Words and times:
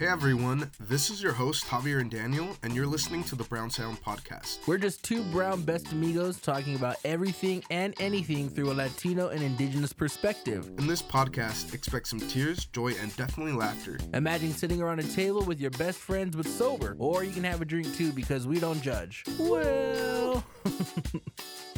Hey 0.00 0.06
everyone, 0.06 0.70
this 0.80 1.10
is 1.10 1.22
your 1.22 1.34
host 1.34 1.66
Javier 1.66 2.00
and 2.00 2.10
Daniel, 2.10 2.56
and 2.62 2.74
you're 2.74 2.86
listening 2.86 3.22
to 3.24 3.36
the 3.36 3.44
Brown 3.44 3.68
Sound 3.68 4.02
Podcast. 4.02 4.66
We're 4.66 4.78
just 4.78 5.04
two 5.04 5.22
brown 5.24 5.60
best 5.60 5.92
amigos 5.92 6.40
talking 6.40 6.74
about 6.74 6.96
everything 7.04 7.62
and 7.68 7.94
anything 8.00 8.48
through 8.48 8.70
a 8.70 8.72
Latino 8.72 9.28
and 9.28 9.42
indigenous 9.42 9.92
perspective. 9.92 10.70
In 10.78 10.86
this 10.86 11.02
podcast, 11.02 11.74
expect 11.74 12.08
some 12.08 12.18
tears, 12.18 12.64
joy, 12.64 12.94
and 12.98 13.14
definitely 13.16 13.52
laughter. 13.52 13.98
Imagine 14.14 14.52
sitting 14.52 14.80
around 14.80 15.00
a 15.00 15.02
table 15.02 15.42
with 15.42 15.60
your 15.60 15.70
best 15.72 15.98
friends 15.98 16.34
but 16.34 16.46
sober, 16.46 16.96
or 16.98 17.22
you 17.22 17.32
can 17.32 17.44
have 17.44 17.60
a 17.60 17.66
drink 17.66 17.94
too 17.94 18.10
because 18.10 18.46
we 18.46 18.58
don't 18.58 18.80
judge. 18.80 19.22
Well. 19.38 20.42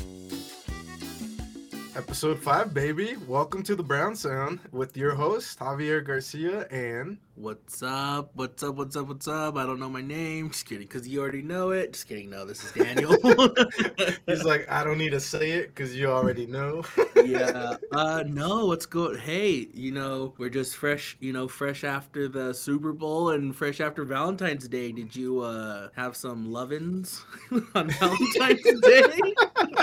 Episode 1.94 2.38
5, 2.38 2.72
baby. 2.72 3.16
Welcome 3.28 3.62
to 3.64 3.76
the 3.76 3.82
Brown 3.82 4.16
Sound 4.16 4.60
with 4.70 4.96
your 4.96 5.14
host 5.14 5.58
Javier 5.58 6.02
Garcia 6.02 6.66
and 6.70 7.18
What's 7.34 7.82
up? 7.82 8.30
What's 8.34 8.62
up? 8.62 8.76
What's 8.76 8.94
up? 8.94 9.08
What's 9.08 9.26
up? 9.26 9.56
I 9.56 9.64
don't 9.64 9.80
know 9.80 9.88
my 9.88 10.02
name. 10.02 10.50
Just 10.50 10.66
kidding, 10.66 10.86
because 10.86 11.08
you 11.08 11.22
already 11.22 11.40
know 11.40 11.70
it. 11.70 11.94
Just 11.94 12.06
kidding. 12.06 12.28
No, 12.28 12.44
this 12.44 12.62
is 12.62 12.72
Daniel. 12.72 13.16
he's 14.26 14.44
like, 14.44 14.70
I 14.70 14.84
don't 14.84 14.98
need 14.98 15.10
to 15.10 15.20
say 15.20 15.52
it 15.52 15.74
because 15.74 15.96
you 15.96 16.08
already 16.08 16.46
know. 16.46 16.84
yeah. 17.24 17.78
Uh, 17.90 18.22
no, 18.26 18.66
what's 18.66 18.84
good? 18.84 19.18
Hey, 19.18 19.66
you 19.72 19.92
know, 19.92 20.34
we're 20.36 20.50
just 20.50 20.76
fresh, 20.76 21.16
you 21.20 21.32
know, 21.32 21.48
fresh 21.48 21.84
after 21.84 22.28
the 22.28 22.52
Super 22.52 22.92
Bowl 22.92 23.30
and 23.30 23.56
fresh 23.56 23.80
after 23.80 24.04
Valentine's 24.04 24.68
Day. 24.68 24.92
Did 24.92 25.16
you 25.16 25.40
uh 25.40 25.88
have 25.96 26.14
some 26.14 26.52
lovin's 26.52 27.24
on 27.74 27.88
Valentine's 27.88 28.80
Day? 28.82 29.34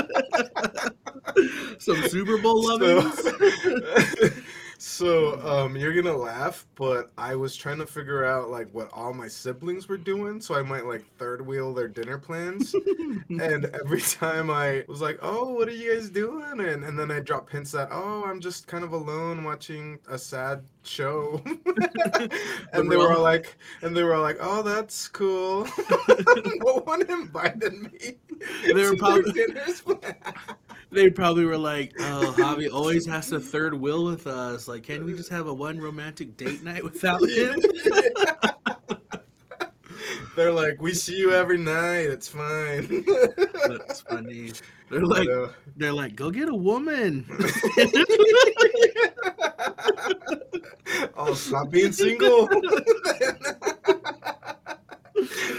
some 1.80 2.02
Super 2.08 2.38
Bowl 2.38 2.64
lovin's? 2.66 3.14
So, 3.22 3.32
so 4.82 5.42
um, 5.46 5.76
you're 5.76 5.94
gonna 5.94 6.16
laugh, 6.16 6.66
but 6.76 7.12
I 7.18 7.36
was 7.36 7.54
trying 7.54 7.80
to 7.80 7.86
figure 7.86 8.24
out 8.24 8.50
like 8.50 8.70
what 8.72 8.90
all 8.94 9.14
my 9.14 9.28
siblings 9.28 9.90
were 9.90 9.98
doing, 9.98 10.40
so 10.40 10.56
I 10.56 10.62
might 10.62 10.86
like 10.86 11.04
third 11.18 11.46
wheel 11.46 11.74
their 11.74 11.90
dinner 11.90 12.18
plans. 12.18 12.74
and 13.30 13.66
every 13.66 14.00
time 14.00 14.50
I 14.50 14.86
was 14.88 15.02
like, 15.02 15.20
"Oh, 15.22 15.52
what 15.52 15.68
are 15.68 15.72
you 15.72 15.94
guys 15.94 16.10
doing?" 16.10 16.62
and 16.62 16.86
and 16.86 16.98
then 16.98 17.12
I 17.12 17.20
drop 17.20 17.50
hints 17.50 17.74
that, 17.74 17.90
"Oh, 17.92 18.24
I'm 18.26 18.40
just 18.40 18.68
kind 18.68 18.86
of 18.86 18.94
alone 18.94 19.44
watching 19.44 20.00
a 20.08 20.18
sad 20.18 20.64
show," 20.84 21.42
and 22.72 22.90
they 22.90 22.96
were 22.96 23.14
all 23.14 23.22
like, 23.22 23.58
and 23.82 23.96
they 23.96 24.04
were 24.04 24.16
all 24.16 24.22
like, 24.22 24.38
"Oh, 24.40 24.64
that's 24.64 25.10
cool." 25.10 25.68
no 26.64 26.80
one 26.86 27.02
invited 27.10 27.74
me. 27.74 28.16
They 28.64 28.74
were 28.74 28.96
probably 28.96 29.44
they 30.92 31.10
probably 31.10 31.46
were 31.46 31.58
like, 31.58 31.94
"Oh, 32.00 32.34
Javi 32.38 32.72
always 32.72 33.06
has 33.06 33.30
to 33.30 33.40
third 33.40 33.74
wheel 33.74 34.06
with 34.06 34.28
us. 34.28 34.68
Like, 34.68 34.84
can 34.84 35.06
we 35.06 35.14
just 35.14 35.30
have 35.30 35.48
a 35.48 35.54
one 35.54 35.80
romantic 35.80 36.36
date 36.38 36.64
night 36.64 36.84
without 36.84 37.22
him?" 37.30 37.62
They're 40.36 40.52
like, 40.54 40.82
"We 40.82 40.94
see 40.94 41.18
you 41.18 41.34
every 41.34 41.58
night. 41.58 42.08
It's 42.08 42.28
fine." 42.28 43.06
That's 43.68 44.02
funny. 44.02 44.54
They're 44.90 45.06
like, 45.06 45.28
they're 45.78 45.94
like, 45.94 46.16
"Go 46.16 46.32
get 46.32 46.50
a 46.50 46.56
woman." 46.56 47.26
oh, 51.16 51.34
stop 51.36 51.70
being 51.70 51.92
single. 51.92 52.50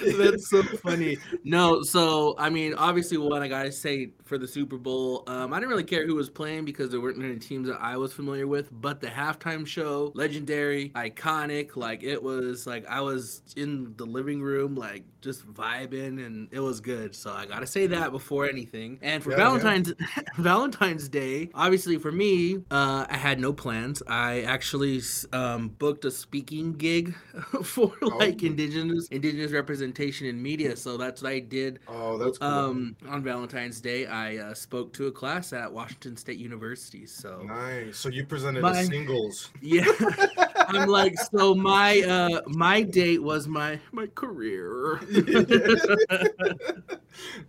That's 0.18 0.48
so 0.48 0.62
funny. 0.62 1.18
No, 1.44 1.82
so 1.82 2.34
I 2.38 2.50
mean, 2.50 2.74
obviously, 2.74 3.18
what 3.18 3.42
I 3.42 3.48
gotta 3.48 3.72
say 3.72 4.12
for 4.24 4.38
the 4.38 4.46
Super 4.46 4.78
Bowl, 4.78 5.24
um, 5.26 5.52
I 5.52 5.58
didn't 5.58 5.70
really 5.70 5.84
care 5.84 6.06
who 6.06 6.14
was 6.14 6.30
playing 6.30 6.64
because 6.64 6.90
there 6.90 7.00
weren't 7.00 7.22
any 7.22 7.38
teams 7.38 7.68
that 7.68 7.80
I 7.80 7.96
was 7.96 8.12
familiar 8.12 8.46
with. 8.46 8.68
But 8.72 9.00
the 9.00 9.08
halftime 9.08 9.66
show, 9.66 10.12
legendary, 10.14 10.90
iconic. 10.90 11.76
Like 11.76 12.02
it 12.02 12.22
was 12.22 12.66
like 12.66 12.86
I 12.86 13.00
was 13.00 13.42
in 13.56 13.94
the 13.96 14.06
living 14.06 14.40
room, 14.40 14.74
like 14.74 15.04
just 15.20 15.46
vibing, 15.52 16.24
and 16.24 16.48
it 16.50 16.60
was 16.60 16.80
good. 16.80 17.14
So 17.14 17.32
I 17.32 17.46
gotta 17.46 17.66
say 17.66 17.86
that 17.88 18.12
before 18.12 18.48
anything. 18.48 18.98
And 19.02 19.22
for 19.22 19.32
yeah, 19.32 19.36
Valentine's 19.36 19.92
yeah. 19.98 20.22
Valentine's 20.38 21.08
Day, 21.08 21.50
obviously 21.54 21.98
for 21.98 22.12
me, 22.12 22.56
uh, 22.70 23.06
I 23.08 23.16
had 23.16 23.38
no 23.38 23.52
plans. 23.52 24.02
I 24.06 24.42
actually 24.42 25.02
um, 25.32 25.68
booked 25.78 26.04
a 26.04 26.10
speaking 26.10 26.72
gig 26.72 27.14
for 27.62 27.92
like 28.00 28.40
oh. 28.42 28.46
indigenous 28.46 29.06
indigenous 29.08 29.52
representation 29.52 29.89
in 30.28 30.42
media. 30.42 30.76
So 30.76 30.96
that's 30.96 31.22
what 31.22 31.32
I 31.32 31.38
did. 31.40 31.80
Oh, 31.88 32.18
that's 32.18 32.38
cool. 32.38 32.48
Um, 32.48 32.96
on 33.08 33.22
Valentine's 33.22 33.80
Day, 33.80 34.06
I 34.06 34.36
uh, 34.38 34.54
spoke 34.54 34.92
to 34.94 35.06
a 35.06 35.12
class 35.12 35.52
at 35.52 35.72
Washington 35.72 36.16
State 36.16 36.38
University. 36.38 37.06
So 37.06 37.42
nice. 37.44 37.96
So 37.96 38.08
you 38.08 38.24
presented 38.24 38.62
my, 38.62 38.82
singles. 38.84 39.50
Yeah. 39.60 39.84
I'm 40.70 40.88
like, 40.88 41.18
so 41.18 41.54
my 41.54 42.00
uh 42.00 42.40
my 42.48 42.82
date 42.82 43.22
was 43.22 43.46
my 43.48 43.78
my 43.92 44.06
career. 44.08 45.00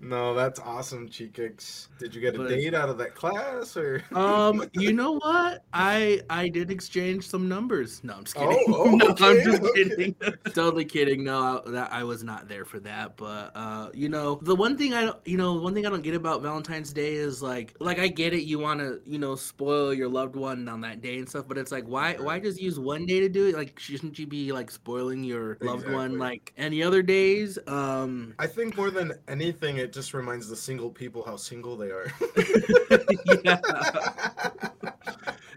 no, 0.02 0.34
that's 0.34 0.60
awesome, 0.60 1.08
Cheekix. 1.08 1.88
Did 2.00 2.16
you 2.16 2.22
get 2.22 2.36
a 2.36 2.40
but, 2.40 2.50
date 2.50 2.74
out 2.74 2.90
of 2.90 2.98
that 2.98 3.16
class 3.16 3.78
or 3.78 4.04
um 4.14 4.70
you 4.74 4.94
know 4.94 5.20
what? 5.20 5.64
I 5.74 6.22
I 6.30 6.50
did 6.50 6.72
exchange 6.72 7.28
some 7.28 7.48
numbers. 7.48 8.04
No, 8.04 8.16
I'm 8.16 8.24
just 8.24 8.36
kidding. 8.36 8.66
Oh, 8.70 8.84
oh, 8.86 8.96
no, 8.96 9.08
I'm 9.10 9.44
just 9.44 9.62
okay. 9.62 9.84
kidding. 9.84 10.16
totally 10.54 10.86
kidding. 10.86 11.24
No, 11.24 11.64
I, 11.66 11.72
that 11.72 11.94
I 11.94 12.04
was 12.04 12.24
not 12.24 12.48
there 12.48 12.66
for 12.66 12.80
that. 12.82 13.18
But 13.18 13.52
uh, 13.56 13.90
you 13.94 14.10
know, 14.10 14.40
the 14.42 14.56
one 14.56 14.78
thing 14.78 14.94
I 14.94 15.06
don't 15.06 15.18
you 15.26 15.38
know, 15.38 15.54
one 15.54 15.74
thing 15.74 15.86
I 15.86 15.90
don't 15.90 16.04
get 16.04 16.16
about 16.16 16.42
Valentine's 16.42 16.94
Day 16.94 17.14
is 17.14 17.42
like 17.42 17.76
like 17.80 18.00
I 18.00 18.08
get 18.08 18.34
it, 18.34 18.44
you 18.44 18.60
wanna, 18.60 18.98
you 19.06 19.20
know, 19.20 19.36
spoil 19.36 19.94
your 19.94 20.10
loved 20.10 20.36
one 20.36 20.68
on 20.68 20.82
that 20.82 21.02
day 21.02 21.20
and 21.20 21.30
stuff, 21.30 21.48
but 21.48 21.58
it's 21.58 21.72
like 21.72 21.86
why 21.86 22.16
why 22.16 22.40
just 22.40 22.62
use 22.62 22.80
one 22.80 23.06
day 23.06 23.11
to 23.20 23.30
do 23.30 23.48
it? 23.48 23.56
Like 23.56 23.80
shouldn't 23.80 24.18
you 24.18 24.26
be 24.26 24.52
like 24.52 24.72
spoiling 24.72 25.24
your 25.24 25.58
loved 25.62 25.84
exactly. 25.84 25.96
one 25.96 26.18
like 26.18 26.54
any 26.58 26.82
other 26.82 27.02
days? 27.02 27.60
Um 27.68 28.34
I 28.40 28.48
think 28.48 28.78
more 28.78 28.90
than 28.90 29.14
anything 29.28 29.78
it 29.78 29.94
just 29.94 30.14
reminds 30.14 30.48
the 30.48 30.56
single 30.56 30.90
people 30.90 31.24
how 31.24 31.36
single 31.36 31.76
they 31.76 31.90
are. 31.90 32.12
yeah. 33.44 33.60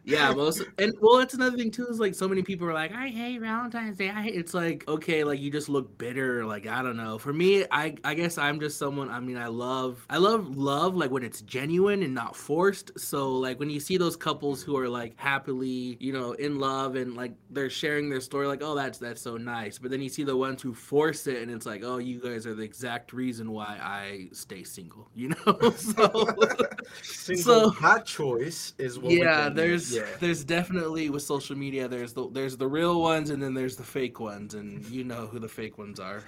yeah, 0.06 0.32
most 0.32 0.62
and 0.78 0.92
well, 1.00 1.18
that's 1.18 1.32
another 1.32 1.56
thing 1.56 1.70
too. 1.70 1.86
Is 1.86 1.98
like 1.98 2.14
so 2.14 2.28
many 2.28 2.42
people 2.42 2.66
are 2.68 2.74
like, 2.74 2.92
I 2.92 3.08
hate 3.08 3.40
Valentine's 3.40 3.96
Day. 3.96 4.10
I 4.10 4.22
hate. 4.22 4.34
It's 4.34 4.52
like 4.52 4.86
okay, 4.86 5.24
like 5.24 5.40
you 5.40 5.50
just 5.50 5.70
look 5.70 5.96
bitter. 5.96 6.44
Like 6.44 6.66
I 6.66 6.82
don't 6.82 6.96
know. 6.96 7.16
For 7.16 7.32
me, 7.32 7.64
I 7.70 7.94
I 8.04 8.12
guess 8.12 8.36
I'm 8.36 8.60
just 8.60 8.78
someone. 8.78 9.10
I 9.10 9.20
mean, 9.20 9.38
I 9.38 9.46
love 9.46 10.04
I 10.10 10.18
love 10.18 10.56
love 10.58 10.94
like 10.94 11.10
when 11.10 11.22
it's 11.22 11.40
genuine 11.40 12.02
and 12.02 12.14
not 12.14 12.36
forced. 12.36 12.98
So 13.00 13.32
like 13.32 13.58
when 13.58 13.70
you 13.70 13.80
see 13.80 13.96
those 13.96 14.14
couples 14.14 14.62
who 14.62 14.76
are 14.76 14.88
like 14.90 15.18
happily, 15.18 15.96
you 16.00 16.12
know, 16.12 16.32
in 16.32 16.58
love 16.58 16.96
and 16.96 17.14
like 17.14 17.32
they're 17.48 17.70
sharing 17.70 18.10
their 18.10 18.20
story, 18.20 18.46
like 18.46 18.62
oh 18.62 18.74
that's 18.74 18.98
that's 18.98 19.22
so 19.22 19.38
nice. 19.38 19.78
But 19.78 19.90
then 19.90 20.02
you 20.02 20.10
see 20.10 20.24
the 20.24 20.36
ones 20.36 20.60
who 20.60 20.74
force 20.74 21.26
it, 21.26 21.40
and 21.40 21.50
it's 21.50 21.64
like 21.64 21.82
oh 21.82 21.96
you 21.96 22.20
guys 22.20 22.46
are 22.46 22.54
the 22.54 22.62
exact 22.62 23.14
reason 23.14 23.50
why 23.50 23.78
I 23.80 24.28
stay 24.32 24.64
single. 24.64 25.08
You 25.14 25.30
know, 25.30 25.70
so 25.76 26.26
single 27.02 27.42
so, 27.42 27.70
hot 27.70 28.04
choice 28.04 28.74
is 28.76 28.98
what 28.98 29.12
yeah. 29.12 29.48
There's 29.48 29.93
yeah. 29.94 30.06
there's 30.20 30.44
definitely 30.44 31.10
with 31.10 31.22
social 31.22 31.56
media 31.56 31.88
there's 31.88 32.12
the 32.12 32.28
there's 32.30 32.56
the 32.56 32.66
real 32.66 33.00
ones 33.00 33.30
and 33.30 33.42
then 33.42 33.54
there's 33.54 33.76
the 33.76 33.82
fake 33.82 34.20
ones 34.20 34.54
and 34.54 34.84
you 34.86 35.04
know 35.04 35.26
who 35.26 35.38
the 35.38 35.48
fake 35.48 35.78
ones 35.78 36.00
are. 36.00 36.22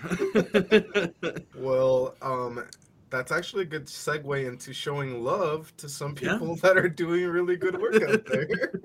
well, 1.57 2.15
um 2.23 2.65
that's 3.09 3.31
actually 3.31 3.63
a 3.63 3.67
good 3.67 3.87
segue 3.87 4.47
into 4.47 4.73
showing 4.73 5.23
love 5.23 5.73
to 5.77 5.89
some 5.89 6.15
people 6.15 6.49
yeah. 6.49 6.55
that 6.63 6.77
are 6.77 6.89
doing 6.89 7.25
really 7.27 7.57
good 7.57 7.81
work 7.81 8.03
out 8.03 8.27
there. 8.27 8.81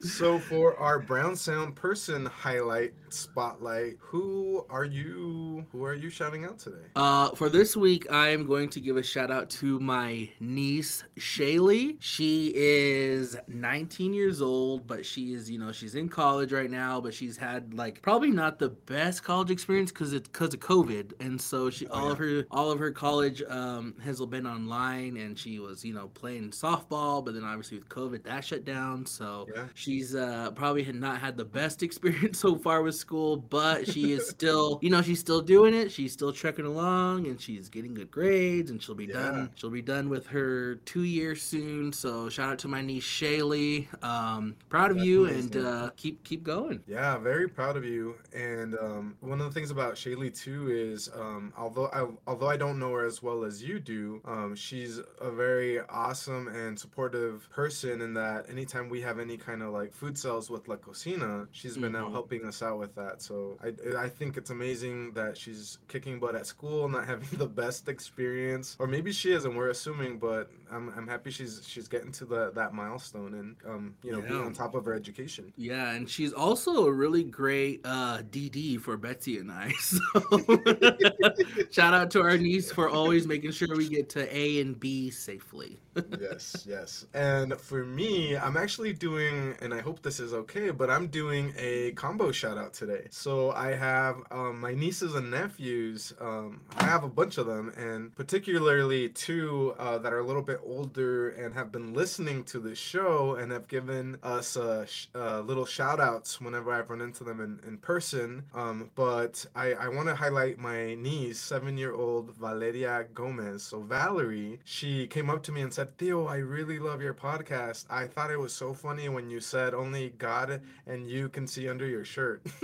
so 0.00 0.38
for 0.38 0.78
our 0.78 1.00
Brown 1.00 1.34
Sound 1.34 1.74
person 1.74 2.26
highlight 2.26 2.94
spotlight, 3.14 3.96
who 4.00 4.66
are 4.70 4.84
you 4.84 5.66
who 5.72 5.84
are 5.84 5.94
you 5.94 6.10
shouting 6.10 6.44
out 6.44 6.58
today? 6.58 6.86
Uh 6.96 7.30
for 7.30 7.48
this 7.48 7.76
week 7.76 8.10
I 8.10 8.28
am 8.28 8.46
going 8.46 8.68
to 8.70 8.80
give 8.80 8.96
a 8.96 9.02
shout 9.02 9.30
out 9.30 9.50
to 9.50 9.78
my 9.80 10.28
niece 10.40 11.04
Shaylee. 11.18 11.96
She 12.00 12.52
is 12.54 13.36
19 13.48 14.12
years 14.12 14.42
old, 14.42 14.86
but 14.86 15.06
she 15.06 15.32
is, 15.32 15.50
you 15.50 15.58
know, 15.58 15.72
she's 15.72 15.94
in 15.94 16.08
college 16.08 16.52
right 16.52 16.70
now, 16.70 17.00
but 17.00 17.14
she's 17.14 17.36
had 17.36 17.74
like 17.74 18.02
probably 18.02 18.30
not 18.30 18.58
the 18.58 18.70
best 18.70 19.22
college 19.22 19.50
experience 19.50 19.92
cuz 19.92 20.12
it's 20.12 20.28
cuz 20.28 20.54
of 20.54 20.60
COVID. 20.60 21.12
And 21.20 21.40
so 21.40 21.70
she 21.70 21.86
oh, 21.88 21.94
all 21.94 22.06
yeah. 22.06 22.12
of 22.12 22.18
her 22.18 22.46
all 22.50 22.70
of 22.70 22.78
her 22.78 22.90
college 22.90 23.42
um, 23.48 23.94
has 24.02 24.20
been 24.26 24.46
online 24.46 25.16
and 25.16 25.38
she 25.38 25.58
was, 25.58 25.84
you 25.84 25.92
know, 25.94 26.08
playing 26.08 26.50
softball, 26.50 27.24
but 27.24 27.34
then 27.34 27.44
obviously 27.44 27.78
with 27.78 27.88
COVID 27.88 28.24
that 28.24 28.44
shut 28.44 28.64
down. 28.64 29.06
So 29.06 29.46
yeah. 29.54 29.66
she's 29.74 30.14
uh, 30.14 30.50
probably 30.52 30.82
had 30.82 30.94
not 30.94 31.20
had 31.20 31.36
the 31.36 31.44
best 31.44 31.82
experience 31.88 32.38
so 32.38 32.56
far 32.56 32.82
with 32.82 32.94
school, 33.04 33.36
but 33.36 33.86
she 33.86 34.12
is 34.12 34.28
still, 34.28 34.78
you 34.82 34.88
know, 34.88 35.02
she's 35.02 35.20
still 35.20 35.42
doing 35.42 35.74
it. 35.74 35.92
She's 35.92 36.12
still 36.12 36.32
trekking 36.32 36.64
along 36.64 37.26
and 37.26 37.38
she's 37.38 37.68
getting 37.68 37.92
good 37.92 38.10
grades 38.10 38.70
and 38.70 38.82
she'll 38.82 38.94
be 38.94 39.04
yeah. 39.04 39.12
done. 39.12 39.50
She'll 39.56 39.70
be 39.70 39.82
done 39.82 40.08
with 40.08 40.26
her 40.28 40.76
two 40.86 41.02
years 41.02 41.42
soon. 41.42 41.92
So 41.92 42.28
shout 42.30 42.50
out 42.50 42.58
to 42.60 42.68
my 42.68 42.80
niece 42.80 43.04
Shaylee. 43.04 43.86
Um, 44.02 44.56
proud 44.70 44.90
of 44.90 44.96
That's 44.96 45.06
you 45.06 45.26
amazing. 45.26 45.56
and 45.56 45.66
uh, 45.66 45.90
keep 45.96 46.24
keep 46.24 46.42
going. 46.42 46.80
Yeah, 46.86 47.18
very 47.18 47.48
proud 47.48 47.76
of 47.76 47.84
you. 47.84 48.16
And 48.34 48.74
um, 48.76 49.16
one 49.20 49.40
of 49.40 49.46
the 49.46 49.52
things 49.52 49.70
about 49.70 49.94
Shaylee 49.94 50.34
too 50.34 50.70
is 50.70 51.10
um, 51.14 51.52
although 51.58 51.88
I 51.92 52.06
although 52.26 52.48
I 52.48 52.56
don't 52.56 52.78
know 52.78 52.92
her 52.92 53.04
as 53.04 53.22
well 53.22 53.44
as 53.44 53.62
you 53.62 53.78
do. 53.78 54.20
Um, 54.24 54.54
she's 54.56 55.00
a 55.20 55.30
very 55.30 55.80
awesome 55.88 56.48
and 56.48 56.78
supportive 56.78 57.48
person 57.50 58.00
in 58.00 58.14
that 58.14 58.48
anytime 58.48 58.88
we 58.88 59.00
have 59.02 59.18
any 59.18 59.36
kind 59.36 59.62
of 59.62 59.72
like 59.72 59.92
food 59.92 60.16
sales 60.16 60.48
with 60.50 60.68
La 60.68 60.76
Cocina, 60.76 61.46
she's 61.52 61.76
been 61.76 61.92
mm-hmm. 61.92 62.06
out 62.06 62.12
helping 62.12 62.44
us 62.44 62.62
out 62.62 62.78
with 62.78 62.93
with 62.94 63.04
that. 63.04 63.22
So 63.22 63.58
I 63.62 64.04
I 64.04 64.08
think 64.08 64.36
it's 64.36 64.50
amazing 64.50 65.12
that 65.12 65.36
she's 65.36 65.78
kicking 65.88 66.18
butt 66.18 66.34
at 66.34 66.46
school, 66.46 66.88
not 66.88 67.06
having 67.12 67.38
the 67.38 67.46
best 67.46 67.88
experience, 67.88 68.76
or 68.78 68.86
maybe 68.86 69.12
she 69.12 69.32
isn't. 69.32 69.54
We're 69.54 69.70
assuming, 69.70 70.18
but 70.18 70.50
I'm, 70.74 70.92
I'm 70.96 71.06
happy 71.06 71.30
she's 71.30 71.62
she's 71.66 71.88
getting 71.88 72.12
to 72.12 72.24
the 72.24 72.50
that 72.52 72.74
milestone 72.74 73.34
and 73.34 73.56
um 73.66 73.94
you 74.02 74.12
know 74.12 74.20
being 74.20 74.40
on 74.40 74.52
top 74.52 74.74
of 74.74 74.84
her 74.84 74.94
education. 74.94 75.52
Yeah, 75.56 75.92
and 75.92 76.08
she's 76.08 76.32
also 76.32 76.86
a 76.86 76.92
really 76.92 77.24
great 77.24 77.80
uh, 77.84 78.18
DD 78.30 78.80
for 78.80 78.96
Betsy 78.96 79.38
and 79.38 79.50
I. 79.50 79.72
So 79.84 80.00
shout 81.70 81.94
out 81.94 82.10
to 82.12 82.22
our 82.22 82.38
niece 82.38 82.72
for 82.72 82.88
always 82.88 83.26
making 83.26 83.52
sure 83.52 83.76
we 83.76 83.88
get 83.88 84.08
to 84.10 84.36
A 84.36 84.60
and 84.60 84.78
B 84.78 85.10
safely. 85.10 85.78
yes, 86.20 86.64
yes. 86.68 87.06
And 87.14 87.54
for 87.60 87.84
me, 87.84 88.36
I'm 88.36 88.56
actually 88.56 88.92
doing, 88.92 89.54
and 89.60 89.72
I 89.72 89.80
hope 89.80 90.02
this 90.02 90.20
is 90.20 90.32
okay, 90.32 90.70
but 90.70 90.90
I'm 90.90 91.06
doing 91.08 91.52
a 91.56 91.92
combo 91.92 92.32
shout 92.32 92.58
out 92.58 92.72
today. 92.72 93.06
So 93.10 93.52
I 93.52 93.74
have 93.74 94.16
um, 94.30 94.60
my 94.60 94.74
nieces 94.74 95.14
and 95.14 95.30
nephews. 95.30 96.12
Um, 96.20 96.62
I 96.76 96.84
have 96.84 97.04
a 97.04 97.08
bunch 97.08 97.38
of 97.38 97.46
them, 97.46 97.72
and 97.76 98.14
particularly 98.14 99.08
two 99.10 99.74
uh, 99.78 99.98
that 99.98 100.12
are 100.12 100.18
a 100.18 100.26
little 100.26 100.42
bit 100.42 100.63
older 100.64 101.30
and 101.30 101.54
have 101.54 101.70
been 101.70 101.94
listening 101.94 102.44
to 102.44 102.58
the 102.58 102.74
show 102.74 103.34
and 103.36 103.52
have 103.52 103.68
given 103.68 104.16
us 104.22 104.56
uh, 104.56 104.86
sh- 104.86 105.06
uh, 105.14 105.40
little 105.40 105.66
shout 105.66 106.00
outs 106.00 106.40
whenever 106.40 106.72
I've 106.72 106.90
run 106.90 107.00
into 107.00 107.24
them 107.24 107.40
in, 107.40 107.60
in 107.66 107.78
person. 107.78 108.44
Um, 108.54 108.90
but 108.94 109.44
I, 109.54 109.72
I 109.74 109.88
want 109.88 110.08
to 110.08 110.14
highlight 110.14 110.58
my 110.58 110.94
niece, 110.94 111.38
seven 111.40 111.76
year 111.78 111.94
old 111.94 112.34
Valeria 112.36 113.06
Gomez. 113.14 113.62
So, 113.62 113.80
Valerie, 113.80 114.58
she 114.64 115.06
came 115.06 115.30
up 115.30 115.42
to 115.44 115.52
me 115.52 115.62
and 115.62 115.72
said, 115.72 115.96
Tío, 115.98 116.28
I 116.28 116.36
really 116.36 116.78
love 116.78 117.02
your 117.02 117.14
podcast. 117.14 117.86
I 117.90 118.06
thought 118.06 118.30
it 118.30 118.38
was 118.40 118.52
so 118.52 118.74
funny 118.74 119.08
when 119.08 119.30
you 119.30 119.40
said 119.40 119.74
only 119.74 120.10
God 120.18 120.60
and 120.86 121.08
you 121.08 121.28
can 121.28 121.46
see 121.46 121.68
under 121.68 121.86
your 121.86 122.04
shirt. 122.04 122.42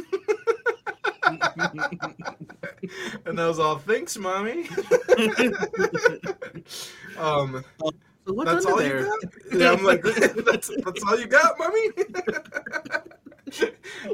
and 3.25 3.41
I 3.41 3.47
was 3.47 3.59
all, 3.59 3.79
thanks, 3.79 4.17
mommy. 4.17 4.69
um, 7.21 7.65
So 8.27 8.33
what's 8.35 8.51
that's 8.51 8.67
under 8.67 8.73
all 8.73 8.79
there? 8.79 9.01
you 9.01 9.07
got? 9.07 9.61
Yeah, 9.61 9.73
I'm 9.73 9.85
like, 9.85 10.03
that's 10.45 10.71
that's 10.85 11.05
all 11.05 11.19
you 11.19 11.27
got, 11.27 11.59
mommy. 11.59 11.89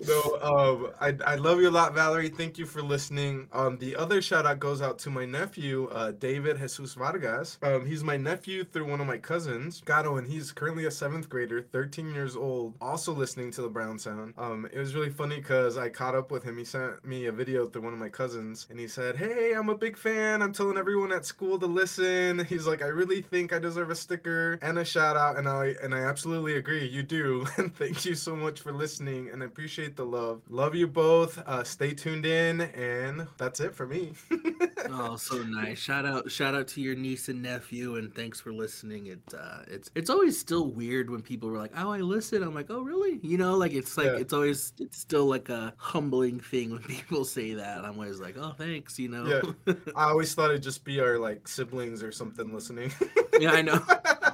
no, 0.07 0.36
um, 0.47 0.93
I, 1.01 1.15
I 1.27 1.35
love 1.37 1.61
you 1.61 1.69
a 1.69 1.71
lot, 1.71 1.95
Valerie. 1.95 2.29
Thank 2.29 2.57
you 2.59 2.67
for 2.67 2.81
listening. 2.83 3.49
Um, 3.53 3.79
the 3.79 3.97
other 3.97 4.23
shout 4.23 4.47
out 4.47 4.61
goes 4.61 4.81
out 4.81 4.99
to 5.01 5.11
my 5.11 5.25
nephew, 5.25 5.89
uh, 5.91 6.13
David 6.13 6.59
Jesus 6.59 6.95
Vargas. 6.95 7.59
Um, 7.63 7.85
he's 7.85 8.05
my 8.05 8.17
nephew 8.17 8.63
through 8.65 8.89
one 8.89 9.01
of 9.01 9.07
my 9.07 9.19
cousins, 9.19 9.83
Gato, 9.85 10.17
and 10.17 10.27
he's 10.27 10.53
currently 10.53 10.85
a 10.87 10.91
seventh 10.91 11.29
grader, 11.29 11.63
13 11.73 12.15
years 12.15 12.37
old, 12.37 12.75
also 12.81 13.13
listening 13.13 13.51
to 13.53 13.63
the 13.63 13.69
Brown 13.69 13.99
Sound. 13.99 14.35
Um, 14.39 14.69
it 14.73 14.79
was 14.79 14.95
really 14.95 15.11
funny 15.11 15.37
because 15.37 15.77
I 15.79 15.89
caught 15.89 16.15
up 16.15 16.31
with 16.31 16.45
him. 16.45 16.59
He 16.59 16.65
sent 16.65 17.05
me 17.05 17.27
a 17.27 17.33
video 17.33 17.67
through 17.67 17.83
one 17.83 17.93
of 17.93 17.99
my 17.99 18.09
cousins, 18.09 18.67
and 18.71 18.79
he 18.79 18.87
said, 18.89 19.17
"Hey, 19.17 19.53
I'm 19.55 19.69
a 19.69 19.77
big 19.77 19.97
fan. 19.97 20.43
I'm 20.43 20.53
telling 20.53 20.77
everyone 20.79 21.13
at 21.13 21.25
school 21.25 21.59
to 21.59 21.67
listen." 21.67 22.45
He's 22.49 22.67
like, 22.67 22.83
"I 22.83 22.87
really 22.87 23.23
think 23.23 23.53
I 23.53 23.59
deserve 23.59 23.91
a 23.91 23.95
sticker 23.97 24.59
and 24.63 24.79
a 24.79 24.85
shout 24.85 25.17
out," 25.17 25.39
and 25.39 25.49
I 25.49 25.75
and 25.83 25.95
I 25.95 26.01
absolutely 26.01 26.57
agree. 26.57 26.87
You 26.87 27.03
do, 27.03 27.47
and 27.57 27.75
thank 27.75 28.05
you 28.05 28.15
so 28.15 28.37
much 28.37 28.61
for 28.61 28.73
listening, 28.73 29.31
and 29.33 29.43
I 29.43 29.47
appreciate 29.47 29.97
the 29.97 30.05
love. 30.07 30.36
Love 30.49 30.75
you 30.75 30.87
both. 30.87 31.39
Uh, 31.47 31.63
stay 31.65 31.93
tuned 31.95 32.27
in, 32.27 32.61
and 32.61 33.27
that's 33.39 33.61
it 33.61 33.75
for 33.75 33.87
me. 33.87 34.13
Oh, 34.89 35.17
so 35.17 35.43
nice! 35.43 35.79
Shout 35.81 36.07
out, 36.07 36.31
shout 36.31 36.55
out 36.55 36.69
to 36.69 36.81
your 36.81 36.95
niece 36.95 37.29
and 37.29 37.43
nephew, 37.43 37.97
and 37.97 38.15
thanks 38.15 38.41
for 38.41 38.53
listening. 38.53 39.07
It 39.09 39.19
uh, 39.37 39.63
it's 39.67 39.91
it's 39.97 40.09
always 40.11 40.39
still 40.39 40.69
weird 40.69 41.11
when 41.11 41.23
people 41.23 41.49
were 41.51 41.59
like, 41.59 41.73
"Oh, 41.77 41.91
I 41.91 41.99
listen." 41.99 42.41
I'm 42.45 42.55
like, 42.55 42.67
"Oh, 42.71 42.83
really?" 42.83 43.19
You 43.21 43.37
know, 43.37 43.57
like 43.57 43.73
it's 43.73 43.97
like 43.97 44.07
Yeah. 44.07 44.19
it's 44.19 44.33
always 44.33 44.75
it's 44.79 44.99
still 44.99 45.27
like 45.27 45.49
a 45.49 45.75
humbling 45.77 46.39
thing 46.39 46.71
when 46.71 46.83
people 46.85 47.25
say 47.25 47.55
that. 47.55 47.85
I'm 47.85 47.95
always 47.99 48.21
like, 48.21 48.37
"Oh, 48.39 48.53
thanks," 48.57 48.97
you 48.97 49.09
know. 49.09 49.27
Yeah, 49.67 49.73
I 49.97 50.05
always 50.11 50.33
thought 50.35 50.51
it'd 50.51 50.63
just 50.63 50.85
be 50.85 51.01
our 51.01 51.19
like 51.19 51.49
siblings 51.49 52.01
or 52.05 52.13
something 52.13 52.55
listening. 52.55 52.93
Yeah, 53.41 53.51
I 53.53 53.63
know. 53.63 53.81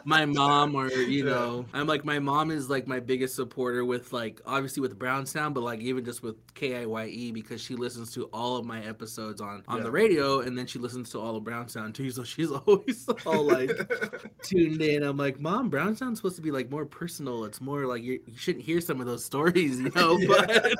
my 0.04 0.26
mom 0.26 0.74
or 0.74 0.90
you 0.90 1.24
Yeah. 1.24 1.30
know 1.32 1.64
i'm 1.74 1.86
like 1.86 2.04
my 2.04 2.18
mom 2.18 2.50
is 2.50 2.68
like 2.68 2.88
my 2.88 2.98
biggest 2.98 3.36
supporter 3.36 3.84
with 3.84 4.12
like 4.12 4.40
obviously 4.44 4.80
with 4.80 4.98
brown 4.98 5.26
sound 5.26 5.54
but 5.54 5.60
like 5.62 5.80
even 5.92 6.04
just 6.04 6.22
with 6.22 6.36
k-i-y-e 6.54 7.30
because 7.32 7.60
she 7.60 7.74
listens 7.76 8.12
to 8.12 8.24
all 8.32 8.56
of 8.56 8.64
my 8.64 8.80
episodes 8.84 9.40
on 9.40 9.62
on 9.68 9.78
Yeah. 9.78 9.84
the 9.84 9.90
radio 9.90 10.40
and 10.40 10.56
then 10.58 10.66
she 10.66 10.78
listens 10.78 11.10
to 11.10 11.20
all 11.20 11.36
of 11.36 11.44
brown 11.44 11.68
sound 11.68 11.94
too 11.94 12.10
so 12.16 12.24
she's 12.24 12.50
always 12.50 13.08
all 13.26 13.44
like 13.44 13.70
tuned 14.42 14.80
in 14.82 15.02
i'm 15.02 15.16
like 15.16 15.38
mom 15.40 15.68
brown 15.68 15.94
sound's 15.96 16.18
supposed 16.18 16.36
to 16.36 16.42
be 16.42 16.50
like 16.50 16.70
more 16.70 16.86
personal 16.86 17.44
it's 17.44 17.60
more 17.60 17.86
like 17.86 18.02
you 18.02 18.20
you 18.26 18.36
shouldn't 18.36 18.64
hear 18.64 18.80
some 18.80 19.00
of 19.00 19.06
those 19.06 19.24
stories 19.24 19.78
you 19.80 19.90
know 19.94 20.16
Yeah. 20.22 20.28
but 20.28 20.74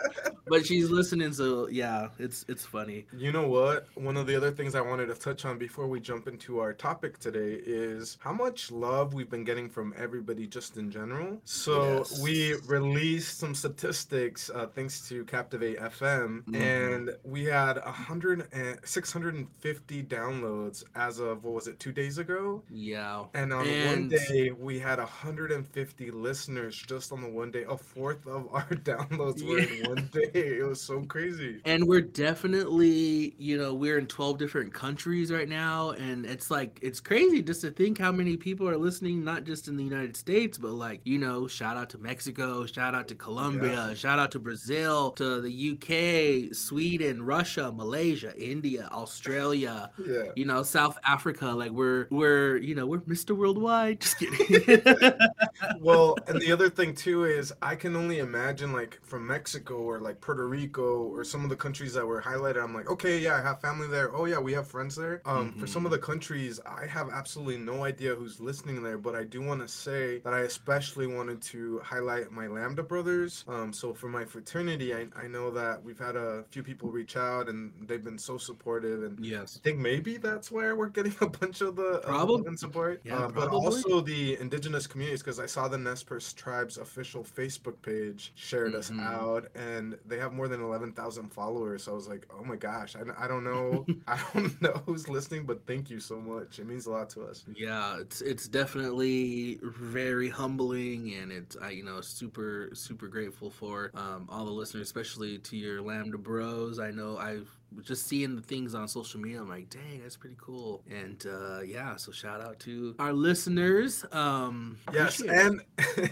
but 0.47 0.67
she's 0.67 0.91
listening 0.91 1.33
so 1.33 1.69
yeah 1.69 2.09
it's 2.19 2.45
it's 2.49 2.65
funny 2.65 3.07
You 3.17 3.33
know 3.33 3.47
what? 3.49 3.87
One 3.95 4.17
of 4.17 4.27
the 4.27 4.37
other 4.37 4.51
things 4.51 4.75
I 4.75 4.81
wanted 4.81 5.07
to 5.07 5.15
touch 5.15 5.45
on 5.45 5.57
before 5.59 5.87
we 5.87 5.99
jump 6.01 6.27
into 6.29 6.59
our 6.59 6.73
topic 6.73 7.19
today 7.19 7.61
is 7.65 8.19
how 8.21 8.33
much 8.33 8.71
love 8.71 9.15
we've 9.15 9.31
been 9.31 9.45
getting 9.45 9.69
from 9.69 9.95
everybody 9.97 10.47
just 10.47 10.77
in 10.77 10.91
general. 10.91 11.41
So 11.45 11.99
Yes. 11.99 12.21
we 12.21 12.55
released 12.67 13.39
some 13.39 13.55
statistics 13.55 14.51
uh, 14.55 14.67
thanks 14.75 15.02
to 15.09 15.25
Captivate 15.25 15.79
FM, 15.79 16.43
Mhm. 16.49 16.57
and 16.57 17.11
we 17.25 17.45
had 17.45 17.79
a 17.79 17.93
hundred 17.93 18.47
and 18.53 18.79
650 18.85 20.03
downloads 20.05 20.85
as 20.95 21.19
of 21.19 21.45
what 21.45 21.55
was 21.55 21.67
it 21.67 21.79
two 21.79 21.93
days 21.93 22.19
ago? 22.19 22.63
yeah 22.71 23.25
And 23.35 23.53
on 23.53 23.67
one 23.87 24.09
day, 24.09 24.51
we 24.53 24.79
had 24.79 24.99
150 24.99 26.11
listeners 26.11 26.77
just 26.77 27.13
on 27.13 27.21
the 27.23 27.29
one 27.29 27.51
day. 27.51 27.65
A 27.69 27.77
fourth 27.77 28.27
of 28.27 28.49
our 28.53 28.67
downloads 28.91 29.43
were 29.47 29.59
in 29.59 29.89
one 29.89 30.09
day. 30.13 30.31
It 30.35 30.67
was 30.67 30.81
so 30.81 31.03
crazy. 31.03 31.61
and 31.65 31.87
we're 31.87 32.01
definitely 32.01 33.35
you 33.39 33.57
know 33.57 33.73
we're 33.75 33.99
in 33.99 34.07
12 34.07 34.39
different 34.39 34.73
countries 34.73 35.33
right 35.33 35.49
now 35.49 35.91
and 35.93 36.27
it's 36.27 36.51
like 36.51 36.79
it's 36.83 37.01
crazy 37.01 37.43
just 37.43 37.61
to 37.63 37.71
think 37.71 37.99
how 37.99 38.13
many 38.13 38.37
people 38.37 38.69
are 38.69 38.77
listening 38.77 39.25
not 39.25 39.45
just 39.45 39.69
in 39.69 39.77
the 39.77 39.85
united 39.85 40.17
states 40.17 40.59
but 40.59 40.73
like 40.73 41.01
you 41.05 41.19
know 41.19 41.47
shout 41.47 41.77
out 41.77 41.89
to 41.91 41.99
mexico 41.99 42.67
shout 42.67 42.95
out 42.95 43.09
to 43.09 43.15
colombia 43.15 43.95
shout 43.95 44.19
out 44.19 44.31
to 44.31 44.39
brazil 44.39 44.82
to 45.17 45.41
the 45.41 45.71
uk 45.73 46.55
sweden 46.55 47.23
russia 47.23 47.73
malaysia 47.73 48.33
india 48.39 48.89
australia 48.93 49.91
Yeah. 49.99 50.33
you 50.37 50.45
know 50.45 50.63
south 50.63 50.99
africa 51.07 51.47
like 51.47 51.71
we're 51.71 52.07
we're 52.11 52.57
you 52.57 52.75
know 52.75 52.87
we're 52.87 53.01
mr 53.01 53.37
worldwide 53.37 54.01
just 54.01 54.19
kidding 54.19 55.13
well, 55.81 56.17
and 56.29 56.41
the 56.41 56.53
other 56.53 56.69
thing 56.71 56.95
too 56.95 57.25
is 57.25 57.53
I 57.63 57.75
can 57.75 57.97
only 57.97 58.19
imagine 58.19 58.73
like 58.73 58.99
from 59.03 59.27
Mexico 59.27 59.75
or 59.77 60.01
like 60.01 60.21
Puerto 60.21 60.47
Rico 60.49 61.05
or 61.05 61.25
some 61.25 61.45
of 61.45 61.51
the 61.51 61.57
countries 61.57 61.95
that 61.95 62.07
were 62.07 62.21
highlighted. 62.23 62.63
I'm 62.63 62.75
like, 62.75 62.91
okay, 62.91 63.19
yeah, 63.19 63.37
I 63.37 63.43
have 63.43 63.61
family 63.61 63.89
there. 63.89 64.15
Oh 64.15 64.25
yeah, 64.25 64.39
we 64.39 64.53
have 64.53 64.67
friends 64.67 64.95
there. 64.97 65.23
Um, 65.25 65.53
for 65.53 65.67
some 65.67 65.85
of 65.85 65.91
the 65.93 65.99
countries, 65.99 66.61
I 66.67 66.87
have 66.87 67.11
absolutely 67.11 67.59
no 67.59 67.85
idea 67.85 68.15
who's 68.15 68.41
listening 68.41 68.83
there, 68.83 68.99
but 68.99 69.15
I 69.15 69.25
do 69.25 69.43
want 69.43 69.61
to 69.61 69.69
say 69.69 70.19
that 70.21 70.35
I 70.35 70.41
especially 70.41 71.07
wanted 71.07 71.41
to 71.43 71.81
highlight 71.85 72.31
my 72.31 72.47
Lambda 72.47 72.83
brothers. 72.83 73.45
Um, 73.49 73.73
so 73.73 73.93
for 73.95 74.09
my 74.09 74.25
fraternity, 74.25 74.72
I, 74.81 75.07
I 75.17 75.27
know 75.27 75.51
that 75.51 75.83
we've 75.83 75.99
had 75.99 76.17
a 76.17 76.45
few 76.51 76.63
people 76.63 76.91
reach 76.91 77.17
out 77.17 77.49
and 77.49 77.73
they've 77.87 78.03
been 78.03 78.19
so 78.19 78.39
supportive 78.39 79.03
and 79.03 79.25
yes 79.25 79.59
I 79.61 79.61
think 79.69 79.79
maybe 79.79 80.17
that's 80.17 80.51
where 80.51 80.77
we're 80.77 80.89
getting 80.89 81.15
a 81.21 81.27
bunch 81.29 81.61
of 81.61 81.77
the 81.77 82.01
uh, 82.09 82.43
and 82.47 82.59
support. 82.59 83.01
Yeah, 83.05 83.17
Uh, 83.17 83.29
but 83.29 83.49
also 83.49 84.01
the 84.01 84.39
indigenous 84.41 84.87
communities, 84.87 85.23
because 85.23 85.39
I 85.39 85.47
saw 85.47 85.69
the 85.69 85.79
Nez 85.79 86.03
Perce 86.03 86.33
Tribe's 86.33 86.79
official 86.79 87.23
Facebook 87.25 87.81
page 87.83 88.33
shared 88.35 88.75
us 88.75 88.91
Mhm. 88.91 89.01
out, 89.01 89.49
and 89.55 89.99
they 90.07 90.19
have 90.19 90.33
more 90.33 90.49
than 90.49 90.61
eleven 90.63 90.93
thousand 90.93 91.31
followers. 91.33 91.85
So 91.85 91.93
I 91.93 91.95
was 91.95 92.09
like, 92.09 92.27
oh 92.31 92.45
my 92.45 92.57
gosh, 92.57 92.97
I, 92.97 93.25
I 93.25 93.29
don't 93.29 93.45
know, 93.45 93.87
I 94.07 94.21
don't 94.35 94.61
know 94.63 94.83
who's 94.87 95.09
listening, 95.09 95.45
but 95.47 95.67
thank 95.67 95.91
you 95.91 96.01
so 96.01 96.21
much. 96.21 96.59
It 96.59 96.67
means 96.67 96.87
a 96.87 96.91
lot 96.91 97.11
to 97.11 97.23
us. 97.25 97.45
Yeah, 97.55 97.99
it's 98.01 98.21
it's 98.23 98.49
definitely 98.49 99.59
very 99.63 100.29
humbling, 100.29 101.15
and 101.15 101.33
it's 101.33 101.57
I 101.57 101.71
you 101.71 101.85
know 101.85 102.01
super 102.01 102.71
super 102.75 103.09
grateful 103.09 103.51
for 103.51 103.91
um, 103.95 104.27
all 104.31 104.45
the 104.45 104.51
listeners, 104.63 104.87
especially 104.87 105.39
to 105.39 105.57
your 105.57 105.83
Lambda 105.83 106.17
Bros. 106.17 106.79
I 106.79 106.93
know 106.93 107.17
I've 107.19 107.51
just 107.83 108.07
seeing 108.07 108.37
the 108.37 108.43
things 108.43 108.75
on 108.75 108.89
social 108.89 109.21
media. 109.21 109.41
I'm 109.41 109.49
like, 109.49 109.71
dang, 109.71 110.01
that's 110.03 110.17
pretty 110.17 110.37
cool. 110.41 110.83
And 110.91 111.25
uh, 111.27 111.61
yeah, 111.61 111.97
so 111.97 112.13
shout 112.13 112.41
out 112.41 112.59
to 112.61 112.95
our 112.99 113.13
listeners. 113.13 114.05
Um, 114.13 114.77
Yes, 114.93 115.21
and 115.21 115.63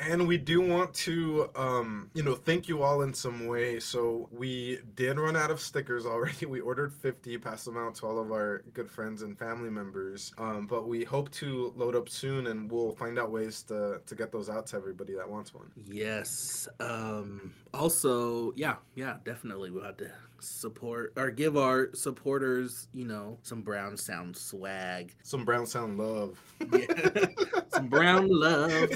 and 0.00 0.26
we 0.26 0.36
do 0.38 0.60
want 0.60 0.92
to 0.94 1.48
um 1.56 2.10
you 2.14 2.22
know 2.22 2.34
thank 2.34 2.68
you 2.68 2.82
all 2.82 3.02
in 3.02 3.14
some 3.14 3.46
way. 3.46 3.78
So 3.80 4.28
we 4.32 4.78
did 4.94 5.18
run 5.18 5.36
out 5.36 5.50
of 5.50 5.60
stickers 5.60 6.06
already. 6.06 6.46
We 6.56 6.60
ordered 6.60 6.92
50, 6.92 7.36
passed 7.38 7.64
them 7.66 7.76
out 7.76 7.96
to 7.96 8.06
all 8.06 8.18
of 8.18 8.30
our 8.30 8.62
good 8.72 8.90
friends 8.90 9.22
and 9.22 9.38
family 9.38 9.68
members. 9.68 10.32
Um, 10.38 10.66
but 10.66 10.88
we 10.88 11.04
hope 11.04 11.30
to 11.32 11.72
load 11.76 11.94
up 11.94 12.08
soon, 12.08 12.46
and 12.46 12.70
we'll 12.70 12.92
find 12.92 13.18
out 13.18 13.30
ways 13.30 13.62
to 13.64 14.00
to 14.06 14.14
get 14.14 14.32
those 14.32 14.48
out 14.48 14.66
to 14.68 14.76
everybody 14.76 15.14
that 15.14 15.28
wants 15.28 15.52
one. 15.54 15.70
Yes. 15.86 16.68
Um 16.80 17.52
also, 17.74 18.52
yeah, 18.56 18.76
yeah, 18.94 19.16
definitely 19.24 19.70
we'll 19.70 19.84
have 19.84 19.96
to 19.98 20.10
support 20.40 21.12
or 21.16 21.30
give 21.30 21.56
our 21.56 21.90
supporters, 21.94 22.88
you 22.92 23.04
know, 23.04 23.38
some 23.42 23.62
brown 23.62 23.96
sound 23.96 24.36
swag. 24.36 25.14
Some 25.22 25.44
brown 25.44 25.66
sound 25.66 25.98
love. 25.98 26.38
Yeah. 26.72 27.26
some 27.72 27.88
brown 27.88 28.28
love. 28.28 28.90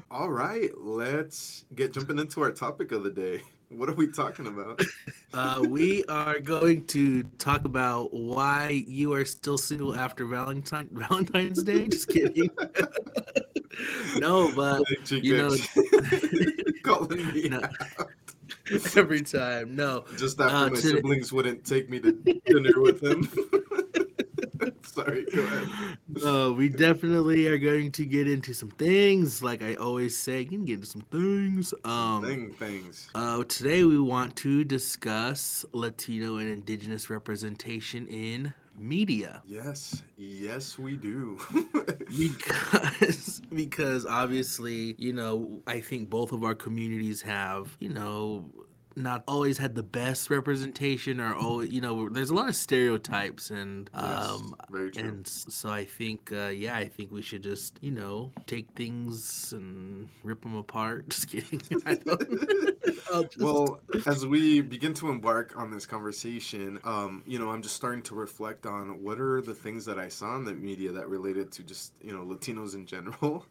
All 0.10 0.30
right, 0.30 0.70
let's 0.78 1.64
get 1.74 1.92
jumping 1.92 2.18
into 2.18 2.42
our 2.42 2.50
topic 2.50 2.92
of 2.92 3.04
the 3.04 3.10
day. 3.10 3.42
What 3.70 3.88
are 3.88 3.94
we 3.94 4.08
talking 4.08 4.46
about? 4.46 4.80
Uh, 5.34 5.60
we 5.68 6.04
are 6.04 6.38
going 6.38 6.86
to 6.86 7.24
talk 7.38 7.64
about 7.64 8.14
why 8.14 8.84
you 8.86 9.12
are 9.12 9.24
still 9.24 9.58
single 9.58 9.92
after 9.96 10.24
Valentine 10.26 10.88
Valentine's 10.92 11.60
Day. 11.64 11.88
Just 11.88 12.08
kidding. 12.08 12.48
no, 14.18 14.52
but 14.54 14.84
you 15.10 15.36
know, 15.36 15.56
calling 16.84 17.26
me 17.34 17.48
No. 17.48 17.62
every 18.96 19.22
time. 19.22 19.74
No, 19.76 20.04
Just 20.16 20.40
after 20.40 20.56
Uh, 20.56 20.68
my 20.70 20.76
today- 20.76 20.88
siblings 20.96 21.32
wouldn't 21.32 21.64
take 21.64 21.90
me 21.90 22.00
to 22.00 22.12
dinner 22.46 22.80
with 22.80 23.00
them. 23.00 23.28
Sorry, 24.82 25.26
go 25.34 25.42
ahead. 25.42 25.68
Uh, 26.24 26.52
we 26.52 26.68
definitely 26.68 27.48
are 27.48 27.58
going 27.58 27.90
to 27.92 28.04
get 28.06 28.28
into 28.28 28.54
some 28.54 28.70
things. 28.70 29.42
Like 29.42 29.62
I 29.62 29.74
always 29.74 30.16
say, 30.16 30.40
you 30.42 30.46
can 30.48 30.64
get 30.64 30.74
into 30.74 30.86
some 30.86 31.02
things. 31.10 31.74
Um, 31.84 32.22
Thing 32.24 32.52
things. 32.52 33.08
uh, 33.14 33.42
today 33.44 33.82
we 33.84 33.98
want 33.98 34.36
to 34.36 34.62
discuss 34.64 35.64
Latino 35.72 36.36
and 36.36 36.48
Indigenous 36.48 37.10
representation 37.10 38.06
in 38.06 38.54
media 38.76 39.42
Yes, 39.46 40.02
yes, 40.16 40.78
we 40.78 40.96
do. 40.96 41.38
because 42.18 43.40
because 43.52 44.06
obviously 44.06 44.94
you 44.98 45.12
know 45.12 45.62
I 45.66 45.80
think 45.80 46.10
both 46.10 46.32
of 46.32 46.44
our 46.44 46.54
communities 46.54 47.22
have 47.22 47.76
you 47.80 47.90
know 47.90 48.50
not 48.96 49.24
always 49.26 49.58
had 49.58 49.74
the 49.74 49.82
best 49.82 50.30
representation 50.30 51.20
or 51.20 51.34
always 51.34 51.70
you 51.72 51.80
know 51.80 52.08
there's 52.08 52.30
a 52.30 52.34
lot 52.34 52.48
of 52.48 52.56
stereotypes 52.56 53.50
and 53.50 53.90
Yes, 53.94 54.02
um 54.30 54.54
very 54.70 54.90
true. 54.90 55.02
and 55.04 55.26
so 55.26 55.68
I 55.70 55.84
think, 55.84 56.30
uh, 56.32 56.48
yeah, 56.48 56.76
I 56.76 56.86
think 56.88 57.10
we 57.10 57.22
should 57.22 57.42
just, 57.42 57.78
you 57.80 57.90
know, 57.90 58.32
take 58.46 58.68
things 58.76 59.52
and 59.52 60.08
rip 60.22 60.42
them 60.42 60.54
apart. 60.56 61.08
Just 61.10 61.28
kidding. 61.30 61.60
I 61.86 61.94
don't- 61.94 62.70
just- 63.30 63.38
well, 63.38 63.80
as 64.06 64.26
we 64.26 64.60
begin 64.60 64.92
to 64.94 65.08
embark 65.10 65.54
on 65.56 65.70
this 65.70 65.86
conversation, 65.86 66.78
um, 66.84 67.22
you 67.26 67.38
know, 67.38 67.50
I'm 67.50 67.62
just 67.62 67.76
starting 67.76 68.02
to 68.02 68.14
reflect 68.14 68.66
on 68.66 69.02
what 69.02 69.20
are 69.20 69.40
the 69.40 69.54
things 69.54 69.84
that 69.86 69.98
I 69.98 70.08
saw 70.08 70.36
in 70.36 70.44
the 70.44 70.52
media 70.54 70.90
that 70.92 71.08
related 71.08 71.50
to 71.52 71.62
just, 71.62 71.92
you 72.02 72.12
know, 72.12 72.24
Latinos 72.24 72.74
in 72.74 72.86
general. 72.86 73.46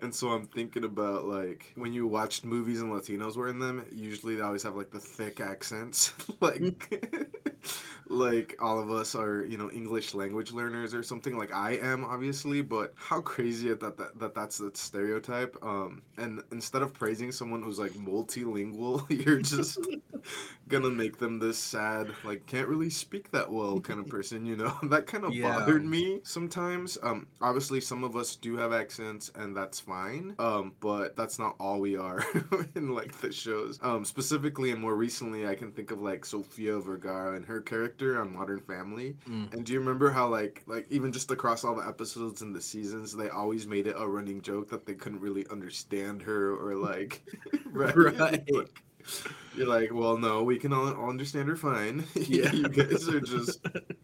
And 0.00 0.14
so 0.14 0.28
I'm 0.28 0.46
thinking 0.46 0.84
about 0.84 1.24
like 1.26 1.72
when 1.76 1.92
you 1.92 2.06
watched 2.06 2.44
movies 2.44 2.80
and 2.80 2.92
Latinos 2.92 3.36
were 3.36 3.48
in 3.48 3.58
them, 3.58 3.84
usually 3.92 4.34
they 4.36 4.42
always 4.42 4.62
have 4.64 4.76
like 4.76 4.90
the 4.90 5.00
thick 5.00 5.40
accents. 5.40 6.12
like 6.40 7.30
like 8.08 8.56
all 8.60 8.78
of 8.80 8.90
us 8.90 9.14
are, 9.14 9.44
you 9.46 9.56
know, 9.56 9.70
English 9.70 10.14
language 10.14 10.52
learners 10.52 10.94
or 10.94 11.02
something 11.02 11.38
like 11.38 11.52
I 11.52 11.72
am 11.72 12.04
obviously, 12.04 12.60
but 12.62 12.92
how 12.96 13.20
crazy 13.20 13.68
that, 13.72 13.96
that, 13.96 14.18
that 14.18 14.34
that's 14.34 14.58
the 14.58 14.70
stereotype. 14.74 15.56
Um 15.62 16.02
and 16.18 16.42
instead 16.52 16.82
of 16.82 16.92
praising 16.92 17.32
someone 17.32 17.62
who's 17.62 17.78
like 17.78 17.92
multilingual, 17.92 19.04
you're 19.24 19.40
just 19.40 19.78
gonna 20.68 20.90
make 20.90 21.18
them 21.18 21.38
this 21.38 21.58
sad, 21.58 22.10
like 22.24 22.46
can't 22.46 22.68
really 22.68 22.90
speak 22.90 23.30
that 23.32 23.50
well 23.50 23.80
kind 23.80 24.00
of 24.00 24.06
person, 24.16 24.46
you 24.46 24.56
know? 24.56 24.74
that 24.84 25.06
kind 25.06 25.24
of 25.24 25.34
Yeah. 25.34 25.58
bothered 25.58 25.84
me 25.84 26.20
sometimes. 26.24 26.96
Um 27.02 27.26
obviously 27.40 27.80
some 27.80 28.04
of 28.04 28.16
us 28.16 28.36
do 28.36 28.56
have 28.56 28.72
accents 28.72 29.30
and 29.34 29.56
that's 29.56 29.80
fine. 29.80 30.34
Um 30.38 30.72
but 30.80 31.16
that's 31.16 31.38
not 31.38 31.56
all 31.60 31.80
we 31.80 31.96
are 31.96 32.24
in 32.74 32.94
like 32.94 33.18
the 33.20 33.32
shows. 33.32 33.78
Um 33.82 34.04
specifically 34.04 34.70
and 34.70 34.80
more 34.80 34.96
recently 34.96 35.46
I 35.46 35.54
can 35.54 35.70
think 35.72 35.90
of 35.90 36.00
like 36.00 36.24
Sofia 36.24 36.78
Vergara 36.78 37.36
and 37.36 37.44
her 37.46 37.60
character 37.60 38.20
on 38.20 38.32
Modern 38.34 38.60
Family. 38.60 39.16
Mm. 39.28 39.52
And 39.52 39.64
do 39.66 39.72
you 39.72 39.80
remember 39.80 40.10
how 40.10 40.28
like 40.28 40.62
like 40.66 40.86
even 40.90 41.12
just 41.12 41.30
across 41.30 41.64
all 41.64 41.74
the 41.74 41.86
episodes 41.86 42.42
and 42.42 42.54
the 42.54 42.60
seasons, 42.60 43.14
they 43.14 43.28
always 43.28 43.66
made 43.66 43.86
it 43.86 43.96
a 43.98 44.06
running 44.08 44.40
joke 44.40 44.70
that 44.70 44.86
they 44.86 44.94
couldn't 44.94 45.20
really 45.20 45.46
understand 45.50 46.22
her 46.22 46.54
or 46.56 46.74
like 46.76 47.22
right? 47.66 47.94
Right. 47.96 48.42
You're 49.56 49.68
like, 49.68 49.90
well, 49.92 50.16
no, 50.16 50.42
we 50.42 50.58
can 50.58 50.72
all, 50.72 50.92
all 50.94 51.10
understand 51.10 51.48
her 51.48 51.56
fine. 51.56 52.04
Yeah. 52.14 52.52
you 52.52 52.68
guys 52.68 53.08
are 53.08 53.20
just, 53.20 53.60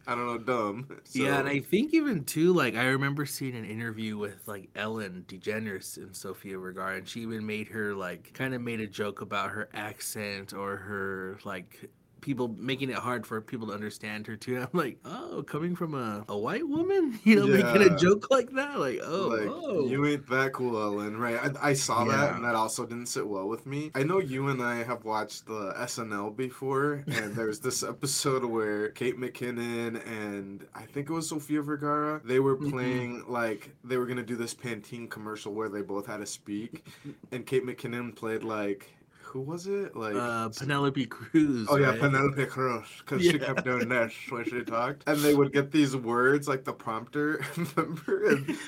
I 0.07 0.15
don't 0.15 0.27
know, 0.27 0.39
dumb. 0.39 0.89
yeah, 1.13 1.39
and 1.41 1.49
I 1.49 1.61
think 1.61 1.93
even 1.95 2.25
too, 2.25 2.53
like 2.53 2.77
I 2.77 2.85
remember 2.85 3.27
seeing 3.27 3.57
an 3.57 3.65
interview 3.65 4.17
with 4.17 4.47
like 4.47 4.69
Ellen 4.77 5.25
DeGeneres 5.27 5.97
and 5.97 6.15
Sofia 6.15 6.59
Vergara, 6.59 6.99
and 6.99 7.09
she 7.09 7.21
even 7.23 7.45
made 7.47 7.69
her 7.69 7.95
like 7.95 8.33
kind 8.35 8.55
of 8.55 8.61
made 8.63 8.81
a 8.81 8.87
joke 8.87 9.21
about 9.23 9.51
her 9.51 9.69
accent 9.75 10.53
or 10.53 10.77
her 10.77 11.39
like 11.45 11.91
people 12.21 12.55
making 12.59 12.91
it 12.91 12.97
hard 12.97 13.27
for 13.27 13.41
people 13.41 13.67
to 13.69 13.73
understand 13.73 14.27
her 14.27 14.37
too. 14.37 14.59
I'm 14.61 14.69
like, 14.73 14.99
oh, 15.05 15.43
coming 15.47 15.75
from 15.75 15.95
a, 15.95 16.25
a 16.29 16.37
white 16.37 16.67
woman, 16.67 17.19
you 17.25 17.37
know, 17.37 17.47
making 17.47 17.83
a 17.83 17.97
joke 17.97 18.31
like 18.31 18.51
that, 18.53 18.79
like, 18.79 19.01
oh, 19.03 19.29
like 19.29 19.49
oh. 19.49 19.87
you 19.87 20.07
ain't 20.07 20.29
that 20.29 20.53
cool, 20.53 20.81
Ellen, 20.81 21.17
right? 21.17 21.39
I, 21.63 21.71
I 21.71 21.73
saw 21.73 22.05
that, 22.05 22.35
and 22.35 22.45
that 22.45 22.55
also 22.55 22.85
didn't 22.87 23.07
sit 23.07 23.27
well 23.27 23.49
with 23.49 23.67
me. 23.67 23.91
I 23.95 24.03
know 24.03 24.19
you 24.19 24.49
and 24.49 24.63
I 24.63 24.83
have 24.83 25.05
watched 25.05 25.47
the 25.47 25.75
SNL 25.79 26.37
before, 26.37 27.05
and 27.07 27.35
there's 27.35 27.61
this 27.61 27.83
episode 27.95 28.45
where 28.45 28.91
Kate 28.91 29.19
McKinnon 29.19 30.07
and 30.07 30.67
I 30.75 30.83
think 30.83 31.11
it 31.11 31.13
was 31.13 31.29
Sofia 31.29 31.63
Vergara, 31.63 32.21
they 32.25 32.41
were 32.41 32.57
Mhm. 32.57 32.71
playing 32.71 33.25
like 33.29 33.71
they 33.85 33.97
were 33.97 34.07
gonna 34.07 34.23
do 34.23 34.37
this 34.37 34.55
Pantene 34.55 35.09
commercial 35.09 35.55
where 35.55 35.69
they 35.69 35.83
both 35.83 36.07
had 36.07 36.19
to 36.19 36.27
speak, 36.27 36.85
and 37.33 37.47
Kate 37.47 37.65
McKinnon 37.65 38.15
played 38.15 38.43
like 38.43 38.89
who 39.31 39.41
was 39.41 39.67
it? 39.67 39.95
Like 39.95 40.15
uh, 40.15 40.49
Penelope 40.49 41.07
Cruz. 41.07 41.67
Oh 41.71 41.77
yeah, 41.77 41.91
right? 41.91 42.01
Penelope 42.01 42.47
Cruz, 42.47 42.87
because 42.99 43.23
she 43.23 43.39
kept 43.39 43.65
doing 43.71 43.89
this 43.89 44.13
when 44.29 44.45
she 44.45 44.63
talked, 44.63 45.05
and 45.07 45.19
they 45.21 45.35
would 45.35 45.53
get 45.53 45.71
these 45.71 45.97
words 45.97 46.49
like 46.49 46.65
the 46.65 46.73
prompter, 46.73 47.45
remember? 47.57 48.31
And 48.31 48.59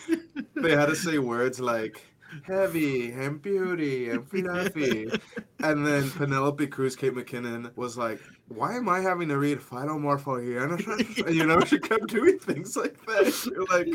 they 0.54 0.76
had 0.76 0.86
to 0.86 0.96
say 0.96 1.18
words 1.18 1.58
like 1.58 2.00
heavy 2.44 3.10
and 3.10 3.42
beauty 3.42 4.10
and 4.10 4.26
fluffy, 4.28 5.10
and 5.60 5.86
then 5.86 6.10
Penelope 6.12 6.66
Cruz, 6.68 6.94
Kate 6.94 7.12
McKinnon 7.12 7.76
was 7.76 7.98
like, 7.98 8.20
"Why 8.46 8.76
am 8.76 8.88
I 8.88 9.00
having 9.00 9.28
to 9.28 9.38
read 9.38 9.58
phytomorphogenesis?" 9.58 11.26
And 11.26 11.34
you 11.34 11.44
know, 11.44 11.60
she 11.64 11.80
kept 11.80 12.06
doing 12.06 12.38
things 12.38 12.76
like 12.76 13.04
that. 13.06 13.50
You're 13.50 13.66
like, 13.66 13.88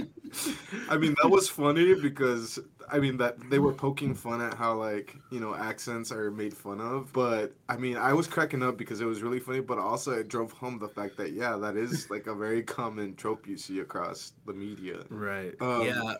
I 0.89 0.97
mean, 0.97 1.15
that 1.21 1.29
was 1.29 1.47
funny 1.47 1.95
because 1.95 2.59
I 2.89 2.99
mean 2.99 3.17
that 3.17 3.49
they 3.49 3.59
were 3.59 3.73
poking 3.73 4.15
fun 4.15 4.41
at 4.41 4.53
how 4.53 4.75
like 4.75 5.15
you 5.29 5.39
know 5.39 5.55
accents 5.55 6.11
are 6.11 6.31
made 6.31 6.55
fun 6.55 6.79
of, 6.79 7.11
but 7.13 7.53
I 7.67 7.77
mean 7.77 7.97
I 7.97 8.13
was 8.13 8.27
cracking 8.27 8.63
up 8.63 8.77
because 8.77 9.01
it 9.01 9.05
was 9.05 9.21
really 9.21 9.39
funny, 9.39 9.59
but 9.59 9.77
also 9.77 10.13
it 10.13 10.27
drove 10.27 10.51
home 10.51 10.79
the 10.79 10.87
fact 10.87 11.17
that 11.17 11.33
yeah, 11.33 11.57
that 11.57 11.75
is 11.75 12.09
like 12.09 12.27
a 12.27 12.35
very 12.35 12.63
common 12.63 13.15
trope 13.15 13.47
you 13.47 13.57
see 13.57 13.79
across 13.79 14.33
the 14.45 14.53
media. 14.53 14.99
Right. 15.09 15.53
Um, 15.61 15.83
yeah. 15.83 16.15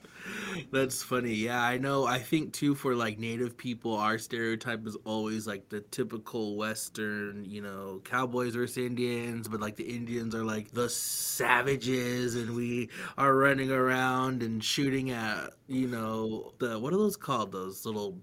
That's 0.72 1.02
funny. 1.04 1.34
Yeah, 1.34 1.62
I 1.62 1.78
know. 1.78 2.06
I 2.06 2.20
think 2.20 2.54
too 2.54 2.76
for 2.76 2.96
like 2.96 3.20
native 3.20 3.58
people, 3.58 3.96
our 3.96 4.18
stereotype 4.18 4.86
is 4.88 4.98
always 5.06 5.48
like 5.48 5.70
the 5.70 5.82
typical 5.82 6.56
Western, 6.56 7.46
you 7.46 7.62
know, 7.62 8.02
cowboys 8.04 8.56
versus 8.56 8.78
Indians, 8.78 9.48
but 9.48 9.60
like 9.60 9.76
the 9.76 9.84
Indians 9.84 10.36
are 10.36 10.44
like 10.44 10.72
the 10.72 10.90
savages 10.90 12.36
and 12.36 12.56
we 12.56 12.90
are 13.18 13.34
running 13.36 13.72
around 13.72 14.44
and 14.44 14.64
shooting 14.64 15.12
at, 15.12 15.54
you 15.68 15.88
know, 15.88 16.54
the 16.60 16.80
what 16.80 16.94
are 16.94 16.98
those 16.98 17.18
called? 17.18 17.52
Those 17.52 17.86
little 17.86 18.18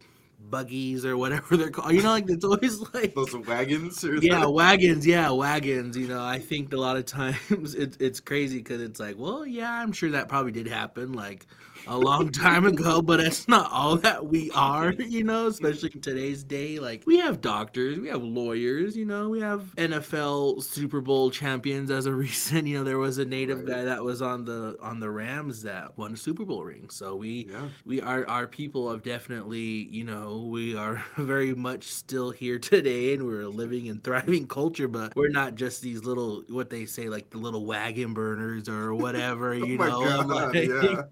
buggies 0.51 1.05
or 1.05 1.17
whatever 1.17 1.57
they're 1.57 1.71
called. 1.71 1.93
You 1.93 2.03
know, 2.03 2.11
like 2.11 2.29
it's 2.29 2.45
always 2.45 2.81
like 2.95 3.15
Those 3.15 3.35
wagons, 3.37 4.05
or 4.05 4.17
yeah 4.17 4.47
wagons 4.47 5.07
yeah 5.07 5.31
wagons 5.31 5.97
you 5.97 6.07
know 6.07 6.23
i 6.23 6.39
think 6.39 6.73
a 6.73 6.77
lot 6.77 6.97
of 6.97 7.07
times 7.07 7.75
it, 7.75 7.97
it's 8.01 8.21
crazy 8.21 8.59
because 8.59 8.81
it's 8.81 9.01
like 9.01 9.17
well 9.19 9.47
yeah 9.47 9.73
i'm 9.73 9.93
sure 9.93 10.11
that 10.11 10.29
probably 10.29 10.53
did 10.53 10.67
happen 10.67 11.13
like 11.13 11.47
a 11.87 11.97
long 11.99 12.31
time 12.31 12.65
ago 12.67 13.03
but 13.03 13.19
that's 13.21 13.47
not 13.49 13.71
all 13.71 13.97
that 13.97 14.25
we 14.27 14.51
are 14.53 14.93
you 14.99 15.23
know 15.25 15.47
especially 15.49 15.91
in 15.95 16.01
today's 16.01 16.43
day 16.43 16.79
like 16.79 17.03
we 17.07 17.19
have 17.19 17.41
doctors 17.41 17.99
we 17.99 18.09
have 18.09 18.23
lawyers 18.23 18.97
you 18.97 19.05
know 19.05 19.29
we 19.29 19.41
have 19.41 19.61
nfl 19.77 20.63
super 20.63 21.01
bowl 21.01 21.31
champions 21.31 21.91
as 21.91 22.07
a 22.07 22.13
recent 22.25 22.67
you 22.67 22.79
know 22.79 22.85
there 22.85 22.99
was 22.99 23.19
a 23.19 23.25
native 23.25 23.59
Right. 23.59 23.69
guy 23.69 23.85
that 23.85 24.03
was 24.03 24.23
on 24.23 24.45
the 24.45 24.77
on 24.81 24.99
the 25.01 25.11
rams 25.11 25.63
that 25.63 25.97
won 25.99 26.15
a 26.15 26.17
super 26.17 26.45
bowl 26.45 26.65
ring 26.65 26.89
so 26.91 27.17
we 27.17 27.49
yeah, 27.51 27.69
we 27.85 28.01
are 28.01 28.27
our 28.29 28.47
people 28.47 28.91
have 28.91 29.03
definitely 29.03 29.89
you 29.91 30.05
know 30.05 30.49
we 30.51 30.75
are 30.77 31.05
very 31.19 31.55
much 31.55 31.85
still 31.85 32.31
here 32.31 32.59
today 32.59 33.15
and 33.15 33.25
we're 33.27 33.43
a 33.43 33.49
living 33.49 33.89
and 33.89 34.03
thriving 34.03 34.47
culture 34.47 34.89
but 34.89 35.15
we're 35.17 35.29
not 35.29 35.55
just 35.55 35.83
these 35.83 36.05
little 36.05 36.43
what 36.49 36.71
they 36.71 36.87
say 36.87 37.09
like 37.09 37.31
the 37.31 37.39
little 37.39 37.65
wagon 37.67 38.15
burners 38.15 38.69
or 38.69 38.95
whatever 38.95 39.51
Oh 39.53 39.65
you 39.65 39.77
know 39.79 40.01
God, 40.25 40.29
like- 40.55 40.55
yeah. 40.69 41.03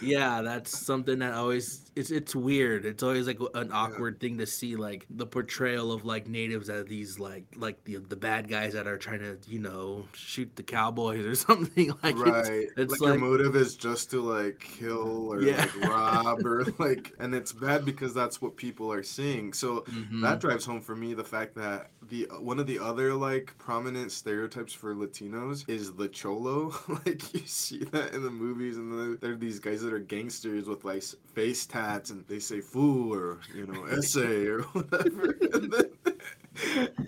Yeah 0.00 0.42
that's 0.42 0.78
something 0.78 1.18
that 1.18 1.34
always 1.34 1.89
it's 1.96 2.10
it's 2.10 2.34
weird 2.36 2.84
it's 2.84 3.02
always 3.02 3.26
like 3.26 3.38
an 3.54 3.70
awkward 3.72 4.20
thing 4.20 4.38
to 4.38 4.46
see 4.46 4.76
like 4.76 5.06
the 5.10 5.26
portrayal 5.26 5.92
of 5.92 6.04
like 6.04 6.28
natives 6.28 6.68
as 6.70 6.84
these 6.86 7.18
like 7.18 7.44
like 7.56 7.82
the 7.84 7.96
the 7.96 8.16
bad 8.16 8.48
guys 8.48 8.72
that 8.74 8.86
are 8.86 8.96
trying 8.98 9.18
to 9.18 9.36
you 9.48 9.58
know 9.58 10.04
shoot 10.12 10.50
the 10.56 10.62
cowboys 10.62 11.24
or 11.24 11.34
something 11.48 11.90
like 12.02 12.16
right. 12.18 12.68
it's 12.76 12.92
like, 12.92 13.00
like- 13.00 13.08
your 13.10 13.18
motive 13.18 13.56
is 13.56 13.74
just 13.76 14.10
to 14.10 14.20
like 14.20 14.60
kill 14.60 15.32
or 15.32 15.42
Yeah. 15.42 15.56
like 15.58 15.88
rob 15.88 16.46
or 16.46 16.64
like, 16.78 17.12
and 17.18 17.34
it's 17.34 17.52
bad 17.52 17.84
because 17.84 18.14
that's 18.14 18.40
what 18.40 18.56
people 18.56 18.92
are 18.92 19.02
seeing. 19.02 19.52
So 19.52 19.80
Mhm. 19.90 20.22
that 20.22 20.40
drives 20.40 20.64
home 20.64 20.80
for 20.80 20.94
me 20.94 21.14
the 21.14 21.24
fact 21.24 21.54
that 21.56 21.90
the 22.08 22.28
one 22.40 22.58
of 22.58 22.66
the 22.66 22.78
other 22.78 23.14
like 23.14 23.54
prominent 23.58 24.12
stereotypes 24.12 24.72
for 24.72 24.94
Latinos 24.94 25.68
is 25.68 25.92
the 25.92 26.08
cholo. 26.08 26.74
like 27.06 27.32
you 27.34 27.42
see 27.46 27.84
that 27.84 28.14
in 28.14 28.22
the 28.22 28.30
movies, 28.30 28.76
and 28.76 28.92
the, 28.92 29.18
there 29.20 29.32
are 29.32 29.36
these 29.36 29.58
guys 29.58 29.82
that 29.82 29.92
are 29.92 29.98
gangsters 29.98 30.66
with 30.66 30.84
like 30.84 31.02
face 31.34 31.66
tats, 31.66 32.10
and 32.10 32.26
they 32.28 32.38
say 32.38 32.60
fool 32.60 33.14
or 33.14 33.38
you 33.54 33.66
know 33.66 33.84
"essay" 33.86 34.46
or 34.46 34.62
whatever. 34.72 35.36
and 35.52 35.72
then 35.72 35.90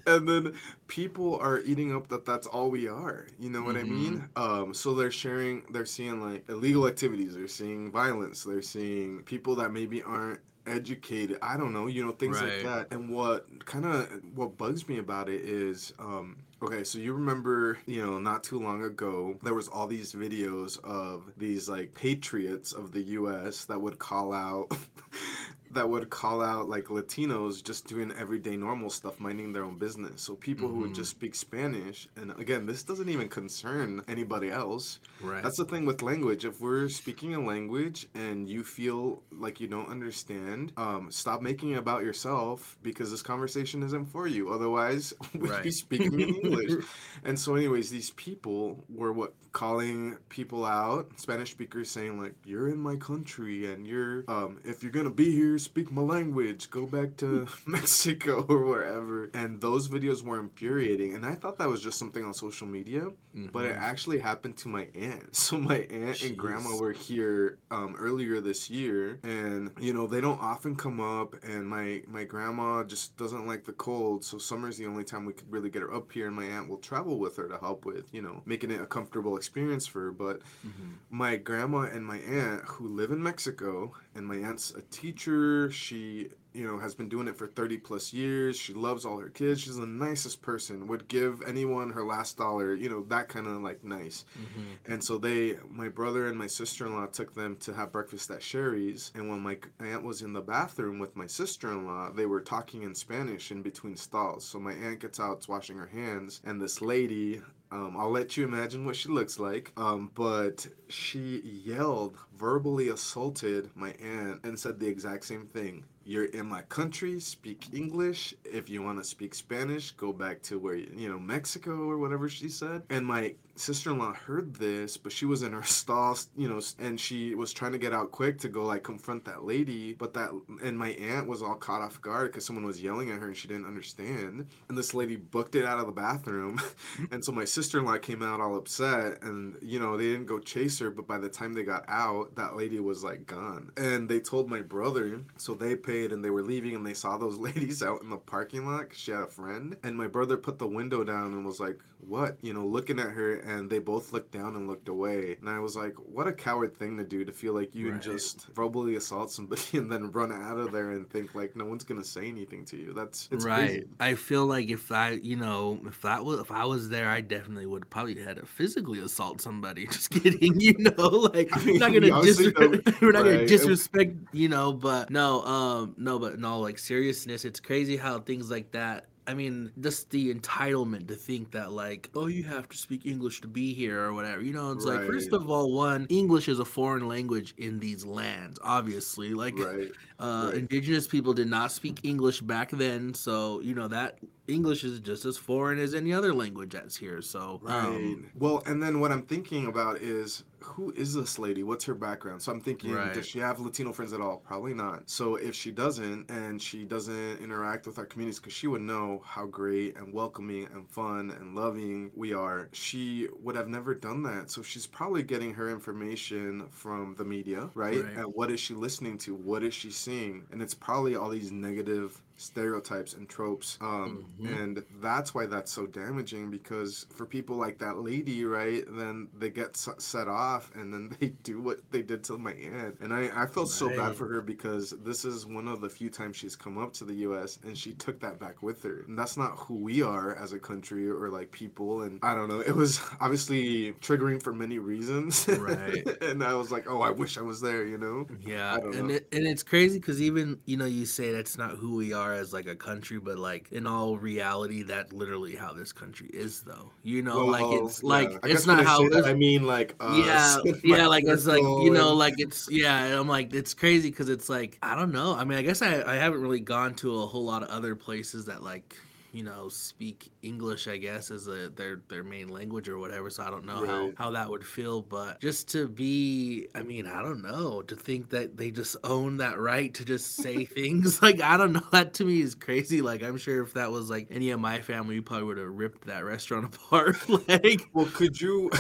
and 0.07 0.29
then 0.29 0.55
people 0.87 1.37
are 1.38 1.61
eating 1.61 1.95
up 1.95 2.09
that 2.09 2.25
that's 2.25 2.47
all 2.47 2.71
we 2.71 2.88
are 2.88 3.26
you 3.38 3.50
know 3.50 3.62
what 3.62 3.75
Mm-hmm. 3.76 3.87
i 3.93 3.97
mean 3.97 4.29
um 4.37 4.75
so 4.75 4.95
they're 4.95 5.11
sharing 5.11 5.62
they're 5.71 5.85
seeing 5.87 6.23
like 6.23 6.49
illegal 6.49 6.87
activities 6.87 7.35
they're 7.35 7.49
seeing 7.49 7.91
violence 7.91 8.45
they're 8.45 8.62
seeing 8.62 9.23
people 9.25 9.55
that 9.57 9.73
maybe 9.73 10.02
aren't 10.02 10.41
educated 10.67 11.38
i 11.43 11.57
don't 11.57 11.73
know 11.73 11.87
you 11.88 12.05
know 12.05 12.12
things 12.12 12.41
Right. 12.41 12.64
like 12.64 12.64
that 12.64 12.97
and 12.97 13.11
what 13.11 13.47
kind 13.67 13.85
of 13.85 14.09
what 14.35 14.57
bugs 14.57 14.88
me 14.88 14.99
about 14.99 15.29
it 15.29 15.41
is 15.43 15.93
um 15.99 16.37
okay 16.62 16.85
so 16.85 16.99
you 16.99 17.12
remember 17.12 17.76
you 17.87 18.04
know 18.04 18.19
not 18.19 18.45
too 18.45 18.61
long 18.61 18.85
ago 18.85 19.37
there 19.42 19.54
was 19.54 19.66
all 19.69 19.87
these 19.88 20.12
videos 20.12 20.83
of 20.85 21.33
these 21.37 21.69
like 21.69 21.92
patriots 21.95 22.73
of 22.73 22.92
the 22.92 23.00
us 23.02 23.64
that 23.64 23.81
would 23.81 23.99
call 23.99 24.33
out 24.33 24.69
that 25.73 25.88
would 25.88 26.11
call 26.11 26.43
out 26.43 26.69
like 26.69 26.85
Latinos 26.87 27.62
just 27.64 27.87
doing 27.87 28.12
everyday 28.19 28.57
normal 28.57 28.91
stuff, 28.91 29.19
minding 29.21 29.52
their 29.52 29.64
own 29.64 29.79
business. 29.79 30.23
So 30.23 30.35
people 30.37 30.69
who 30.69 30.81
would 30.81 30.93
Mhm. 30.93 30.95
just 30.95 31.11
speak 31.11 31.35
Spanish, 31.35 32.09
and 32.17 32.31
again, 32.38 32.67
this 32.67 32.83
doesn't 32.83 33.09
even 33.09 33.29
concern 33.29 34.02
anybody 34.09 34.50
else. 34.50 35.00
Right. 35.21 35.43
That's 35.43 35.57
the 35.57 35.64
thing 35.64 35.87
with 35.87 36.02
language. 36.02 36.45
If 36.45 36.61
we're 36.61 36.88
speaking 36.88 37.35
a 37.35 37.41
language 37.45 38.07
and 38.14 38.49
you 38.49 38.64
feel 38.64 39.23
like 39.31 39.61
you 39.61 39.67
don't 39.69 39.88
understand, 39.88 40.73
um, 40.76 41.11
stop 41.11 41.43
making 41.43 41.71
it 41.71 41.79
about 41.79 42.02
yourself 42.02 42.76
because 42.83 43.11
this 43.11 43.23
conversation 43.23 43.83
isn't 43.83 44.07
for 44.07 44.26
you. 44.26 44.50
Otherwise, 44.50 45.14
we'd 45.35 45.62
be 45.62 45.71
speaking 45.71 46.21
in 46.21 46.35
English. 46.37 46.85
And 47.25 47.38
so, 47.38 47.55
anyways, 47.55 47.91
these 47.91 48.11
people 48.11 48.85
were 48.88 49.12
what 49.12 49.35
calling 49.52 50.16
people 50.28 50.64
out, 50.64 51.11
Spanish 51.16 51.50
speakers 51.50 51.90
saying 51.90 52.21
like, 52.21 52.35
"You're 52.44 52.68
in 52.68 52.78
my 52.78 52.97
country, 52.97 53.73
and 53.73 53.87
you're 53.87 54.25
um, 54.28 54.61
if 54.64 54.82
you're 54.82 54.92
gonna 54.92 55.11
be 55.11 55.30
here, 55.32 55.59
speak 55.59 55.90
my 55.92 56.02
language. 56.02 56.71
Go 56.71 56.87
back 56.87 57.16
to 57.18 57.47
Mexico 57.66 58.44
or 58.49 58.64
wherever." 58.64 59.30
And 59.35 59.61
those 59.61 59.88
videos 59.88 60.23
were 60.23 60.40
infuriating, 60.40 61.14
and 61.14 61.25
I 61.26 61.35
thought 61.35 61.59
that 61.59 61.68
was 61.68 61.82
just 61.82 61.99
something 61.99 62.25
on 62.25 62.35
social 62.35 62.66
media, 62.66 63.09
but 63.52 63.64
it 63.66 63.76
Mhm. 63.76 63.80
actually 63.80 64.18
happened 64.18 64.56
to 64.59 64.68
my 64.68 64.88
aunt. 64.94 65.37
So 65.52 65.59
my 65.59 65.80
aunt 65.90 66.23
and 66.23 66.37
grandma 66.38 66.76
were 66.76 66.92
here 66.92 67.59
um, 67.71 67.94
earlier 67.99 68.40
this 68.40 68.71
year, 68.71 69.18
and 69.23 69.71
you 69.78 69.92
know 69.92 70.06
they 70.06 70.21
don't 70.23 70.40
often 70.40 70.76
come 70.76 70.99
up, 71.00 71.35
and 71.44 71.68
my 71.68 72.02
my 72.09 72.25
grandma 72.25 72.85
just 72.85 73.16
doesn't 73.18 73.47
like 73.47 73.64
the 73.64 73.73
cold, 73.73 74.25
so 74.25 74.38
summer's 74.38 74.78
the 74.78 74.87
only 74.87 75.04
time 75.04 75.26
we 75.26 75.35
could 75.35 75.50
really 75.52 75.68
get 75.68 75.82
her 75.82 75.92
up 75.92 76.11
here, 76.11 76.26
and 76.28 76.37
my 76.37 76.44
aunt 76.44 76.68
will 76.68 76.78
travel 76.78 77.18
with 77.18 77.37
her 77.37 77.49
to 77.49 77.59
help 77.59 77.85
with 77.85 78.06
you 78.14 78.23
know 78.23 78.42
making 78.47 78.71
it 78.71 78.80
a 78.80 78.87
comfortable 78.87 79.37
experience 79.42 79.87
for 79.87 80.00
her. 80.04 80.12
But 80.12 80.40
Mhm. 80.64 80.94
my 81.11 81.37
grandma 81.37 81.80
and 81.80 82.04
my 82.06 82.18
aunt 82.18 82.62
who 82.64 82.87
live 82.87 83.11
in 83.11 83.22
Mexico, 83.22 83.92
and 84.14 84.26
my 84.26 84.37
aunt's 84.37 84.70
a 84.70 84.82
teacher. 84.82 85.70
She, 85.70 86.30
you 86.52 86.66
know, 86.66 86.78
has 86.78 86.94
been 86.94 87.08
doing 87.08 87.28
it 87.28 87.37
for 87.37 87.46
30 87.46 87.78
plus 87.78 88.12
years. 88.12 88.56
She 88.56 88.75
loves 88.75 89.04
all 89.06 89.18
her 89.18 89.30
kids. 89.30 89.61
She's 89.62 89.76
the 89.76 89.87
nicest 89.87 90.42
person, 90.42 90.87
would 90.87 91.08
give 91.08 91.42
anyone 91.42 91.90
her 91.90 92.04
last 92.04 92.37
dollar, 92.37 92.75
you 92.75 92.88
know, 92.90 93.02
that 93.08 93.28
kind 93.28 93.46
of 93.46 93.62
like 93.62 93.82
nice. 93.82 94.25
Mhm. 94.38 94.64
And 94.92 95.02
so 95.02 95.16
they, 95.18 95.58
my 95.70 95.88
brother 95.88 96.26
and 96.26 96.38
my 96.38 96.46
sister 96.46 96.87
in 96.87 96.92
law 96.94 97.06
took 97.06 97.34
them 97.34 97.56
to 97.56 97.72
have 97.75 97.90
breakfast 97.90 98.30
at 98.30 98.40
Shari's. 98.42 99.11
And 99.14 99.28
when 99.30 99.40
my 99.40 99.58
aunt 99.80 100.04
was 100.04 100.20
in 100.22 100.34
the 100.34 100.42
bathroom 100.42 100.99
with 100.99 101.16
my 101.16 101.26
sister 101.26 101.72
in 101.72 101.87
law, 101.87 102.12
they 102.12 102.26
were 102.26 102.40
talking 102.42 102.82
in 102.82 102.94
Spanish 102.94 103.50
in 103.50 103.62
between 103.62 103.96
stalls. 103.96 104.44
So 104.44 104.61
my 104.61 104.75
aunt 104.75 105.00
gets 105.00 105.18
out, 105.18 105.49
washing 105.49 105.78
her 105.78 105.87
hands, 105.87 106.40
and 106.44 106.61
this 106.61 106.80
lady, 106.82 107.40
um, 107.73 107.97
I'll 107.99 108.11
let 108.11 108.37
you 108.37 108.45
imagine 108.45 108.85
what 108.85 108.97
she 108.97 109.09
looks 109.09 109.38
like, 109.38 109.73
um, 109.79 110.11
but 110.14 110.67
she 110.88 111.41
yelled, 111.64 112.19
verbally 112.38 112.91
assaulted 112.91 113.71
my 113.75 113.95
aunt, 114.02 114.41
and 114.45 114.59
said 114.59 114.79
the 114.79 114.87
exact 114.87 115.25
same 115.25 115.47
thing. 115.47 115.85
You're 116.05 116.26
in 116.26 116.47
my 116.47 116.62
country, 116.62 117.19
speak 117.21 117.69
English. 117.73 118.35
If 118.45 118.69
you 118.69 118.83
want 118.83 118.99
to 118.99 119.05
speak 119.05 119.35
Spanish, 119.35 119.93
go 119.93 120.12
back 120.12 120.43
to 120.43 120.59
where, 120.59 120.75
you 120.75 121.09
know, 121.09 121.19
Mexico 121.19 121.88
or 121.88 121.97
whatever 121.97 122.29
she 122.29 122.49
said. 122.49 122.83
And 122.91 123.07
my 123.07 123.35
sister 123.56 123.90
in 123.90 123.99
law 123.99 124.12
heard 124.12 124.54
this, 124.54 124.97
but 124.97 125.12
she 125.12 125.26
was 125.26 125.43
in 125.43 125.52
her 125.52 125.62
stall, 125.62 126.17
you 126.36 126.49
know, 126.49 126.60
and 126.78 126.99
she 126.99 127.34
was 127.34 127.52
trying 127.52 127.73
to 127.73 127.78
get 127.78 127.93
out 127.93 128.10
quick 128.10 128.38
to 128.41 128.49
go 128.49 128.65
like 128.65 128.82
confront 128.82 129.25
that 129.25 129.45
lady. 129.45 129.93
But 129.93 130.15
that, 130.15 130.30
and 130.62 130.78
my 130.78 130.91
aunt 130.91 131.26
was 131.26 131.43
all 131.43 131.54
caught 131.54 131.82
off 131.82 132.00
guard 132.00 132.32
because 132.32 132.45
someone 132.45 132.65
was 132.65 132.82
yelling 132.82 133.10
at 133.10 133.19
her 133.19 133.26
and 133.26 133.36
she 133.36 133.49
didn't 133.49 133.67
understand. 133.67 134.47
And 134.69 134.78
this 134.78 134.95
lady 134.95 135.17
booked 135.17 135.54
it 135.54 135.65
out 135.65 135.78
of 135.78 135.86
the 135.86 135.93
bathroom. 135.93 136.60
and 137.10 137.25
so 137.25 137.32
my 137.32 137.45
sister 137.45 137.78
in 137.78 137.84
law 137.84 137.99
came 137.99 138.23
out 138.23 138.41
all 138.41 138.56
upset. 138.56 139.23
And, 139.23 139.56
you 139.62 139.78
know, 139.78 139.97
they 139.97 140.04
didn't 140.04 140.26
go 140.26 140.38
chase 140.38 140.78
her, 140.78 140.91
but 140.91 141.06
by 141.06 141.19
the 141.19 141.28
time 141.28 141.52
they 141.52 141.62
got 141.62 141.84
out, 141.88 142.34
that 142.36 142.56
lady 142.56 142.80
was 142.80 143.04
like 143.04 143.26
gone. 143.26 143.71
And 143.76 144.08
they 144.08 144.21
told 144.21 144.49
my 144.49 144.60
brother, 144.60 145.21
so 145.36 145.54
they 145.54 145.76
paid 145.76 146.12
and 146.12 146.25
they 146.25 146.30
were 146.30 146.43
leaving 146.43 146.75
and 146.75 146.86
they 146.86 146.95
saw 146.95 147.17
those 147.17 147.38
ladies 147.43 147.82
out 147.82 148.02
in 148.02 148.10
the 148.10 148.17
parking 148.17 148.67
lot 148.67 148.86
she 148.93 149.10
had 149.10 149.23
a 149.23 149.26
friend. 149.26 149.76
And 149.82 149.97
my 149.97 150.06
brother 150.06 150.36
put 150.36 150.58
the 150.58 150.67
window 150.67 151.04
down 151.04 151.32
and 151.32 151.45
was 151.45 151.60
like, 151.60 151.78
what? 152.06 152.36
You 152.43 152.52
know, 152.52 152.67
looking 152.67 152.99
at 152.99 153.10
her 153.10 153.36
and 153.36 153.71
they 153.71 153.78
both 153.78 154.12
looked 154.12 154.32
down 154.32 154.56
and 154.56 154.69
looked 154.69 154.88
away. 154.88 155.36
And 155.41 155.49
I 155.49 155.58
was 155.60 155.76
like, 155.76 155.95
what 155.95 156.26
a 156.26 156.32
coward 156.32 156.76
thing 156.76 156.97
to 156.99 157.04
do 157.04 157.25
to 157.25 157.32
feel 157.32 157.54
like 157.54 157.75
you 157.75 157.91
can 157.91 158.00
just 158.00 158.47
verbally 158.49 158.97
assault 158.97 159.30
somebody 159.30 159.62
and 159.73 159.91
then 159.91 160.10
run 160.10 160.32
out 160.32 160.58
of 160.58 160.73
there 160.73 160.91
and 160.91 161.08
think 161.08 161.34
like 161.34 161.56
no 161.56 161.65
one's 161.65 161.84
gonna 161.84 162.04
say 162.04 162.26
anything 162.26 162.65
to 162.67 162.76
you. 162.76 162.93
That's 162.93 163.28
it's 163.30 163.45
right. 163.45 163.67
crazy. 163.67 163.88
I 164.00 164.15
feel 164.15 164.47
like 164.47 164.69
if 164.69 164.91
I, 164.91 165.10
you 165.10 165.36
know, 165.36 165.80
if 165.86 166.00
that 166.02 166.25
was 166.25 166.41
if 166.41 166.50
I 166.50 166.65
was 166.65 166.88
there, 166.88 167.08
I 167.08 167.21
definitely 167.21 167.67
would 167.67 167.88
probably 167.88 168.21
had 168.23 168.36
to 168.36 168.47
physically 168.47 169.00
assault 169.00 169.41
somebody. 169.41 169.86
Just 169.93 170.10
kidding, 170.10 170.60
you 170.60 170.75
know, 170.78 171.08
like 171.34 171.56
I 171.56 171.65
we're 171.65 171.78
not 171.78 171.93
gonna 171.93 172.10
obviously, 172.10 172.52
disre- 172.52 172.86
no, 172.86 172.93
we're 173.00 173.12
not 173.12 173.25
gonna 173.25 173.47
disrespect, 173.47 174.17
you 174.32 174.49
know, 174.49 174.73
but 174.73 175.10
no, 175.10 175.43
um, 175.45 175.95
no, 175.97 176.19
but 176.19 176.38
no, 176.38 176.60
like 176.60 176.78
seriousness, 176.78 177.45
it's 177.45 177.60
crazy 177.60 177.97
how 177.97 178.19
things 178.21 178.50
like 178.50 178.73
that. 178.73 179.06
I 179.26 179.35
mean, 179.35 179.71
just 179.80 180.11
the 180.11 180.35
entitlement 180.35 181.06
to 181.08 181.15
think 181.15 181.52
that 181.52 181.71
like, 181.73 182.11
oh, 182.15 182.26
you 182.26 182.43
have 182.45 182.69
to 182.71 182.76
speak 182.76 183.06
English 183.06 183.41
to 183.43 183.49
be 183.49 183.73
here 183.73 184.00
or 184.00 184.13
whatever. 184.15 184.43
You 184.43 184.52
know, 184.52 184.73
it's 184.73 184.85
like 184.85 185.04
first 185.04 185.32
of 185.32 185.49
all, 185.49 185.73
one, 185.73 186.06
English 186.08 186.49
is 186.49 186.58
a 186.58 186.65
foreign 186.65 187.06
language 187.06 187.54
in 187.56 187.78
these 187.78 188.04
lands, 188.04 188.58
obviously. 188.65 189.32
Like, 189.35 189.58
Right. 189.58 189.91
uh, 190.19 190.47
Right. 190.49 190.56
indigenous 190.58 191.06
people 191.06 191.35
did 191.35 191.49
not 191.49 191.71
speak 191.71 192.00
English 192.02 192.41
back 192.41 192.71
then, 192.71 193.15
so 193.15 193.61
you 193.61 193.75
know 193.75 193.87
that 193.89 194.19
English 194.49 194.82
is 194.82 194.99
just 195.00 195.25
as 195.25 195.37
foreign 195.39 195.78
as 195.78 195.95
any 195.95 196.13
other 196.13 196.35
language 196.35 196.73
that's 196.73 196.97
here. 196.97 197.23
So, 197.23 197.61
Right. 197.63 197.75
um, 197.85 198.30
well, 198.35 198.63
and 198.67 198.82
then 198.82 198.99
what 199.00 199.13
I'm 199.13 199.23
thinking 199.23 199.67
about 199.67 200.00
is 200.02 200.43
who 200.62 200.92
is 200.92 201.14
this 201.14 201.38
lady? 201.38 201.62
What's 201.62 201.84
her 201.84 201.94
background? 201.94 202.42
So 202.42 202.52
I'm 202.52 202.60
thinking, 202.60 202.92
Right. 202.92 203.12
does 203.12 203.26
she 203.26 203.38
have 203.38 203.60
Latino 203.60 203.92
friends 203.92 204.12
at 204.12 204.20
all? 204.20 204.38
Probably 204.38 204.75
not. 204.75 205.08
So 205.08 205.36
if 205.36 205.54
she 205.54 205.70
doesn't, 205.70 206.30
and 206.30 206.60
she 206.60 206.84
doesn't 206.84 207.40
interact 207.40 207.86
with 207.86 207.98
our 207.98 208.06
communities, 208.06 208.38
because 208.38 208.52
she 208.52 208.66
would 208.66 208.82
know 208.82 209.22
how 209.25 209.46
great 209.46 209.96
and 209.96 210.12
welcoming 210.12 210.66
and 210.72 210.88
fun 210.88 211.30
and 211.30 211.54
loving 211.54 212.10
we 212.14 212.32
are, 212.32 212.68
she 212.72 213.28
would 213.40 213.56
have 213.56 213.68
never 213.68 213.94
done 213.94 214.22
that. 214.25 214.50
So 214.50 214.62
she's 214.62 214.86
probably 214.86 215.22
getting 215.22 215.54
her 215.54 215.70
information 215.70 216.66
from 216.70 217.14
the 217.16 217.25
media, 217.25 217.70
right? 217.75 218.02
Right. 218.04 218.16
And 218.16 218.26
what 218.34 218.50
is 218.50 218.60
she 218.60 218.75
listening 218.75 219.18
to? 219.18 219.34
What 219.34 219.62
is 219.62 219.75
she 219.75 219.90
seeing? 219.90 220.46
And 220.50 220.62
it's 220.62 220.75
probably 220.75 221.16
all 221.16 221.28
these 221.30 221.52
negative 221.52 222.20
stereotypes 222.36 223.14
and 223.14 223.28
tropes 223.28 223.78
um 223.80 224.25
Mhm. 224.40 224.62
and 224.62 224.84
that's 225.00 225.34
why 225.34 225.47
that's 225.47 225.71
so 225.73 225.86
damaging 225.86 226.50
because 226.50 227.06
for 227.14 227.25
people 227.26 227.56
like 227.56 227.78
that 227.78 227.99
lady 227.99 228.45
right 228.45 228.84
then 228.88 229.28
they 229.38 229.50
get 229.50 229.71
s- 229.71 229.88
set 229.99 230.28
off 230.28 230.71
and 230.75 230.92
then 230.92 231.10
they 231.21 231.28
do 231.42 231.60
what 231.60 231.80
they 231.90 232.02
did 232.02 232.25
to 232.25 232.38
my 232.38 232.52
aunt. 232.52 232.97
And 233.00 233.12
i 233.12 233.30
i 233.42 233.47
felt 233.47 233.71
so 233.71 233.90
bad 233.90 234.14
for 234.14 234.26
her 234.28 234.40
because 234.40 234.90
this 235.04 235.25
is 235.25 235.47
one 235.47 235.68
of 235.68 235.80
the 235.80 235.88
few 235.88 236.10
times 236.10 236.36
she's 236.36 236.56
come 236.56 236.78
up 236.78 236.92
to 236.95 237.04
the 237.04 237.14
us 237.14 237.58
and 237.64 237.76
she 237.76 237.92
took 237.95 238.21
that 238.21 238.38
back 238.38 238.62
with 238.62 238.82
her. 238.82 239.04
And 239.06 239.18
that's 239.18 239.36
not 239.36 239.52
who 239.58 239.75
we 239.76 240.02
are 240.02 240.34
as 240.36 240.52
a 240.52 240.58
country 240.58 241.08
or 241.08 241.28
like 241.28 241.50
people 241.52 242.02
and 242.02 242.18
i 242.23 242.34
don't 242.34 242.49
know. 242.49 242.60
It 242.60 242.75
was 242.75 243.00
obviously 243.21 243.92
triggering 244.00 244.42
for 244.42 244.52
many 244.52 244.78
reasons. 244.78 245.49
Right. 245.49 246.06
and 246.23 246.42
i 246.42 246.54
was 246.54 246.71
like 246.71 246.88
oh 246.88 247.00
i 247.02 247.10
wish 247.10 247.38
i 247.38 247.42
was 247.42 247.60
there 247.60 247.84
you 247.86 247.99
know? 247.99 248.26
Yeah, 248.40 248.78
don't 248.78 248.95
and 248.95 249.10
it, 249.10 249.28
and 249.32 249.47
it's 249.47 249.62
crazy 249.62 249.99
because 249.99 250.21
even 250.21 250.58
you 250.66 250.76
know 250.76 250.84
you 250.86 251.06
say 251.06 251.32
that's 251.32 251.56
not 251.58 251.73
who 251.73 251.97
we 251.97 252.12
are 252.12 252.22
as 252.30 252.52
like 252.52 252.67
a 252.67 252.76
country, 252.76 253.19
but 253.19 253.39
like 253.39 253.73
in 253.73 253.87
all 253.87 254.17
reality, 254.17 254.82
that's 254.82 255.13
literally 255.13 255.56
how 255.56 255.73
this 255.73 255.93
country 255.93 256.28
is, 256.32 256.61
though. 256.63 256.91
You 257.02 257.23
know, 257.23 257.47
like 257.47 257.65
it's 257.82 258.02
yeah. 258.02 258.08
like 258.08 258.39
it's 258.45 258.67
not 258.67 258.85
how 258.85 259.04
it's- 259.04 259.25
I 259.25 259.35
mean 259.35 259.67
like 259.67 259.95
us, 260.00 260.19
yeah 260.65 260.73
yeah 260.85 261.06
like 261.06 261.25
it's 261.26 261.47
like 261.47 261.63
you 261.63 261.91
know 261.91 262.11
and- 262.11 262.19
like 262.19 262.35
it's 262.39 262.71
yeah 262.71 263.19
i'm 263.19 263.28
like 263.28 263.52
it's 263.54 263.75
crazy 263.75 264.11
because 264.11 264.28
it's 264.28 264.49
like 264.49 264.78
i 264.82 264.95
don't 264.95 265.11
know 265.13 265.35
i 265.35 265.45
mean 265.45 265.58
i 265.58 265.63
guess 265.63 265.82
I, 265.82 266.02
I 266.02 266.15
haven't 266.17 266.41
really 266.41 266.61
gone 266.61 266.95
to 266.97 267.23
a 267.23 267.26
whole 267.26 267.45
lot 267.45 267.63
of 267.63 267.69
other 267.71 267.95
places 267.97 268.45
that 268.47 268.63
like 268.63 268.97
you 269.32 269.42
know 269.42 269.68
speak 269.68 270.30
english 270.42 270.86
i 270.88 270.97
guess 270.97 271.30
as 271.30 271.47
a 271.49 271.71
their 271.75 272.02
their 272.08 272.23
main 272.23 272.49
language 272.49 272.88
or 272.88 272.99
whatever 272.99 273.30
so 273.30 273.42
i 273.42 273.50
don't 273.50 273.64
know 273.64 273.80
Right. 273.80 273.88
how 273.88 274.25
how 274.26 274.30
that 274.32 274.49
would 274.50 274.64
feel 274.64 275.00
but 275.02 275.40
just 275.40 275.68
to 275.71 275.88
be 275.88 276.68
i 276.75 276.82
mean 276.82 277.06
i 277.06 277.23
don't 277.23 277.40
know 277.42 277.80
to 277.82 277.97
think 277.97 278.28
that 278.30 278.56
they 278.56 278.71
just 278.71 278.95
own 279.04 279.38
that 279.38 279.58
right 279.58 279.92
to 279.95 280.04
just 280.04 280.36
say 280.36 280.64
things 280.80 281.23
like 281.23 281.40
i 281.40 281.56
don't 281.56 281.73
know 281.73 281.82
that 281.92 282.12
to 282.14 282.25
me 282.25 282.42
is 282.42 282.54
crazy 282.54 283.00
like 283.00 283.23
i'm 283.23 283.38
sure 283.38 283.62
if 283.62 283.73
that 283.73 283.90
was 283.90 284.10
like 284.10 284.26
any 284.30 284.50
of 284.50 284.60
my 284.60 284.80
family 284.80 285.14
we 285.14 285.21
probably 285.23 285.45
would 285.45 285.56
have 285.58 285.68
ripped 285.68 286.06
that 286.06 286.25
restaurant 286.25 286.66
apart 286.75 287.16
like 287.49 287.88
Well, 287.95 288.06
could 288.12 288.38
you 288.40 288.71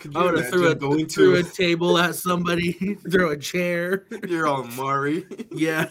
could 0.00 0.14
you 0.14 0.20
I 0.20 0.24
would 0.24 0.38
have 0.38 0.48
threw 0.50 0.68
a, 0.68 0.74
going 0.74 1.06
threw 1.06 1.36
a 1.36 1.42
table 1.42 1.98
at 1.98 2.14
somebody, 2.14 2.72
throw 3.10 3.30
a 3.30 3.36
chair. 3.36 4.06
you're 4.26 4.46
all 4.46 4.64
Mari? 4.64 5.26
Yeah, 5.50 5.90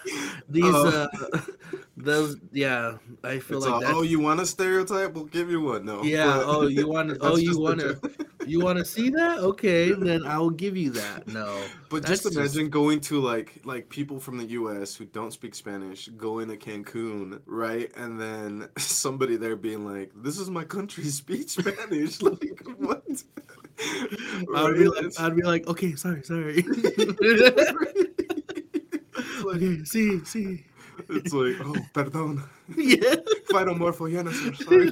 these 0.49 0.63
Oh. 0.73 1.07
uh, 1.33 1.41
those 1.97 2.37
yeah, 2.51 2.97
I 3.23 3.39
feel 3.39 3.57
It's 3.57 3.65
like 3.65 3.81
that's 3.81 3.93
oh, 3.93 4.03
you 4.03 4.19
want 4.19 4.39
a 4.39 4.45
stereotype? 4.45 5.13
We'll 5.13 5.25
give 5.25 5.49
you 5.49 5.61
one. 5.61 5.83
No. 5.83 6.03
Yeah. 6.03 6.43
Oh, 6.45 6.67
you 6.67 6.87
want? 6.93 7.17
Oh, 7.21 7.37
you 7.37 7.59
want 7.59 7.79
to? 7.79 7.99
You 8.45 8.61
want 8.61 8.77
to 8.79 8.85
see 8.85 9.09
that? 9.09 9.39
Okay, 9.39 9.91
then 9.91 10.25
I 10.25 10.37
will 10.37 10.51
give 10.51 10.77
you 10.77 10.91
that. 10.91 11.27
No, 11.37 11.61
But 11.89 12.05
just 12.05 12.25
imagine 12.25 12.69
going 12.69 13.01
to 13.01 13.19
like 13.19 13.59
like 13.65 13.89
people 13.89 14.19
from 14.19 14.37
the 14.37 14.45
U.S. 14.45 14.95
who 14.95 15.05
don't 15.05 15.33
speak 15.33 15.53
Spanish 15.55 16.07
going 16.09 16.47
to 16.47 16.57
Cancun, 16.57 17.41
right? 17.45 17.91
And 17.97 18.19
then 18.19 18.69
somebody 18.77 19.35
there 19.35 19.55
being 19.55 19.85
like, 19.85 20.11
"This 20.15 20.39
is 20.39 20.49
my 20.49 20.63
country, 20.63 21.03
speak 21.05 21.49
Spanish." 21.49 22.21
like 22.21 22.61
what? 22.77 23.03
I'd 24.55 24.75
be 24.75 24.87
like, 24.87 25.19
I'd 25.19 25.35
be 25.35 25.43
like, 25.43 25.67
okay, 25.67 25.95
sorry, 25.95 26.23
sorry. 26.23 26.63
like, 29.43 29.55
okay, 29.55 29.83
see, 29.83 30.23
see. 30.25 30.63
it's 31.09 31.33
like, 31.33 31.55
oh, 31.61 31.75
perdón, 31.93 32.43
Yeah. 32.75 33.15
phytomorphogenesis. 33.51 34.57
Sorry. 34.63 34.91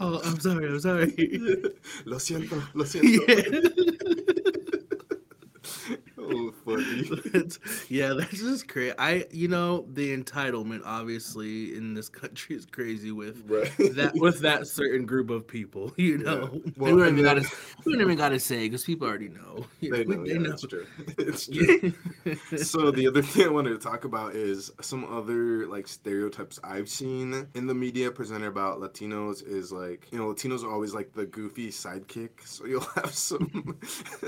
Oh, 0.00 0.20
I'm 0.24 0.38
sorry. 0.40 0.68
I'm 0.68 0.80
sorry. 0.80 1.12
lo 2.04 2.18
siento, 2.20 2.56
lo 2.74 2.84
siento. 2.84 3.22
Yeah. 3.28 4.22
Funny. 6.66 7.08
Yeah, 7.88 8.14
that's 8.14 8.38
just 8.38 8.68
crazy. 8.68 8.92
I, 8.98 9.24
you 9.30 9.48
know, 9.48 9.86
the 9.92 10.16
entitlement 10.16 10.82
obviously 10.84 11.76
in 11.76 11.94
this 11.94 12.08
country 12.08 12.56
is 12.56 12.66
crazy 12.66 13.12
with 13.12 13.42
Right. 13.46 13.70
that 13.94 14.14
with 14.16 14.40
that 14.40 14.66
certain 14.66 15.06
group 15.06 15.30
of 15.30 15.46
people. 15.46 15.92
You 15.96 16.18
Yeah. 16.18 16.24
know, 16.24 16.60
Well, 16.76 16.94
we 16.94 17.02
don't 17.02 17.12
even 17.12 17.24
gotta, 17.24 17.48
we 17.84 17.92
don't 17.92 18.02
even 18.02 18.16
gotta 18.18 18.40
say 18.40 18.66
because 18.68 18.84
people 18.84 19.06
already 19.08 19.28
know. 19.28 19.66
You 19.80 19.92
They 19.92 20.04
know, 20.04 20.24
yeah, 20.24 20.38
it's 20.52 20.66
true. 20.66 20.86
It's 21.18 21.46
true. 21.46 21.92
So 22.56 22.90
the 22.90 23.06
other 23.06 23.22
thing 23.22 23.46
I 23.46 23.50
wanted 23.50 23.70
to 23.70 23.78
talk 23.78 24.04
about 24.04 24.34
is 24.34 24.70
some 24.80 25.04
other 25.04 25.66
like 25.68 25.86
stereotypes 25.86 26.58
I've 26.64 26.88
seen 26.88 27.46
in 27.54 27.66
the 27.66 27.74
media 27.74 28.10
presented 28.10 28.48
about 28.48 28.80
Latinos 28.80 29.46
is 29.46 29.70
like 29.72 30.06
you 30.10 30.18
know 30.18 30.26
Latinos 30.32 30.64
are 30.64 30.70
always 30.72 30.94
like 30.94 31.12
the 31.12 31.26
goofy 31.26 31.68
sidekick 31.70 32.30
so 32.44 32.66
you'll 32.66 32.80
have 32.96 33.14
some 33.14 33.78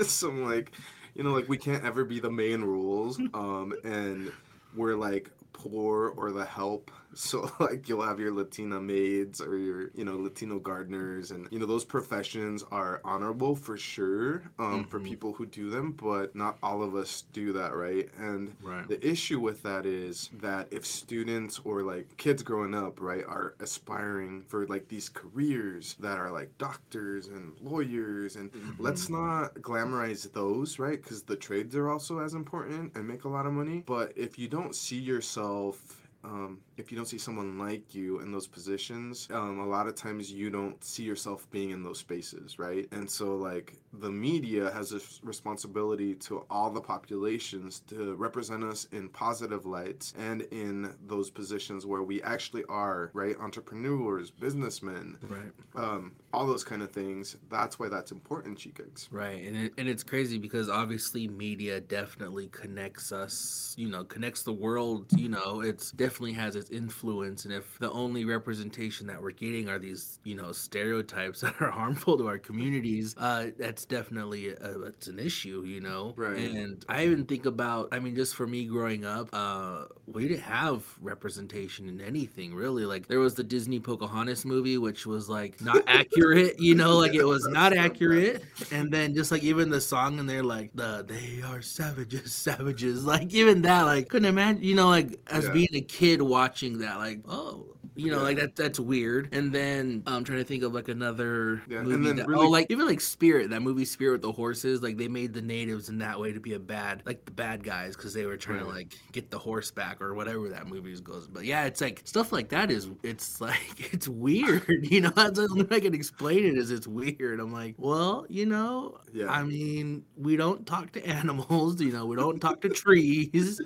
some 0.03 0.45
like 0.45 0.71
you 1.15 1.23
know 1.23 1.33
like 1.33 1.49
we 1.49 1.57
can't 1.57 1.83
ever 1.83 2.03
be 2.03 2.19
the 2.19 2.31
main 2.31 2.61
rules 2.61 3.19
um 3.33 3.73
and 3.83 4.31
we're 4.75 4.95
like 4.95 5.29
poor 5.53 6.13
or 6.15 6.31
the 6.31 6.45
help 6.45 6.91
so 7.13 7.49
like 7.59 7.89
you'll 7.89 8.01
have 8.01 8.19
your 8.19 8.31
latina 8.33 8.79
maids 8.79 9.41
or 9.41 9.57
your 9.57 9.89
you 9.95 10.05
know 10.05 10.17
latino 10.17 10.59
gardeners 10.59 11.31
and 11.31 11.47
you 11.51 11.59
know 11.59 11.65
those 11.65 11.83
professions 11.85 12.63
are 12.71 13.01
honorable 13.03 13.55
for 13.55 13.77
sure 13.77 14.43
um 14.59 14.85
for 14.85 14.99
Mhm. 14.99 15.03
people 15.05 15.33
who 15.33 15.45
do 15.45 15.69
them 15.69 15.91
but 15.93 16.35
not 16.35 16.57
all 16.61 16.83
of 16.83 16.95
us 16.95 17.23
do 17.33 17.51
that 17.53 17.75
right 17.75 18.09
and 18.17 18.55
right. 18.61 18.87
the 18.87 19.05
issue 19.07 19.39
with 19.39 19.63
that 19.63 19.85
is 19.85 20.29
that 20.41 20.67
if 20.71 20.85
students 20.85 21.59
or 21.63 21.81
like 21.83 22.15
kids 22.17 22.43
growing 22.43 22.73
up, 22.75 22.99
right, 23.01 23.23
are 23.27 23.55
aspiring 23.59 24.43
for 24.47 24.65
like 24.67 24.87
these 24.87 25.09
careers 25.09 25.95
that 25.99 26.17
are 26.17 26.31
like 26.31 26.55
doctors 26.57 27.27
and 27.27 27.53
lawyers, 27.61 28.35
and 28.35 28.49
let's 28.77 29.09
not 29.09 29.53
glamorize 29.55 30.31
those, 30.33 30.79
right? 30.79 31.01
Because 31.01 31.23
the 31.23 31.35
trades 31.35 31.75
are 31.75 31.89
also 31.89 32.19
as 32.19 32.33
important 32.33 32.95
and 32.95 33.07
make 33.07 33.23
a 33.23 33.29
lot 33.29 33.45
of 33.45 33.53
money. 33.53 33.83
But 33.85 34.13
if 34.15 34.37
you 34.37 34.47
don't 34.47 34.75
see 34.75 34.97
yourself, 34.99 36.07
um, 36.23 36.59
if 36.79 36.91
you 36.91 36.95
don't 36.97 37.07
see 37.07 37.17
someone 37.17 37.57
like 37.59 37.93
you 37.93 38.19
in 38.21 38.31
those 38.31 38.47
positions, 38.47 39.27
um, 39.33 39.59
a 39.59 39.67
lot 39.67 39.85
of 39.85 39.95
times 39.95 40.31
you 40.31 40.49
don't 40.49 40.81
see 40.83 41.03
yourself 41.03 41.49
being 41.51 41.71
in 41.71 41.83
those 41.83 41.99
spaces, 41.99 42.57
right? 42.57 42.87
And 42.93 43.09
so, 43.09 43.35
like, 43.35 43.73
the 43.93 44.09
media 44.09 44.71
has 44.71 44.93
a 44.93 45.01
responsibility 45.25 46.15
to 46.15 46.45
all 46.49 46.69
the 46.69 46.79
populations 46.79 47.81
to 47.89 48.15
represent 48.15 48.63
us 48.63 48.87
in 48.93 49.09
positive 49.09 49.65
lights 49.65 50.13
and 50.17 50.43
in 50.51 50.93
those 51.05 51.29
positions 51.29 51.85
where 51.85 52.03
we 52.03 52.21
actually 52.23 52.63
are, 52.69 53.11
right? 53.13 53.35
Entrepreneurs, 53.39 54.31
businessmen, 54.31 55.17
Right. 55.27 55.51
um, 55.75 56.13
all 56.31 56.45
those 56.47 56.63
kind 56.63 56.81
of 56.81 56.91
things. 56.91 57.35
That's 57.49 57.77
why 57.77 57.89
that's 57.89 58.11
important, 58.11 58.57
Chicags. 58.57 59.07
Right, 59.11 59.43
and 59.45 59.57
it, 59.57 59.73
and 59.77 59.89
it's 59.89 60.03
crazy 60.03 60.37
because 60.37 60.69
obviously 60.69 61.27
media 61.27 61.81
definitely 61.81 62.47
connects 62.47 63.11
us, 63.11 63.73
you 63.77 63.89
know, 63.89 64.03
connects 64.05 64.43
the 64.43 64.53
world. 64.53 65.07
You 65.17 65.29
know, 65.29 65.61
it's 65.61 65.91
definitely 65.91 66.33
has 66.33 66.55
its 66.55 66.68
influence, 66.71 67.45
and 67.45 67.53
if 67.53 67.77
the 67.79 67.91
only 67.91 68.25
representation 68.25 69.07
that 69.07 69.21
we're 69.21 69.31
getting 69.31 69.69
are 69.69 69.79
these, 69.79 70.19
you 70.23 70.35
know, 70.35 70.51
stereotypes 70.51 71.41
that 71.41 71.55
are 71.59 71.71
harmful 71.71 72.17
to 72.17 72.27
our 72.27 72.37
communities, 72.37 73.15
uh, 73.17 73.47
that's 73.57 73.85
definitely 73.85 74.49
a, 74.49 74.79
it's 74.81 75.07
an 75.07 75.19
issue, 75.19 75.63
you 75.65 75.81
know. 75.81 76.13
Right. 76.15 76.37
And 76.37 76.85
I 76.89 77.05
even 77.05 77.25
think 77.25 77.45
about, 77.45 77.89
I 77.91 77.99
mean, 77.99 78.15
just 78.15 78.35
for 78.35 78.47
me 78.47 78.65
growing 78.65 79.05
up, 79.05 79.29
uh, 79.33 79.85
we 80.13 80.27
didn't 80.27 80.41
have 80.43 80.83
representation 81.01 81.87
in 81.89 82.01
anything 82.01 82.53
really. 82.53 82.85
Like 82.85 83.07
there 83.07 83.19
was 83.19 83.35
the 83.35 83.43
Disney 83.43 83.79
Pocahontas 83.79 84.45
movie, 84.45 84.77
which 84.77 85.05
was 85.05 85.29
like 85.29 85.61
not 85.61 85.83
accurate, 85.87 86.59
you 86.59 86.75
know, 86.75 86.97
like 86.97 87.13
it 87.13 87.23
was 87.25 87.47
not 87.47 87.73
accurate. 87.73 88.43
And 88.71 88.91
then 88.91 89.13
just 89.13 89.31
like 89.31 89.43
even 89.43 89.69
the 89.69 89.81
song 89.81 90.19
and 90.19 90.29
they're 90.29 90.43
like 90.43 90.71
the 90.73 91.03
they 91.07 91.41
are 91.43 91.61
savages, 91.61 92.33
savages. 92.33 93.05
Like 93.09 93.33
even 93.33 93.61
that, 93.63 93.83
like 93.83 94.09
couldn't 94.09 94.27
imagine, 94.29 94.63
you 94.63 94.75
know, 94.75 94.87
like 94.89 95.19
as 95.27 95.45
Yeah. 95.45 95.51
being 95.51 95.69
a 95.73 95.81
kid 95.81 96.21
watching 96.21 96.79
that, 96.79 96.97
like 96.97 97.21
oh. 97.27 97.75
You 97.99 98.11
know, 98.11 98.17
Yeah. 98.17 98.23
like 98.23 98.37
that 98.37 98.55
that's 98.55 98.79
weird. 98.79 99.29
And 99.33 99.51
then 99.51 100.03
I'm 100.07 100.23
trying 100.23 100.39
to 100.39 100.43
think 100.45 100.63
of 100.63 100.73
like 100.73 100.87
another 100.87 101.61
Yeah, 101.69 101.83
movie 101.83 102.13
that, 102.13 102.27
really- 102.27 102.45
oh 102.45 102.49
like 102.49 102.67
even 102.69 102.85
like 102.87 103.01
Spirit, 103.01 103.49
that 103.49 103.61
movie 103.61 103.85
Spirit 103.85 104.13
with 104.13 104.21
the 104.21 104.31
horses, 104.31 104.81
like 104.81 104.97
they 104.97 105.07
made 105.07 105.33
the 105.33 105.41
natives 105.41 105.89
in 105.89 105.97
that 105.99 106.19
way 106.19 106.31
to 106.31 106.39
be 106.39 106.53
a 106.53 106.59
bad 106.59 107.03
like 107.05 107.25
the 107.25 107.31
bad 107.31 107.63
guys 107.63 107.95
because 107.95 108.13
they 108.13 108.25
were 108.25 108.37
trying 108.37 108.59
to 108.59 108.65
like 108.65 108.93
get 109.11 109.29
the 109.29 109.37
horse 109.39 109.71
back 109.71 110.01
or 110.01 110.13
whatever 110.13 110.49
that 110.49 110.67
movie 110.67 110.95
goes. 111.01 111.27
But 111.27 111.45
yeah, 111.45 111.65
it's 111.65 111.81
like 111.81 112.01
stuff 112.05 112.31
like 112.31 112.49
that 112.49 112.71
is 112.71 112.89
it's 113.03 113.41
like 113.49 113.93
it's 113.93 114.07
weird. 114.07 114.65
You 114.89 115.01
know, 115.01 115.09
that's 115.09 115.37
the 115.39 115.47
only 115.51 115.63
way 115.65 115.77
I 115.77 115.79
can 115.81 115.93
explain 115.93 116.45
it 116.45 116.57
is 116.57 116.71
it's 116.71 116.87
weird. 116.87 117.39
I'm 117.39 117.51
like, 117.53 117.75
well, 117.77 118.25
you 118.29 118.45
know, 118.45 118.97
Yeah. 119.13 119.27
I 119.31 119.43
mean, 119.43 120.03
we 120.17 120.35
don't 120.35 120.65
talk 120.65 120.91
to 120.93 121.05
animals, 121.05 121.79
you 121.81 121.91
know, 121.91 122.05
we 122.05 122.15
don't 122.15 122.39
talk 122.39 122.61
to 122.61 122.69
trees. 122.69 123.61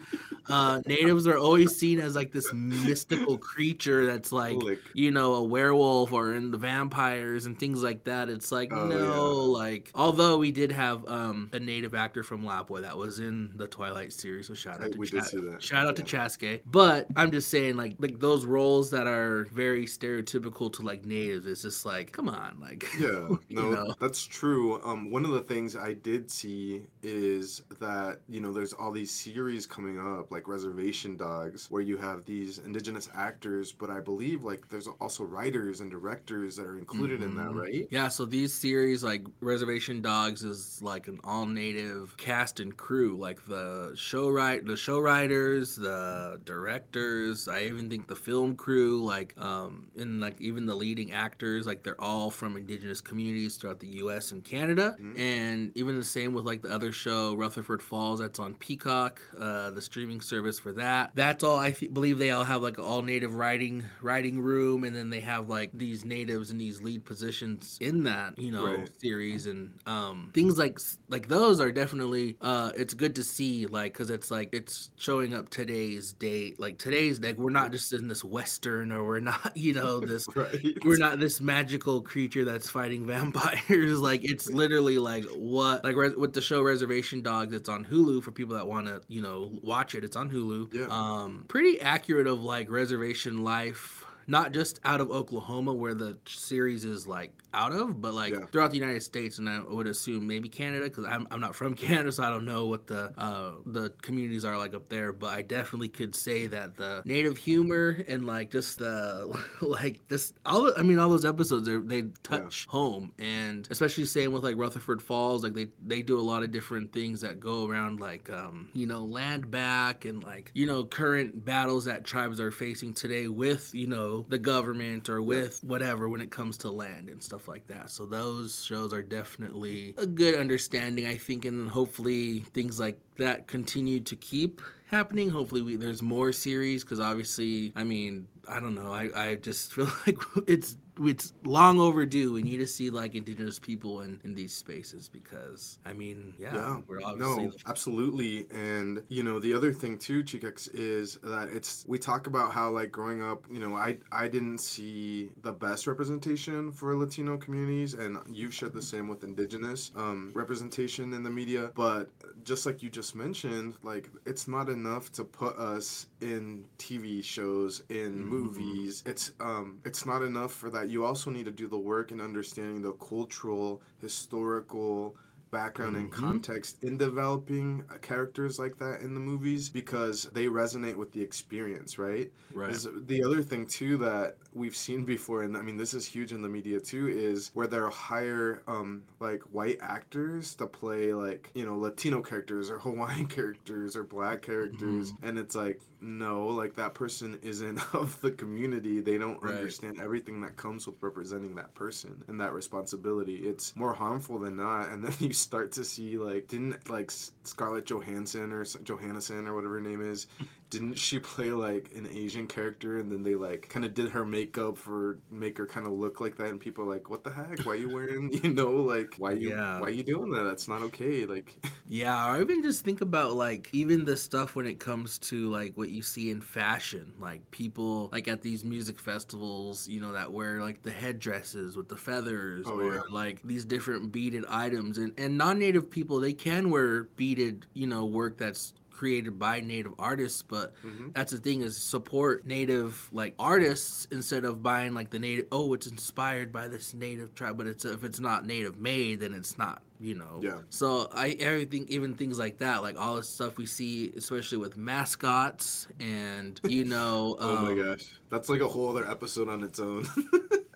Uh, 0.49 0.81
natives 0.85 1.25
are 1.27 1.37
always 1.37 1.75
seen 1.77 1.99
as 1.99 2.15
like 2.15 2.31
this 2.31 2.51
mystical 2.53 3.37
creature 3.37 4.05
that's 4.23 4.31
like, 4.31 4.61
Like- 4.63 4.79
you 4.93 5.11
know, 5.11 5.33
a 5.35 5.43
werewolf 5.43 6.13
or 6.13 6.33
in 6.33 6.51
the 6.51 6.57
vampires 6.57 7.45
and 7.45 7.59
things 7.59 7.83
like 7.83 8.05
that. 8.05 8.29
It's 8.29 8.51
like, 8.51 8.71
Oh, 8.71 8.87
no, 8.87 8.97
yeah. 8.97 9.59
like, 9.59 9.91
although 9.95 10.37
we 10.37 10.51
did 10.51 10.71
have 10.71 11.05
um, 11.07 11.49
a 11.51 11.59
native 11.59 11.93
actor 11.93 12.23
from 12.23 12.43
Lapwai 12.43 12.81
that 12.81 12.97
was 12.97 13.19
in 13.19 13.51
the 13.55 13.67
Twilight 13.67 14.13
series, 14.13 14.47
so 14.47 14.53
shout 14.53 14.81
out 14.81 14.93
to 14.93 14.97
we 14.97 15.07
did 15.07 15.25
see 15.25 15.39
that, 15.41 15.61
shout 15.61 15.85
out 15.87 15.95
to. 15.97 16.03
Chaske. 16.03 16.61
But 16.65 17.07
I'm 17.15 17.31
just 17.31 17.49
saying, 17.49 17.75
like, 17.77 17.95
like 17.99 18.19
those 18.19 18.45
roles 18.45 18.91
that 18.91 19.07
are 19.07 19.45
very 19.53 19.85
stereotypical 19.85 20.71
to 20.73 20.81
like 20.83 21.05
natives, 21.05 21.45
it's 21.47 21.61
just 21.63 21.85
like, 21.85 22.11
come 22.11 22.29
on, 22.29 22.57
like, 22.61 22.85
Yeah, 22.99 23.09
you 23.49 23.55
no, 23.55 23.69
know? 23.71 23.95
that's 23.99 24.23
true. 24.25 24.81
Um, 24.83 25.09
one 25.11 25.25
of 25.25 25.31
the 25.31 25.41
things 25.41 25.75
I 25.75 25.93
did 25.93 26.29
see 26.29 26.83
is 27.01 27.61
that 27.79 28.19
you 28.29 28.39
know 28.41 28.51
there's 28.53 28.73
all 28.73 28.91
these 28.91 29.11
series 29.11 29.65
coming 29.65 29.97
up, 29.99 30.31
like 30.31 30.47
Reservation 30.47 31.17
Dogs, 31.17 31.67
where 31.71 31.81
you 31.81 31.97
have 31.97 32.25
these 32.25 32.59
indigenous 32.59 33.09
actors, 33.15 33.71
but 33.71 33.89
I 33.89 33.99
believe 33.99 34.12
like 34.21 34.67
there's 34.69 34.87
also 34.99 35.23
writers 35.23 35.79
and 35.81 35.89
directors 35.91 36.55
that 36.55 36.65
are 36.65 36.77
included 36.77 37.21
in 37.21 37.35
that, 37.35 37.47
Mhm. 37.47 37.55
right? 37.61 37.87
Yeah, 37.91 38.07
so 38.07 38.25
these 38.25 38.53
series 38.53 39.03
like 39.03 39.25
Reservation 39.41 40.01
Dogs 40.01 40.43
is 40.43 40.81
like 40.81 41.07
an 41.07 41.19
all 41.23 41.45
native 41.45 42.15
cast 42.17 42.59
and 42.59 42.75
crew, 42.75 43.17
like 43.17 43.45
the 43.47 43.93
show 43.95 44.29
write 44.29 44.65
the 44.65 44.77
show 44.77 44.99
writers, 44.99 45.75
the 45.75 46.39
directors, 46.45 47.47
I 47.47 47.63
even 47.63 47.89
think 47.89 48.07
the 48.07 48.15
film 48.15 48.55
crew, 48.55 49.03
like 49.03 49.33
um 49.37 49.87
and 49.97 50.19
like 50.21 50.39
even 50.39 50.65
the 50.65 50.75
leading 50.75 51.11
actors, 51.11 51.65
like 51.67 51.83
they're 51.83 51.99
all 52.01 52.29
from 52.31 52.55
indigenous 52.57 53.01
communities 53.01 53.57
throughout 53.57 53.79
the 53.79 53.87
US 54.03 54.31
and 54.31 54.43
Canada. 54.43 54.95
Mhm. 54.99 55.19
And 55.19 55.71
even 55.75 55.97
the 55.97 56.03
same 56.03 56.33
with 56.33 56.45
like 56.45 56.61
the 56.61 56.69
other 56.71 56.91
show, 56.91 57.35
Rutherford 57.35 57.81
Falls, 57.81 58.19
that's 58.19 58.39
on 58.39 58.55
Peacock, 58.55 59.21
uh 59.37 59.71
the 59.71 59.81
streaming 59.81 60.21
service 60.21 60.59
for 60.59 60.71
that. 60.73 61.11
That's 61.15 61.43
all 61.43 61.57
I 61.59 61.71
th- 61.71 61.93
believe 61.93 62.17
they 62.17 62.31
all 62.31 62.43
have 62.43 62.61
like 62.61 62.79
all 62.79 63.01
native 63.01 63.35
writing 63.35 63.83
writing 64.03 64.39
room 64.41 64.83
and 64.83 64.95
then 64.95 65.09
they 65.09 65.19
have 65.19 65.49
like 65.49 65.69
these 65.73 66.05
natives 66.05 66.51
in 66.51 66.57
these 66.57 66.81
lead 66.81 67.05
positions 67.05 67.77
in 67.81 68.03
that, 68.03 68.37
you 68.37 68.51
know, 68.51 68.65
Right. 68.65 68.89
series 68.99 69.45
and 69.47 69.71
um 69.85 70.31
things 70.33 70.57
like 70.57 70.79
like 71.09 71.27
those 71.27 71.59
are 71.59 71.71
definitely 71.71 72.37
uh 72.41 72.71
it's 72.75 72.93
good 72.93 73.15
to 73.15 73.23
see 73.23 73.65
like 73.65 73.93
cuz 73.93 74.09
it's 74.09 74.29
like 74.31 74.49
it's 74.53 74.89
showing 74.97 75.33
up 75.33 75.49
today's 75.49 76.13
date. 76.13 76.59
Like 76.59 76.77
today's 76.77 77.19
like 77.19 77.37
we're 77.37 77.49
not 77.51 77.71
just 77.71 77.93
in 77.93 78.07
this 78.07 78.23
western 78.23 78.91
or 78.91 79.03
we're 79.05 79.19
not, 79.19 79.51
you 79.57 79.73
know, 79.73 79.99
this 80.11 80.27
Right. 80.35 80.77
we're 80.85 80.97
not 80.97 81.19
this 81.19 81.39
magical 81.41 82.01
creature 82.01 82.45
that's 82.45 82.69
fighting 82.69 83.05
vampires. 83.13 83.99
like 83.99 84.23
it's 84.23 84.49
literally 84.49 84.97
like 84.97 85.25
what 85.35 85.83
like 85.83 85.95
res- 85.95 86.15
with 86.15 86.33
the 86.33 86.41
show 86.41 86.61
Reservation 86.63 87.21
Dogs. 87.21 87.53
It's 87.53 87.69
on 87.69 87.85
Hulu 87.85 88.23
for 88.23 88.31
people 88.31 88.55
that 88.55 88.67
want 88.67 88.87
to 88.87 89.01
you 89.07 89.21
know 89.21 89.51
watch 89.61 89.95
it. 89.95 90.03
It's 90.03 90.15
on 90.15 90.29
Hulu. 90.29 90.73
Yeah. 90.73 90.87
Um, 90.89 91.45
pretty 91.47 91.79
accurate 91.81 92.27
of 92.27 92.41
like 92.43 92.69
reservation 92.69 93.43
life 93.43 93.92
not 94.27 94.53
just 94.53 94.79
out 94.83 95.01
of 95.01 95.11
Oklahoma 95.11 95.73
where 95.73 95.93
the 95.93 96.17
series 96.25 96.85
is 96.85 97.07
like 97.07 97.31
out 97.53 97.71
of, 97.71 98.01
but 98.01 98.13
like 98.13 98.33
Yeah. 98.33 98.45
throughout 98.51 98.71
the 98.71 98.77
United 98.77 99.03
States, 99.03 99.37
and 99.39 99.49
I 99.49 99.61
would 99.61 99.87
assume 99.87 100.25
maybe 100.27 100.49
Canada 100.49 100.85
because 100.85 101.05
I'm, 101.05 101.27
I'm 101.31 101.39
not 101.39 101.55
from 101.55 101.73
Canada, 101.85 102.11
so 102.11 102.23
I 102.23 102.29
don't 102.29 102.45
know 102.45 102.65
what 102.65 102.87
the 102.87 103.13
uh, 103.17 103.51
the 103.65 103.91
communities 104.01 104.45
are 104.45 104.57
like 104.57 104.73
up 104.73 104.89
there. 104.89 105.13
But 105.13 105.33
I 105.37 105.41
definitely 105.41 105.89
could 105.89 106.15
say 106.15 106.47
that 106.47 106.75
the 106.75 107.01
native 107.05 107.37
humor 107.37 108.03
and 108.07 108.25
like 108.25 108.51
just 108.51 108.79
the 108.79 109.35
like 109.61 109.99
this 110.07 110.33
all 110.45 110.71
I 110.77 110.81
mean 110.83 110.99
all 110.99 111.09
those 111.09 111.25
episodes 111.25 111.67
they 111.67 111.77
they 111.77 112.07
touch 112.23 112.65
home, 112.67 113.11
and 113.19 113.67
especially 113.71 114.05
same 114.05 114.31
with 114.31 114.43
like 114.43 114.55
Rutherford 114.57 115.01
Falls, 115.01 115.43
like 115.43 115.53
they 115.53 115.67
they 115.85 116.01
do 116.01 116.19
a 116.19 116.21
lot 116.21 116.43
of 116.43 116.51
different 116.51 116.91
things 116.91 117.21
that 117.21 117.39
go 117.39 117.67
around 117.67 117.99
like 117.99 118.29
um 118.29 118.69
you 118.73 118.85
know 118.87 119.03
land 119.05 119.49
back 119.51 120.05
and 120.05 120.23
like 120.23 120.51
you 120.53 120.65
know 120.65 120.83
current 120.83 121.43
battles 121.45 121.85
that 121.85 122.03
tribes 122.03 122.39
are 122.39 122.51
facing 122.51 122.93
today 122.93 123.27
with 123.27 123.73
you 123.73 123.87
know 123.87 124.25
the 124.29 124.37
government 124.37 125.09
or 125.09 125.21
with 125.21 125.59
whatever 125.63 126.09
when 126.09 126.21
it 126.21 126.31
comes 126.31 126.57
to 126.57 126.71
land 126.71 127.09
and 127.09 127.21
stuff 127.21 127.42
like 127.47 127.67
that. 127.67 127.89
So 127.89 128.05
those 128.05 128.63
shows 128.63 128.93
are 128.93 129.01
definitely 129.01 129.93
a 129.97 130.05
good 130.05 130.35
understanding, 130.35 131.05
I 131.05 131.17
think, 131.17 131.45
and 131.45 131.69
hopefully 131.69 132.39
things 132.53 132.79
like 132.79 132.99
that 133.17 133.47
continue 133.47 133.99
to 134.01 134.15
keep 134.15 134.61
happening. 134.87 135.29
Hopefully, 135.29 135.61
we, 135.61 135.75
there's 135.75 136.01
more 136.01 136.31
series 136.31 136.83
because 136.83 136.99
obviously, 136.99 137.73
I 137.75 137.83
mean, 137.83 138.27
I 138.47 138.59
don't 138.59 138.75
know. 138.75 138.93
I, 138.93 139.09
I 139.15 139.35
just 139.35 139.73
feel 139.75 139.89
like 140.05 140.17
it's 140.47 140.77
it's 140.99 141.33
long 141.43 141.79
overdue. 141.79 142.33
We 142.33 142.43
need 142.43 142.57
to 142.57 142.67
see 142.67 142.89
like 142.89 143.15
indigenous 143.15 143.59
people 143.59 144.01
in, 144.01 144.19
in 144.23 144.33
these 144.33 144.53
spaces 144.53 145.09
because 145.09 145.79
I 145.85 145.93
mean, 145.93 146.33
yeah, 146.37 146.53
Yeah, 146.53 146.77
we're 146.87 147.01
obviously 147.03 147.45
No, 147.45 147.51
absolutely. 147.67 148.47
And 148.53 149.03
you 149.09 149.23
know, 149.23 149.39
the 149.39 149.53
other 149.53 149.73
thing 149.73 149.97
too, 149.97 150.23
Chikex, 150.23 150.69
is 150.73 151.17
that 151.23 151.49
it's 151.49 151.85
we 151.87 151.97
talk 151.97 152.27
about 152.27 152.53
how 152.53 152.69
like 152.69 152.91
growing 152.91 153.23
up, 153.23 153.45
you 153.51 153.59
know, 153.59 153.75
I 153.75 153.97
I 154.11 154.27
didn't 154.27 154.59
see 154.59 155.31
the 155.41 155.51
best 155.51 155.87
representation 155.87 156.71
for 156.71 156.95
Latino 156.95 157.37
communities, 157.37 157.93
and 157.93 158.17
you've 158.31 158.53
shared 158.53 158.73
the 158.73 158.81
same 158.81 159.07
with 159.07 159.23
indigenous 159.23 159.91
um, 159.95 160.31
representation 160.33 161.13
in 161.13 161.23
the 161.23 161.29
media. 161.29 161.71
But 161.75 162.09
just 162.43 162.65
like 162.65 162.83
you 162.83 162.89
just 162.89 163.15
mentioned, 163.15 163.75
like 163.83 164.09
it's 164.25 164.47
not 164.47 164.69
enough 164.69 165.11
to 165.13 165.23
put 165.23 165.57
us 165.57 166.07
in 166.23 166.65
TV 166.79 167.21
shows, 167.21 167.83
in 167.89 168.25
Mhm. 168.25 168.27
movies. 168.27 169.03
It's 169.05 169.31
um 169.39 169.79
it's 169.85 170.05
not 170.05 170.23
enough 170.23 170.53
for 170.53 170.69
that. 170.71 170.89
You 170.89 171.05
also 171.05 171.29
need 171.31 171.45
to 171.45 171.51
do 171.51 171.67
the 171.67 171.77
work 171.77 172.11
in 172.11 172.21
understanding 172.21 172.81
the 172.81 172.93
cultural, 172.93 173.81
historical 174.01 175.15
background 175.53 175.95
and 175.97 176.11
Mhm. 176.11 176.11
context 176.11 176.77
in 176.83 176.97
developing 176.97 177.85
uh, 177.93 177.97
characters 177.99 178.59
like 178.59 178.77
that 178.79 179.01
in 179.01 179.13
the 179.13 179.21
movies 179.21 179.69
because 179.69 180.23
they 180.33 180.45
resonate 180.47 180.97
with 180.97 181.13
the 181.13 181.21
experience, 181.21 181.97
right? 181.99 182.31
right. 182.53 182.81
The 183.07 183.23
other 183.23 183.41
thing 183.43 183.65
too 183.67 183.97
that 183.97 184.37
we've 184.53 184.75
seen 184.75 185.05
before, 185.05 185.43
and 185.43 185.57
I 185.57 185.61
mean 185.61 185.77
this 185.77 185.93
is 185.93 186.05
huge 186.05 186.31
in 186.31 186.41
the 186.41 186.49
media 186.49 186.79
too, 186.79 187.07
is 187.07 187.51
where 187.53 187.67
they'll 187.67 187.89
hire 187.89 188.63
um 188.67 189.03
like 189.19 189.41
white 189.51 189.77
actors 189.81 190.55
to 190.55 190.67
play 190.67 191.13
like 191.13 191.51
you 191.55 191.65
know 191.65 191.77
Latino 191.77 192.21
characters 192.21 192.69
or 192.69 192.79
Hawaiian 192.87 193.27
characters 193.27 193.95
or 193.95 194.03
black 194.03 194.41
characters, 194.41 195.13
and 195.21 195.37
it's 195.37 195.55
like 195.55 195.81
no, 196.01 196.47
like 196.47 196.75
that 196.75 196.93
person 196.93 197.39
isn't 197.41 197.79
of 197.95 198.19
the 198.21 198.31
community. 198.31 198.99
They 199.01 199.17
don't 199.17 199.41
Right. 199.41 199.53
understand 199.55 199.99
everything 200.01 200.41
that 200.41 200.55
comes 200.57 200.85
with 200.87 200.95
representing 201.01 201.55
that 201.55 201.73
person 201.75 202.23
and 202.27 202.39
that 202.41 202.53
responsibility. 202.53 203.35
It's 203.37 203.75
more 203.75 203.93
harmful 203.93 204.39
than 204.39 204.55
not, 204.57 204.89
and 204.89 205.03
then 205.03 205.13
you 205.19 205.33
start 205.43 205.71
to 205.73 205.83
see 205.83 206.17
like 206.17 206.47
didn't 206.47 206.89
like 206.89 207.11
Scarlett 207.43 207.85
Johansson 207.85 208.51
or 208.51 208.65
Johansson 208.83 209.47
or 209.47 209.55
whatever 209.55 209.75
her 209.75 209.81
name 209.81 210.01
is 210.01 210.27
didn't 210.69 210.95
she 210.97 211.19
play 211.19 211.51
like 211.51 211.91
an 211.95 212.07
Asian 212.11 212.47
character 212.47 212.99
and 212.99 213.11
then 213.11 213.21
they 213.23 213.35
like 213.35 213.69
kind 213.69 213.85
of 213.85 213.93
did 213.93 214.09
her 214.09 214.25
makeup 214.25 214.77
for 214.77 215.19
make 215.29 215.57
her 215.57 215.67
kind 215.67 215.85
of 215.85 215.93
look 215.93 216.19
like 216.19 216.35
that 216.37 216.47
and 216.47 216.59
people 216.59 216.83
are 216.85 216.87
like 216.93 217.09
what 217.09 217.23
the 217.23 217.29
heck 217.31 217.63
why 217.65 217.75
you 217.75 217.89
wearing 217.89 218.31
you 218.43 218.49
know 218.53 218.71
like 218.71 219.13
why 219.17 219.31
you 219.33 219.49
Yeah. 219.49 219.79
why 219.79 219.89
you 219.89 220.03
doing 220.03 220.31
that 220.31 220.43
that's 220.43 220.67
not 220.67 220.81
okay 220.83 221.25
like 221.25 221.53
Yeah, 221.85 222.31
or 222.33 222.41
even 222.41 222.63
just 222.63 222.83
think 222.85 223.01
about 223.01 223.33
like 223.33 223.69
even 223.73 224.05
the 224.05 224.15
stuff 224.15 224.55
when 224.55 224.65
it 224.65 224.79
comes 224.79 225.19
to 225.19 225.49
like 225.49 225.73
what 225.75 225.89
you 225.89 226.01
see 226.01 226.31
in 226.31 226.39
fashion, 226.41 227.13
like 227.19 227.49
people 227.51 228.09
like 228.11 228.27
at 228.27 228.41
these 228.41 228.63
music 228.63 228.97
festivals, 228.99 229.87
you 229.87 229.99
know, 229.99 230.13
that 230.13 230.31
wear 230.31 230.61
like 230.61 230.81
the 230.81 230.91
headdresses 230.91 231.75
with 231.75 231.89
the 231.89 231.97
feathers 231.97 232.65
Oh, 232.67 232.79
or 232.79 232.95
yeah. 232.95 233.01
like 233.11 233.41
these 233.43 233.65
different 233.65 234.11
beaded 234.11 234.45
items 234.49 234.97
and 234.97 235.13
and 235.17 235.37
non-native 235.37 235.89
people 235.89 236.19
they 236.19 236.33
can 236.33 236.69
wear 236.71 237.03
beaded, 237.03 237.32
you 237.73 237.87
know, 237.87 238.05
work 238.05 238.37
that's 238.37 238.73
created 238.91 239.37
by 239.39 239.59
native 239.59 239.91
artists, 239.97 240.43
but 240.43 240.71
Mhm. 240.85 241.13
that's 241.13 241.31
the 241.31 241.37
thing 241.39 241.61
is 241.61 241.75
support 241.75 242.45
native 242.45 243.09
like 243.11 243.33
artists 243.39 244.07
instead 244.11 244.45
of 244.45 244.61
buying 244.61 244.93
like 244.93 245.09
the 245.09 245.17
native 245.19 245.47
oh 245.51 245.73
it's 245.73 245.87
inspired 245.87 246.51
by 246.53 246.67
this 246.67 246.93
native 246.93 247.33
tribe 247.33 247.57
but 247.57 247.65
it's 247.65 247.83
if 247.85 248.03
it's 248.03 248.19
not 248.19 248.45
native 248.45 248.79
made 248.79 249.19
then 249.19 249.33
it's 249.33 249.57
not 249.57 249.81
you 249.99 250.13
know 250.13 250.39
Yeah. 250.43 250.59
so 250.69 251.09
i 251.11 251.29
everything 251.39 251.85
even 251.89 252.13
things 252.13 252.37
like 252.37 252.59
that 252.59 252.81
like 252.83 252.97
all 252.97 253.15
the 253.15 253.23
stuff 253.23 253.57
we 253.57 253.65
see 253.65 254.13
especially 254.15 254.59
with 254.59 254.77
mascots 254.77 255.87
and 255.99 256.61
you 256.63 256.85
know 256.85 257.35
oh 257.41 257.55
my 257.63 257.71
um, 257.71 257.77
gosh 257.83 258.05
that's 258.29 258.47
like 258.47 258.61
a 258.61 258.67
whole 258.67 258.89
other 258.89 259.09
episode 259.09 259.49
on 259.49 259.63
its 259.63 259.79
own 259.79 260.07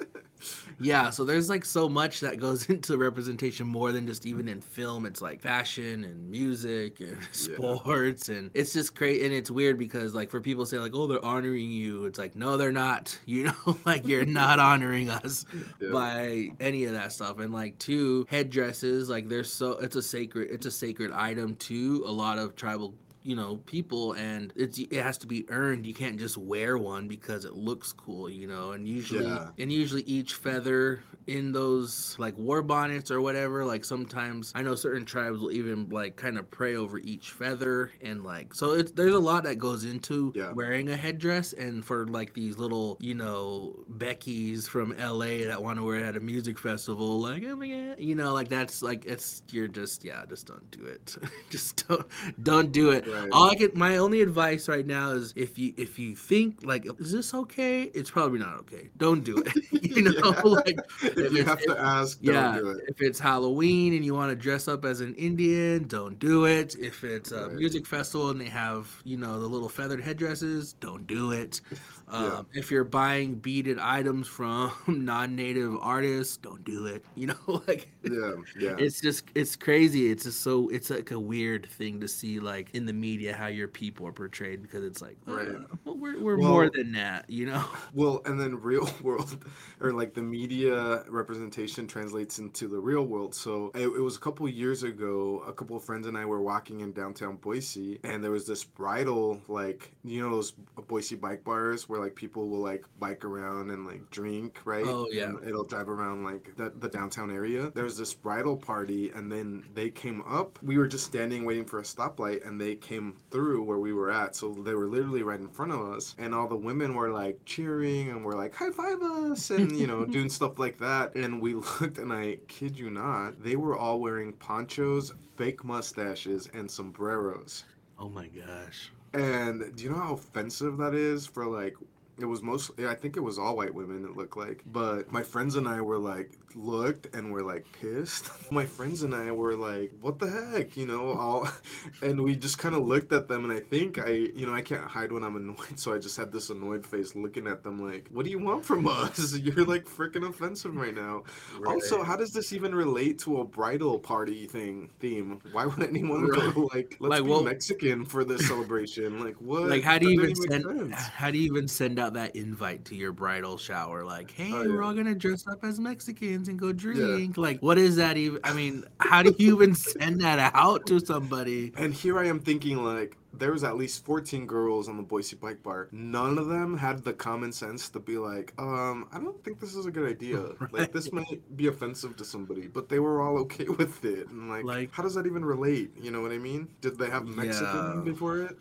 yeah 0.79 1.09
so 1.09 1.23
there's 1.25 1.49
like 1.49 1.65
so 1.65 1.87
much 1.89 2.19
that 2.19 2.39
goes 2.39 2.69
into 2.69 2.97
representation 2.97 3.67
more 3.67 3.91
than 3.91 4.05
just 4.07 4.25
even 4.25 4.47
in 4.47 4.61
film. 4.61 5.05
It's 5.05 5.21
like 5.21 5.41
fashion 5.41 6.03
and 6.03 6.29
music 6.29 6.99
and 6.99 7.17
sports 7.31 8.29
and 8.29 8.51
it's 8.53 8.73
just 8.73 8.95
great 8.95 9.21
and 9.23 9.33
it's 9.33 9.49
weird 9.51 9.77
because 9.77 10.13
like 10.13 10.29
for 10.29 10.39
people 10.41 10.65
say 10.65 10.77
like 10.77 10.93
oh 10.93 11.07
they're 11.07 11.23
honoring 11.23 11.71
you 11.71 12.05
it's 12.05 12.19
like 12.19 12.35
no 12.35 12.57
they're 12.57 12.71
not. 12.71 13.17
You 13.25 13.43
know 13.45 13.77
like 13.85 14.07
you're 14.07 14.25
not 14.25 14.59
honoring 14.59 15.09
us 15.09 15.45
Yeah. 15.81 15.89
by 15.91 16.49
any 16.59 16.85
of 16.85 16.93
that 16.93 17.11
stuff. 17.11 17.39
And 17.39 17.53
like 17.53 17.77
two 17.79 18.25
headdresses 18.29 19.09
like 19.09 19.27
they're 19.27 19.43
so 19.43 19.71
it's 19.73 19.95
a 19.95 20.01
sacred 20.01 20.49
it's 20.51 20.65
a 20.65 20.71
sacred 20.71 21.11
item 21.11 21.55
to 21.57 22.03
a 22.07 22.11
lot 22.11 22.37
of 22.37 22.55
tribal 22.55 22.93
you 23.27 23.35
know 23.35 23.57
people 23.65 24.13
and 24.13 24.53
it's 24.55 24.79
it 24.79 24.93
has 25.03 25.17
to 25.17 25.27
be 25.27 25.45
earned 25.49 25.85
you 25.85 25.93
can't 25.93 26.17
just 26.17 26.37
wear 26.37 26.77
one 26.77 27.09
because 27.09 27.43
it 27.43 27.53
looks 27.55 27.91
cool 27.91 28.29
you 28.29 28.47
know 28.47 28.71
and 28.71 28.87
usually 28.87 29.25
Yeah. 29.25 29.49
and 29.59 29.69
usually 29.71 30.03
each 30.03 30.35
feather 30.35 31.03
in 31.27 31.51
those 31.51 32.15
like 32.17 32.37
war 32.37 32.61
bonnets 32.61 33.11
or 33.11 33.19
whatever 33.19 33.65
like 33.65 33.83
sometimes 33.83 34.53
i 34.55 34.61
know 34.61 34.75
certain 34.75 35.03
tribes 35.03 35.39
will 35.39 35.51
even 35.51 35.89
like 35.89 36.15
kind 36.15 36.37
of 36.37 36.49
pray 36.49 36.77
over 36.77 36.99
each 36.99 37.31
feather 37.31 37.91
and 38.01 38.23
like 38.23 38.53
so 38.53 38.71
it's 38.71 38.91
there's 38.93 39.13
a 39.13 39.19
lot 39.19 39.43
that 39.43 39.55
goes 39.59 39.83
into 39.83 40.31
Yeah. 40.33 40.53
wearing 40.53 40.87
a 40.89 40.95
headdress 40.95 41.51
and 41.51 41.83
for 41.83 42.07
like 42.07 42.33
these 42.33 42.57
little 42.57 42.95
you 43.01 43.13
know 43.13 43.75
beckies 43.97 44.69
from 44.69 44.95
la 44.97 45.25
that 45.49 45.61
want 45.61 45.79
to 45.79 45.83
wear 45.83 45.97
it 45.97 46.03
at 46.05 46.15
a 46.15 46.21
music 46.21 46.57
festival 46.57 47.19
like 47.19 47.43
oh 47.45 47.57
my 47.57 47.67
god 47.67 47.99
you 47.99 48.15
know 48.15 48.31
like 48.33 48.47
that's 48.47 48.81
like 48.81 49.03
it's 49.05 49.41
you're 49.51 49.67
just 49.67 50.05
yeah 50.05 50.23
just 50.29 50.47
don't 50.47 50.71
do 50.71 50.85
it 50.85 51.17
just 51.49 51.85
don't 51.89 52.05
don't 52.43 52.71
do 52.71 52.91
it 52.91 53.05
Right. 53.05 53.16
All 53.31 53.49
i 53.49 53.55
could 53.55 53.75
my 53.75 53.97
only 53.97 54.21
advice 54.21 54.67
right 54.67 54.85
now 54.85 55.11
is 55.11 55.33
if 55.35 55.57
you 55.57 55.73
if 55.77 55.97
you 55.99 56.15
think 56.15 56.59
like 56.63 56.85
is 56.99 57.11
this 57.11 57.33
okay 57.33 57.83
it's 57.93 58.09
probably 58.11 58.39
not 58.39 58.55
okay 58.57 58.89
don't 58.97 59.23
do 59.23 59.37
it 59.37 59.53
you 59.95 60.01
know 60.03 60.11
Yeah. 60.23 60.31
like 60.43 60.77
if 61.03 61.31
you 61.31 61.43
have 61.43 61.59
to 61.61 61.77
ask 61.79 62.21
don't 62.21 62.35
yeah, 62.35 62.59
do 62.59 62.69
it 62.69 62.77
if 62.87 63.01
it's 63.01 63.19
Halloween 63.19 63.93
and 63.93 64.03
you 64.05 64.13
want 64.13 64.29
to 64.31 64.35
dress 64.35 64.67
up 64.67 64.85
as 64.85 65.01
an 65.01 65.13
Indian, 65.15 65.87
don't 65.87 66.17
do 66.19 66.45
it. 66.45 66.75
If 66.79 67.03
it's 67.03 67.31
a 67.31 67.47
Right. 67.47 67.53
music 67.53 67.85
festival 67.85 68.29
and 68.29 68.39
they 68.41 68.49
have, 68.49 68.89
you 69.03 69.17
know, 69.17 69.39
the 69.39 69.47
little 69.47 69.69
feathered 69.69 70.01
headdresses, 70.01 70.73
don't 70.73 71.05
do 71.07 71.31
it. 71.31 71.61
Um, 72.09 72.23
Yeah. 72.53 72.59
If 72.59 72.71
you're 72.71 72.83
buying 72.85 73.35
beaded 73.35 73.79
items 73.79 74.27
from 74.27 74.71
non-native 74.87 75.77
artists, 75.81 76.37
don't 76.37 76.63
do 76.63 76.85
it. 76.87 77.03
You 77.17 77.27
know, 77.27 77.63
like 77.67 77.89
yeah 78.03 78.33
yeah 78.59 78.75
it's 78.77 79.01
just 79.01 79.25
it's 79.35 79.55
crazy. 79.55 80.11
It's 80.11 80.23
just 80.23 80.41
so 80.41 80.69
it's 80.69 80.89
like 80.89 81.11
a 81.11 81.19
weird 81.19 81.65
thing 81.69 81.99
to 82.01 82.07
see 82.07 82.39
like 82.39 82.69
in 82.73 82.85
the 82.85 82.93
media 82.93 83.33
how 83.35 83.47
your 83.47 83.67
people 83.67 84.05
are 84.07 84.11
portrayed 84.13 84.61
because 84.61 84.83
it's 84.83 85.01
like, 85.01 85.17
Right. 85.25 85.47
uh, 85.49 85.59
well, 85.83 85.97
we're 85.97 86.19
we're 86.19 86.37
Well- 86.37 86.49
more 86.49 86.69
than 86.69 86.91
that, 86.93 87.29
you 87.29 87.47
know. 87.47 87.65
Well, 87.93 88.21
and 88.25 88.39
then 88.39 88.55
real 88.61 88.87
world, 89.01 89.43
or 89.81 89.91
like 89.93 90.13
the 90.13 90.21
media 90.21 91.03
representation 91.09 91.87
translates 91.87 92.39
into 92.39 92.67
the 92.67 92.79
real 92.79 93.03
world. 93.05 93.33
So 93.35 93.71
it, 93.75 93.87
it 93.87 94.01
was 94.01 94.15
a 94.15 94.19
couple 94.19 94.47
years 94.47 94.83
ago. 94.83 95.43
A 95.47 95.53
couple 95.53 95.75
of 95.75 95.83
friends 95.83 96.05
and 96.07 96.17
I 96.17 96.25
were 96.25 96.41
walking 96.41 96.81
in 96.81 96.91
downtown 96.93 97.37
Boise, 97.37 97.99
and 98.03 98.23
there 98.23 98.31
was 98.31 98.45
this 98.45 98.63
bridal, 98.63 99.41
like 99.47 99.91
you 100.03 100.21
know 100.21 100.29
those 100.35 100.51
Boise 100.87 101.15
bike 101.15 101.43
bars 101.43 101.89
where 101.89 101.96
like 101.99 102.15
people 102.15 102.47
will 102.47 102.59
like 102.59 102.85
bike 102.99 103.25
around 103.25 103.71
and 103.71 103.85
like 103.85 104.09
drink, 104.11 104.59
right? 104.65 104.85
Oh, 104.85 105.07
yeah. 105.11 105.25
And 105.25 105.47
it'll 105.47 105.63
drive 105.63 105.89
around 105.89 106.23
like 106.23 106.55
the, 106.55 106.71
the 106.79 106.89
downtown 106.89 107.31
area. 107.31 107.71
There 107.73 107.83
was 107.83 107.97
this 107.97 108.13
bridal 108.13 108.57
party, 108.57 109.11
and 109.11 109.31
then 109.31 109.63
they 109.73 109.89
came 109.89 110.23
up. 110.27 110.59
We 110.61 110.77
were 110.77 110.87
just 110.87 111.05
standing 111.05 111.45
waiting 111.45 111.65
for 111.65 111.79
a 111.79 111.83
stoplight, 111.83 112.47
and 112.47 112.59
they 112.59 112.75
came 112.75 113.15
through 113.31 113.63
where 113.63 113.79
we 113.79 113.93
were 113.93 114.11
at. 114.11 114.35
So 114.35 114.53
they 114.53 114.73
were 114.73 114.87
literally 114.87 115.23
right 115.23 115.39
in 115.39 115.49
front 115.49 115.71
of 115.71 115.81
us, 115.81 116.15
and 116.17 116.33
all 116.33 116.47
the 116.47 116.55
women 116.55 116.95
were 116.95 117.11
like 117.11 117.39
cheering 117.45 118.09
and 118.09 118.23
were 118.23 118.35
like 118.35 118.55
high 118.55 118.71
five 118.71 119.01
us, 119.01 119.49
and 119.49 119.77
you 119.77 119.87
know 119.87 120.05
doing 120.17 120.29
stuff 120.29 120.59
like 120.59 120.77
that. 120.79 121.15
And 121.15 121.41
we 121.41 121.53
looked, 121.55 121.97
and 121.97 122.11
I 122.11 122.37
kid 122.47 122.77
you 122.77 122.89
not, 122.89 123.41
they 123.41 123.55
were 123.55 123.77
all 123.77 123.99
wearing 123.99 124.33
ponchos, 124.33 125.13
fake 125.35 125.63
mustaches, 125.63 126.49
and 126.53 126.69
sombreros. 126.69 127.63
Oh 127.99 128.09
my 128.09 128.27
gosh. 128.27 128.91
And 129.17 129.75
do 129.75 129.83
you 129.83 129.89
know 129.89 129.97
how 129.97 130.13
offensive 130.13 130.77
that 130.77 130.93
is 130.93 131.25
for 131.27 131.45
like 131.45 131.75
It 132.19 132.25
was 132.25 132.41
mostly, 132.43 132.87
I 132.87 132.95
think 132.95 133.17
it 133.17 133.21
was 133.21 133.39
all 133.39 133.57
white 133.57 133.73
women. 133.73 134.05
It 134.05 134.15
looked 134.17 134.37
like, 134.37 134.63
but 134.65 135.11
my 135.11 135.23
friends 135.23 135.55
and 135.55 135.67
I 135.67 135.81
were 135.81 135.99
like 135.99 136.31
looked 136.55 137.13
and 137.15 137.31
were 137.31 137.43
like 137.43 137.65
pissed. 137.79 138.29
my 138.51 138.65
friends 138.65 139.03
and 139.03 139.13
I 139.13 139.31
were 139.31 139.55
like, 139.55 139.91
"What 140.01 140.19
the 140.19 140.29
heck?" 140.29 140.77
You 140.77 140.87
know, 140.87 141.11
all, 141.13 141.47
and 142.01 142.21
we 142.21 142.35
just 142.35 142.57
kind 142.57 142.75
of 142.75 142.85
looked 142.85 143.11
at 143.11 143.27
them, 143.27 143.43
and 143.43 143.53
I 143.53 143.59
think 143.59 143.99
I, 143.99 144.09
you 144.09 144.45
know, 144.45 144.53
I 144.53 144.61
can't 144.61 144.83
hide 144.83 145.11
when 145.11 145.23
I'm 145.23 145.35
annoyed, 145.35 145.57
so 145.79 145.93
I 145.93 145.97
just 145.97 146.17
had 146.17 146.31
this 146.31 146.49
annoyed 146.49 146.85
face 146.85 147.15
looking 147.15 147.47
at 147.47 147.63
them 147.63 147.81
like, 147.81 148.07
"What 148.11 148.25
do 148.25 148.31
you 148.31 148.39
want 148.39 148.65
from 148.65 148.87
us? 148.87 149.37
You're 149.37 149.65
like 149.65 149.85
freaking 149.85 150.27
offensive 150.27 150.75
right 150.75 150.95
now." 150.95 151.23
Right. 151.59 151.73
Also, 151.73 152.03
how 152.03 152.15
does 152.15 152.33
this 152.33 152.53
even 152.53 152.73
relate 152.73 153.19
to 153.19 153.41
a 153.41 153.45
bridal 153.45 153.99
party 153.99 154.47
thing 154.47 154.89
theme? 154.99 155.39
Why 155.51 155.65
would 155.65 155.83
anyone 155.83 156.27
right. 156.27 156.53
go 156.53 156.69
like, 156.73 156.97
"Let's 156.99 157.11
like, 157.11 157.23
be 157.23 157.29
well, 157.29 157.43
Mexican 157.43 158.05
for 158.05 158.23
this 158.23 158.47
celebration"? 158.47 159.23
Like 159.23 159.35
what? 159.35 159.63
Like 159.63 159.83
how 159.83 159.97
do 159.97 160.09
you 160.09 160.21
even 160.21 160.35
send? 160.35 160.93
How 160.93 161.31
do 161.31 161.37
you 161.37 161.45
even 161.51 161.67
send 161.67 161.99
out 161.99 162.13
that 162.13 162.35
invite 162.35 162.85
to 162.85 162.95
your 162.95 163.11
bridal 163.11 163.57
shower? 163.57 164.03
Like, 164.03 164.31
hey, 164.31 164.51
oh, 164.53 164.63
yeah. 164.63 164.69
we're 164.69 164.83
all 164.83 164.93
gonna 164.93 165.15
dress 165.15 165.45
up 165.47 165.63
as 165.63 165.79
Mexicans 165.79 166.36
and 166.47 166.59
go 166.59 166.71
drink. 166.71 167.35
Yeah. 167.35 167.41
Like, 167.41 167.61
what 167.61 167.77
is 167.77 167.95
that 167.95 168.17
even? 168.17 168.39
I 168.43 168.53
mean, 168.53 168.83
how 168.99 169.23
do 169.23 169.35
you 169.37 169.55
even 169.55 169.75
send 169.75 170.21
that 170.21 170.51
out 170.53 170.85
to 170.87 170.99
somebody? 170.99 171.73
And 171.77 171.93
here 171.93 172.19
I 172.19 172.27
am 172.27 172.39
thinking, 172.39 172.83
like, 172.83 173.17
there 173.39 173.51
was 173.51 173.63
at 173.63 173.77
least 173.77 174.03
14 174.05 174.45
girls 174.45 174.89
on 174.89 174.97
the 174.97 175.03
Boise 175.03 175.35
Bike 175.35 175.61
Bar. 175.63 175.89
None 175.91 176.37
of 176.37 176.47
them 176.47 176.77
had 176.77 177.03
the 177.03 177.13
common 177.13 177.51
sense 177.51 177.89
to 177.89 177.99
be 177.99 178.17
like, 178.17 178.53
um, 178.57 179.07
I 179.11 179.19
don't 179.19 179.43
think 179.43 179.59
this 179.59 179.75
is 179.75 179.85
a 179.85 179.91
good 179.91 180.09
idea. 180.09 180.37
Right. 180.59 180.73
Like 180.73 180.91
this 180.91 181.11
might 181.11 181.55
be 181.55 181.67
offensive 181.67 182.17
to 182.17 182.25
somebody, 182.25 182.67
but 182.67 182.89
they 182.89 182.99
were 182.99 183.21
all 183.21 183.37
okay 183.39 183.65
with 183.77 184.03
it. 184.03 184.27
And 184.29 184.49
like, 184.49 184.65
like 184.65 184.91
how 184.91 185.03
does 185.03 185.13
that 185.15 185.25
even 185.25 185.45
relate? 185.45 185.91
You 186.01 186.11
know 186.11 186.21
what 186.21 186.31
I 186.31 186.37
mean? 186.37 186.67
Did 186.81 186.97
they 186.97 187.09
have 187.09 187.25
Mexican 187.25 187.93
yeah. 187.95 188.01
before 188.03 188.39
it? 188.41 188.57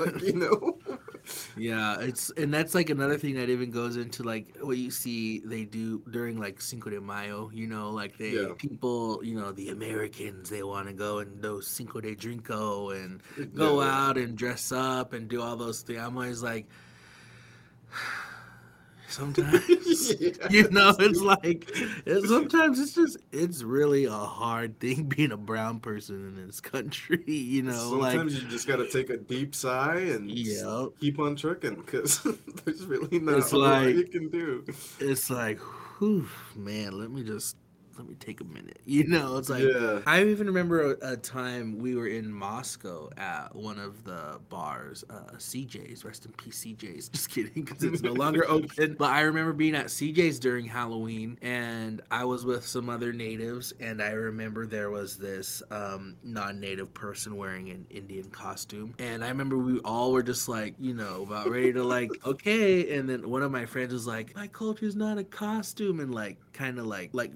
like, 0.00 0.20
you 0.22 0.34
know? 0.34 0.78
Yeah, 1.56 2.00
it's 2.00 2.30
and 2.36 2.52
that's 2.52 2.74
like 2.74 2.90
another 2.90 3.18
thing 3.18 3.34
that 3.34 3.48
even 3.48 3.70
goes 3.70 3.96
into 3.96 4.22
like 4.22 4.56
what 4.60 4.76
you 4.76 4.90
see 4.90 5.40
they 5.40 5.64
do 5.64 6.02
during 6.10 6.38
like 6.38 6.60
Cinco 6.60 6.90
de 6.90 7.00
Mayo. 7.00 7.50
You 7.52 7.66
know, 7.66 7.90
like 7.90 8.16
they 8.18 8.30
yeah. 8.30 8.48
people, 8.56 9.20
you 9.24 9.38
know, 9.38 9.52
the 9.52 9.70
Americans 9.70 10.50
they 10.50 10.62
want 10.62 10.88
to 10.88 10.92
go 10.92 11.18
and 11.18 11.40
do 11.42 11.60
Cinco 11.60 12.00
de 12.00 12.14
Drinko 12.14 12.94
and 12.96 13.54
go 13.54 13.82
yeah. 13.82 14.08
out 14.08 14.18
and 14.18 14.36
dress 14.36 14.72
up 14.72 15.12
and 15.12 15.28
do 15.28 15.42
all 15.42 15.56
those 15.56 15.82
things. 15.82 16.00
I'm 16.00 16.16
always 16.16 16.42
like. 16.42 16.66
Sometimes. 19.16 19.66
Yeah. 19.68 20.30
you 20.50 20.68
know 20.70 20.94
it's 20.98 21.20
like 21.20 21.70
it, 22.04 22.28
sometimes 22.28 22.78
it's 22.78 22.94
just 22.94 23.16
it's 23.32 23.62
really 23.62 24.04
a 24.04 24.10
hard 24.10 24.78
thing 24.78 25.04
being 25.16 25.32
a 25.32 25.36
brown 25.36 25.80
person 25.80 26.16
in 26.16 26.46
this 26.46 26.60
country 26.60 27.24
you 27.26 27.62
know 27.62 27.72
sometimes 27.72 28.34
like, 28.34 28.42
you 28.42 28.48
just 28.48 28.68
got 28.68 28.76
to 28.76 28.88
take 28.88 29.10
a 29.10 29.16
deep 29.16 29.54
sigh 29.54 29.98
and 29.98 30.30
yeah 30.30 30.86
keep 31.00 31.18
on 31.18 31.34
trucking 31.34 31.76
because 31.76 32.20
there's 32.64 32.84
really 32.84 33.18
not 33.18 33.38
it's 33.38 33.52
like, 33.52 33.94
you 33.94 34.04
can 34.04 34.28
do. 34.28 34.64
it's 35.00 35.30
like 35.30 35.58
whew, 35.98 36.28
man 36.54 36.98
let 36.98 37.10
me 37.10 37.22
just 37.22 37.56
let 37.98 38.08
me 38.08 38.14
take 38.14 38.40
a 38.40 38.44
minute. 38.44 38.80
You 38.88 39.04
know, 39.04 39.36
it's 39.36 39.50
like 39.50 39.62
yeah. 39.64 40.00
I 40.06 40.22
even 40.22 40.46
remember 40.46 40.92
a, 40.94 41.12
a, 41.12 41.16
time 41.16 41.78
we 41.78 41.96
were 41.96 42.06
in 42.06 42.32
Moscow 42.32 43.10
at 43.18 43.54
one 43.54 43.78
of 43.78 44.04
the 44.04 44.38
bars, 44.48 45.04
uh, 45.10 45.32
CJ's. 45.36 46.04
Rest 46.04 46.24
in 46.24 46.32
peace, 46.32 46.64
CJ's. 46.64 47.08
Just 47.16 47.30
kidding, 47.30 47.64
because 47.64 47.82
it's 47.82 48.00
no 48.00 48.12
longer 48.12 48.44
open. 48.48 48.94
But 48.98 49.10
I 49.10 49.22
remember 49.22 49.52
being 49.52 49.74
at 49.74 49.86
CJ's 49.86 50.38
during 50.38 50.66
Halloween, 50.66 51.36
and 51.42 52.00
I 52.10 52.24
was 52.24 52.46
with 52.46 52.64
some 52.64 52.88
other 52.88 53.12
natives, 53.12 53.74
and 53.80 54.00
I 54.00 54.10
remember 54.10 54.66
there 54.66 54.90
was 54.90 55.16
this 55.16 55.62
um, 55.70 56.16
non-native 56.22 56.94
person 56.94 57.36
wearing 57.36 57.68
an 57.70 57.86
Indian 57.90 58.30
costume, 58.30 58.94
and 58.98 59.24
I 59.24 59.28
remember 59.28 59.58
we 59.58 59.80
all 59.80 60.12
were 60.12 60.22
just 60.22 60.48
like, 60.48 60.74
you 60.78 60.94
know, 60.94 61.24
about 61.24 61.50
ready 61.50 61.72
to 61.72 61.82
like, 61.82 62.10
okay, 62.24 62.96
and 62.96 63.10
then 63.10 63.28
one 63.28 63.42
of 63.42 63.50
my 63.50 63.66
friends 63.66 63.92
was 63.92 64.06
like, 64.06 64.34
my 64.36 64.46
culture's 64.46 64.96
not 64.96 65.18
a 65.18 65.24
costume, 65.24 66.00
and 66.00 66.14
like 66.14 66.38
kind 66.52 66.78
of 66.78 66.86
like 66.86 67.10
like 67.12 67.32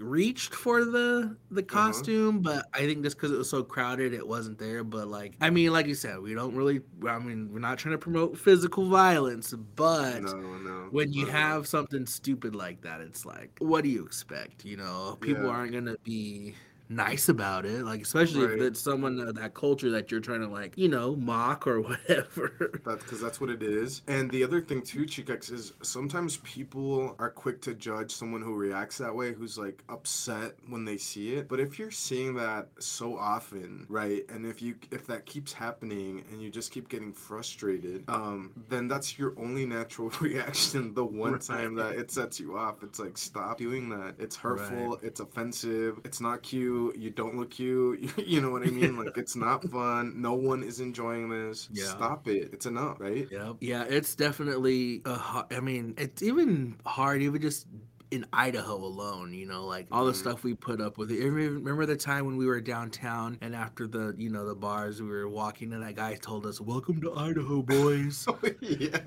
for 0.54 0.84
the 0.84 1.36
the 1.50 1.62
uh-huh. 1.62 1.76
costume, 1.76 2.46
uh-huh. 2.46 2.62
but 2.72 2.80
I 2.80 2.86
think 2.86 3.02
just 3.02 3.16
because 3.16 3.32
it 3.32 3.38
was 3.38 3.48
so 3.48 3.62
crowded, 3.62 4.12
it 4.12 4.26
wasn't 4.26 4.58
there. 4.58 4.84
But 4.84 5.08
like, 5.08 5.34
I 5.40 5.50
mean, 5.50 5.72
like 5.72 5.86
you 5.86 5.94
said, 5.94 6.20
we 6.20 6.34
don't 6.34 6.54
really. 6.54 6.80
I 7.06 7.18
mean, 7.18 7.52
we're 7.52 7.60
not 7.60 7.78
trying 7.78 7.94
to 7.94 7.98
promote 7.98 8.38
physical 8.38 8.88
violence, 8.88 9.52
but 9.76 10.22
no, 10.22 10.32
no, 10.32 10.88
when 10.90 11.12
you 11.12 11.26
have 11.26 11.66
something 11.66 12.06
stupid 12.06 12.54
like 12.54 12.80
that, 12.82 13.00
it's 13.00 13.24
like, 13.24 13.50
what 13.58 13.84
do 13.84 13.90
you 13.90 14.04
expect? 14.04 14.64
You 14.64 14.76
know, 14.76 15.18
people 15.20 15.44
yeah. 15.44 15.50
aren't 15.50 15.72
gonna 15.72 15.96
be 16.04 16.54
nice 16.90 17.28
about 17.28 17.64
it 17.64 17.84
like 17.84 18.02
especially 18.02 18.44
right. 18.44 18.56
if 18.56 18.60
it's 18.60 18.80
someone 18.80 19.20
uh, 19.20 19.30
that 19.30 19.54
culture 19.54 19.90
that 19.90 20.10
you're 20.10 20.20
trying 20.20 20.40
to 20.40 20.48
like 20.48 20.76
you 20.76 20.88
know 20.88 21.14
mock 21.14 21.66
or 21.66 21.80
whatever. 21.90 22.80
That's 22.84 23.04
because 23.04 23.20
that's 23.20 23.40
what 23.40 23.48
it 23.48 23.62
is. 23.62 24.02
And 24.08 24.30
the 24.30 24.42
other 24.42 24.60
thing 24.60 24.82
too 24.82 25.06
chicx 25.06 25.50
is 25.50 25.72
sometimes 25.82 26.38
people 26.38 27.14
are 27.20 27.30
quick 27.30 27.62
to 27.62 27.74
judge 27.74 28.10
someone 28.10 28.42
who 28.42 28.54
reacts 28.54 28.98
that 28.98 29.14
way 29.14 29.32
who's 29.32 29.56
like 29.56 29.84
upset 29.88 30.54
when 30.68 30.84
they 30.84 30.96
see 30.96 31.34
it. 31.34 31.48
But 31.48 31.60
if 31.60 31.78
you're 31.78 31.92
seeing 31.92 32.34
that 32.34 32.68
so 32.80 33.16
often 33.16 33.86
right 33.88 34.24
and 34.28 34.44
if 34.44 34.60
you 34.60 34.74
if 34.90 35.06
that 35.06 35.26
keeps 35.26 35.52
happening 35.52 36.24
and 36.30 36.42
you 36.42 36.50
just 36.50 36.72
keep 36.72 36.88
getting 36.88 37.12
frustrated 37.12 38.04
um 38.08 38.50
then 38.68 38.88
that's 38.88 39.18
your 39.18 39.34
only 39.38 39.64
natural 39.64 40.10
reaction 40.20 40.92
the 40.94 41.04
one 41.04 41.32
right. 41.32 41.40
time 41.40 41.74
that 41.76 41.94
it 41.94 42.10
sets 42.10 42.40
you 42.40 42.56
off. 42.56 42.82
It's 42.82 42.98
like 42.98 43.16
stop 43.16 43.58
doing 43.58 43.88
that. 43.90 44.14
It's 44.18 44.34
hurtful. 44.34 44.90
Right. 44.90 44.98
it's 45.02 45.20
offensive. 45.20 46.00
It's 46.04 46.20
not 46.20 46.42
cute 46.42 46.79
you 46.96 47.10
don't 47.10 47.36
look 47.36 47.50
cute 47.50 48.12
you 48.26 48.40
know 48.40 48.50
what 48.50 48.62
i 48.62 48.70
mean 48.70 48.96
like 48.96 49.16
it's 49.16 49.36
not 49.36 49.62
fun 49.70 50.12
no 50.20 50.34
one 50.34 50.62
is 50.62 50.80
enjoying 50.80 51.28
this 51.28 51.68
yeah. 51.72 51.84
stop 51.86 52.26
it 52.28 52.50
it's 52.52 52.66
enough 52.66 53.00
right 53.00 53.28
yeah 53.30 53.52
yeah 53.60 53.84
it's 53.88 54.14
definitely 54.14 55.02
uh, 55.04 55.42
i 55.50 55.60
mean 55.60 55.94
it's 55.98 56.22
even 56.22 56.76
hard 56.84 57.22
even 57.22 57.40
just 57.40 57.66
in 58.10 58.26
Idaho 58.32 58.74
alone, 58.74 59.32
you 59.32 59.46
know, 59.46 59.64
like 59.64 59.86
all 59.92 60.04
the 60.04 60.12
mm-hmm. 60.12 60.20
stuff 60.20 60.42
we 60.42 60.54
put 60.54 60.80
up 60.80 60.98
with 60.98 61.10
it. 61.10 61.24
Remember 61.24 61.86
the 61.86 61.96
time 61.96 62.26
when 62.26 62.36
we 62.36 62.46
were 62.46 62.60
downtown 62.60 63.38
and 63.40 63.54
after 63.54 63.86
the, 63.86 64.14
you 64.18 64.30
know, 64.30 64.46
the 64.46 64.54
bars 64.54 65.00
we 65.00 65.08
were 65.08 65.28
walking 65.28 65.72
and 65.72 65.82
that 65.82 65.94
guy 65.94 66.16
told 66.16 66.46
us, 66.46 66.60
"Welcome 66.60 67.00
to 67.02 67.14
Idaho, 67.14 67.62
boys." 67.62 68.26
oh, 68.28 68.38
yeah. 68.60 68.98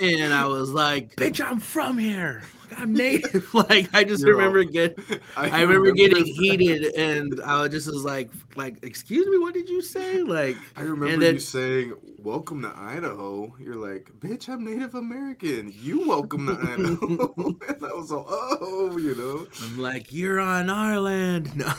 And 0.00 0.34
I 0.34 0.46
was 0.46 0.70
like, 0.70 1.14
"Bitch, 1.16 1.44
I'm 1.44 1.60
from 1.60 1.98
here." 1.98 2.42
I'm 2.84 2.92
native. 2.92 3.54
like 3.70 3.88
I 3.94 4.04
just 4.04 4.22
You're 4.22 4.36
remember 4.36 4.62
getting, 4.62 5.02
I, 5.38 5.48
I 5.48 5.62
remember, 5.62 5.90
remember 5.90 5.92
getting 5.94 6.26
heated, 6.26 6.94
and 6.94 7.40
I 7.42 7.66
just 7.68 7.86
was 7.86 8.04
like, 8.04 8.30
like, 8.56 8.84
excuse 8.84 9.26
me, 9.26 9.38
what 9.38 9.54
did 9.54 9.70
you 9.70 9.80
say? 9.80 10.22
Like, 10.22 10.58
I 10.76 10.82
remember 10.82 11.16
then, 11.16 11.34
you 11.34 11.40
saying, 11.40 11.94
"Welcome 12.18 12.60
to 12.60 12.72
Idaho." 12.76 13.54
You're 13.58 13.76
like, 13.76 14.10
"Bitch, 14.20 14.50
I'm 14.50 14.66
Native 14.66 14.94
American. 14.96 15.72
You 15.80 16.06
welcome 16.06 16.46
to 16.46 16.52
Idaho." 16.52 17.56
and 17.68 17.84
I 17.86 17.94
was 17.94 18.10
like, 18.10 18.26
"Oh, 18.28 18.98
you 18.98 19.14
know." 19.14 19.46
I'm 19.62 19.78
like, 19.78 20.12
"You're 20.12 20.40
on 20.40 20.68
our 20.68 21.00
land." 21.00 21.56
No. 21.56 21.72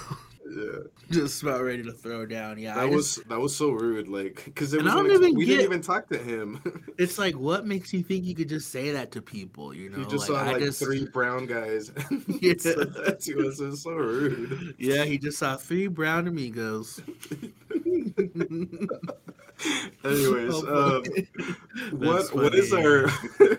Yeah. 0.50 0.80
Just 1.12 1.44
about 1.44 1.62
ready 1.62 1.84
to 1.84 1.92
throw 1.92 2.26
down. 2.26 2.58
Yeah. 2.58 2.76
That 2.76 2.90
was 2.90 3.18
that 3.28 3.40
was 3.40 3.56
so 3.56 3.72
rude. 3.72 4.08
Like, 4.08 4.44
because 4.46 4.74
it 4.74 4.84
was 4.84 4.92
I 4.92 4.96
don't 4.96 5.12
even 5.12 5.36
we 5.36 5.46
get, 5.46 5.58
didn't 5.58 5.66
even 5.66 5.82
talk 5.82 6.08
to 6.10 6.18
him. 6.18 6.62
it's 6.98 7.18
like, 7.18 7.36
what 7.36 7.66
makes 7.66 7.94
you 7.94 8.02
think 8.02 8.26
you 8.26 8.36
could 8.36 8.50
just 8.50 8.72
say 8.72 8.92
that 8.92 9.12
to 9.12 9.22
people? 9.22 9.74
You 9.74 9.90
know, 9.90 10.00
you 10.00 10.06
just 10.06 10.30
like, 10.30 10.46
saw 10.46 10.52
like 10.52 10.62
just... 10.62 10.80
three 10.80 11.06
brown 11.06 11.46
guys. 11.46 11.92
yeah, 12.42 12.54
that 12.54 13.18
to 13.22 13.48
us. 13.48 13.60
It's 13.60 13.84
so 13.84 13.92
rude. 13.92 14.76
Yeah, 14.78 15.04
he 15.04 15.18
just 15.18 15.38
saw 15.38 15.58
three 15.58 15.88
brown 15.88 16.28
amigos. 16.28 17.02
Anyways, 20.04 20.54
um, 20.66 21.04
what 21.92 22.34
what 22.36 22.54
is 22.54 22.74
our 22.74 23.10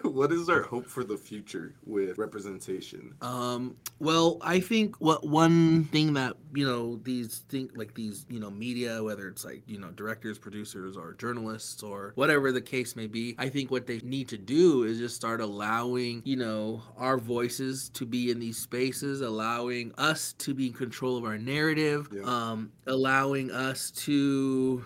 what 0.02 0.30
is 0.30 0.48
our 0.48 0.62
hope 0.62 0.86
for 0.86 1.04
the 1.04 1.16
future 1.16 1.74
with 1.86 2.18
representation? 2.18 3.14
Um, 3.22 3.76
well, 3.98 4.38
I 4.42 4.60
think 4.60 4.96
what 5.00 5.26
one 5.26 5.84
thing 5.84 6.12
that 6.14 6.36
you 6.54 6.66
know 6.66 7.00
these 7.02 7.35
think 7.38 7.72
like 7.76 7.94
these 7.94 8.26
you 8.28 8.40
know 8.40 8.50
media, 8.50 9.02
whether 9.02 9.28
it's 9.28 9.44
like 9.44 9.62
you 9.66 9.78
know 9.78 9.90
directors, 9.90 10.38
producers, 10.38 10.96
or 10.96 11.14
journalists, 11.14 11.82
or 11.82 12.12
whatever 12.14 12.52
the 12.52 12.60
case 12.60 12.96
may 12.96 13.06
be, 13.06 13.34
I 13.38 13.48
think 13.48 13.70
what 13.70 13.86
they 13.86 13.98
need 13.98 14.28
to 14.28 14.38
do 14.38 14.84
is 14.84 14.98
just 14.98 15.16
start 15.16 15.40
allowing 15.40 16.22
you 16.24 16.36
know 16.36 16.82
our 16.96 17.18
voices 17.18 17.88
to 17.90 18.06
be 18.06 18.30
in 18.30 18.38
these 18.38 18.58
spaces, 18.58 19.20
allowing 19.20 19.92
us 19.98 20.32
to 20.34 20.54
be 20.54 20.68
in 20.68 20.72
control 20.72 21.16
of 21.16 21.24
our 21.24 21.38
narrative, 21.38 22.08
yeah. 22.12 22.22
um, 22.22 22.72
allowing 22.86 23.50
us 23.50 23.90
to 23.92 24.84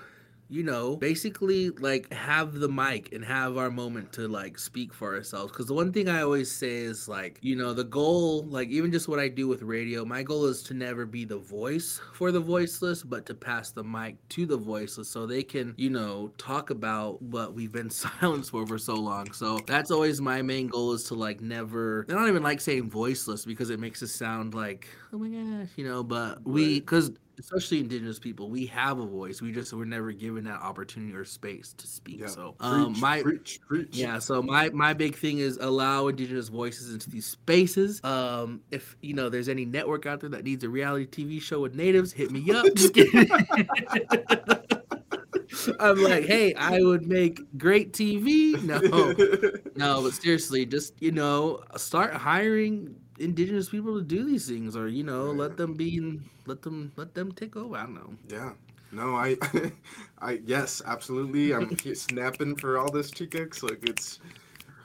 you 0.50 0.64
know, 0.64 0.96
basically 0.96 1.70
like 1.70 2.12
have 2.12 2.54
the 2.54 2.68
mic 2.68 3.12
and 3.12 3.24
have 3.24 3.56
our 3.56 3.70
moment 3.70 4.12
to 4.12 4.26
like 4.26 4.58
speak 4.58 4.92
for 4.92 5.14
ourselves. 5.14 5.52
Because 5.52 5.66
the 5.66 5.74
one 5.74 5.92
thing 5.92 6.08
I 6.08 6.22
always 6.22 6.50
say 6.50 6.78
is 6.78 7.08
like, 7.08 7.38
you 7.40 7.54
know, 7.54 7.72
the 7.72 7.84
goal, 7.84 8.44
like 8.46 8.68
even 8.68 8.90
just 8.90 9.06
what 9.06 9.20
I 9.20 9.28
do 9.28 9.46
with 9.46 9.62
radio, 9.62 10.04
my 10.04 10.24
goal 10.24 10.46
is 10.46 10.64
to 10.64 10.74
never 10.74 11.06
be 11.06 11.24
the 11.24 11.38
voice 11.38 12.00
for 12.14 12.32
the 12.32 12.40
voiceless, 12.40 13.04
but 13.04 13.26
to 13.26 13.34
pass 13.34 13.70
the 13.70 13.84
mic 13.84 14.16
to 14.30 14.44
the 14.44 14.56
voiceless 14.56 15.08
so 15.08 15.24
they 15.24 15.44
can, 15.44 15.72
you 15.76 15.88
know, 15.88 16.32
talk 16.36 16.70
about 16.70 17.22
what 17.22 17.54
we've 17.54 17.72
been 17.72 17.90
silenced 18.20 18.50
for 18.50 18.66
for 18.66 18.78
so 18.78 18.94
long. 18.94 19.32
So 19.32 19.60
that's 19.66 19.92
always 19.92 20.20
my 20.20 20.42
main 20.42 20.66
goal 20.66 20.92
is 20.92 21.04
to 21.04 21.14
like 21.14 21.40
never, 21.40 22.04
I 22.08 22.12
don't 22.12 22.26
even 22.28 22.42
like 22.42 22.60
saying 22.60 22.90
voiceless 22.90 23.44
because 23.44 23.70
it 23.70 23.78
makes 23.78 24.02
it 24.02 24.08
sound 24.08 24.54
like, 24.54 24.88
oh 25.12 25.18
my 25.18 25.28
gosh, 25.28 25.68
you 25.76 25.84
know, 25.84 26.02
but 26.02 26.44
we, 26.44 26.80
because 26.80 27.12
especially 27.40 27.80
indigenous 27.80 28.18
people, 28.18 28.50
we 28.50 28.66
have 28.66 28.98
a 29.00 29.06
voice. 29.06 29.42
We 29.42 29.52
just 29.52 29.72
we're 29.72 29.84
never 29.84 30.12
given 30.12 30.44
that 30.44 30.60
opportunity 30.60 31.14
or 31.14 31.24
space 31.24 31.74
to 31.78 31.86
speak. 31.86 32.20
Yeah. 32.20 32.26
So 32.28 32.54
um, 32.60 32.92
Preach, 32.92 33.02
my 33.02 33.22
preach, 33.22 33.60
preach. 33.66 33.96
yeah, 33.96 34.18
so 34.18 34.42
my 34.42 34.70
my 34.70 34.92
big 34.92 35.16
thing 35.16 35.38
is 35.38 35.58
allow 35.60 36.08
indigenous 36.08 36.48
voices 36.48 36.92
into 36.92 37.10
these 37.10 37.26
spaces. 37.26 38.02
Um, 38.04 38.60
if 38.70 38.96
you 39.02 39.14
know 39.14 39.28
there's 39.28 39.48
any 39.48 39.64
network 39.64 40.06
out 40.06 40.20
there 40.20 40.30
that 40.30 40.44
needs 40.44 40.62
a 40.64 40.68
reality 40.68 41.06
TV 41.06 41.42
show 41.42 41.60
with 41.60 41.74
natives, 41.74 42.12
hit 42.12 42.30
me 42.30 42.50
up. 42.52 42.66
I'm 45.80 46.02
like, 46.02 46.26
hey, 46.26 46.54
I 46.54 46.80
would 46.80 47.06
make 47.06 47.40
great 47.58 47.92
TV. 47.92 48.60
No, 48.62 48.78
no, 49.76 50.02
but 50.02 50.14
seriously, 50.14 50.66
just 50.66 50.94
you 51.00 51.12
know, 51.12 51.60
start 51.76 52.14
hiring 52.14 52.96
indigenous 53.20 53.68
people 53.68 53.96
to 53.96 54.02
do 54.02 54.24
these 54.24 54.48
things, 54.48 54.76
or 54.76 54.88
you 54.88 55.04
know, 55.04 55.30
let 55.30 55.56
them 55.56 55.74
be 55.74 56.20
let 56.46 56.62
them 56.62 56.92
let 56.96 57.14
them 57.14 57.32
take 57.32 57.56
over. 57.56 57.76
I 57.76 57.82
don't 57.82 57.94
know. 57.94 58.14
Yeah. 58.28 58.52
No, 58.92 59.14
I, 59.14 59.36
I 60.18 60.40
yes, 60.44 60.82
absolutely. 60.84 61.54
I'm 61.54 61.76
snapping 61.94 62.56
for 62.56 62.78
all 62.78 62.90
this 62.90 63.10
Chicx. 63.10 63.62
Like 63.62 63.88
it's, 63.88 64.18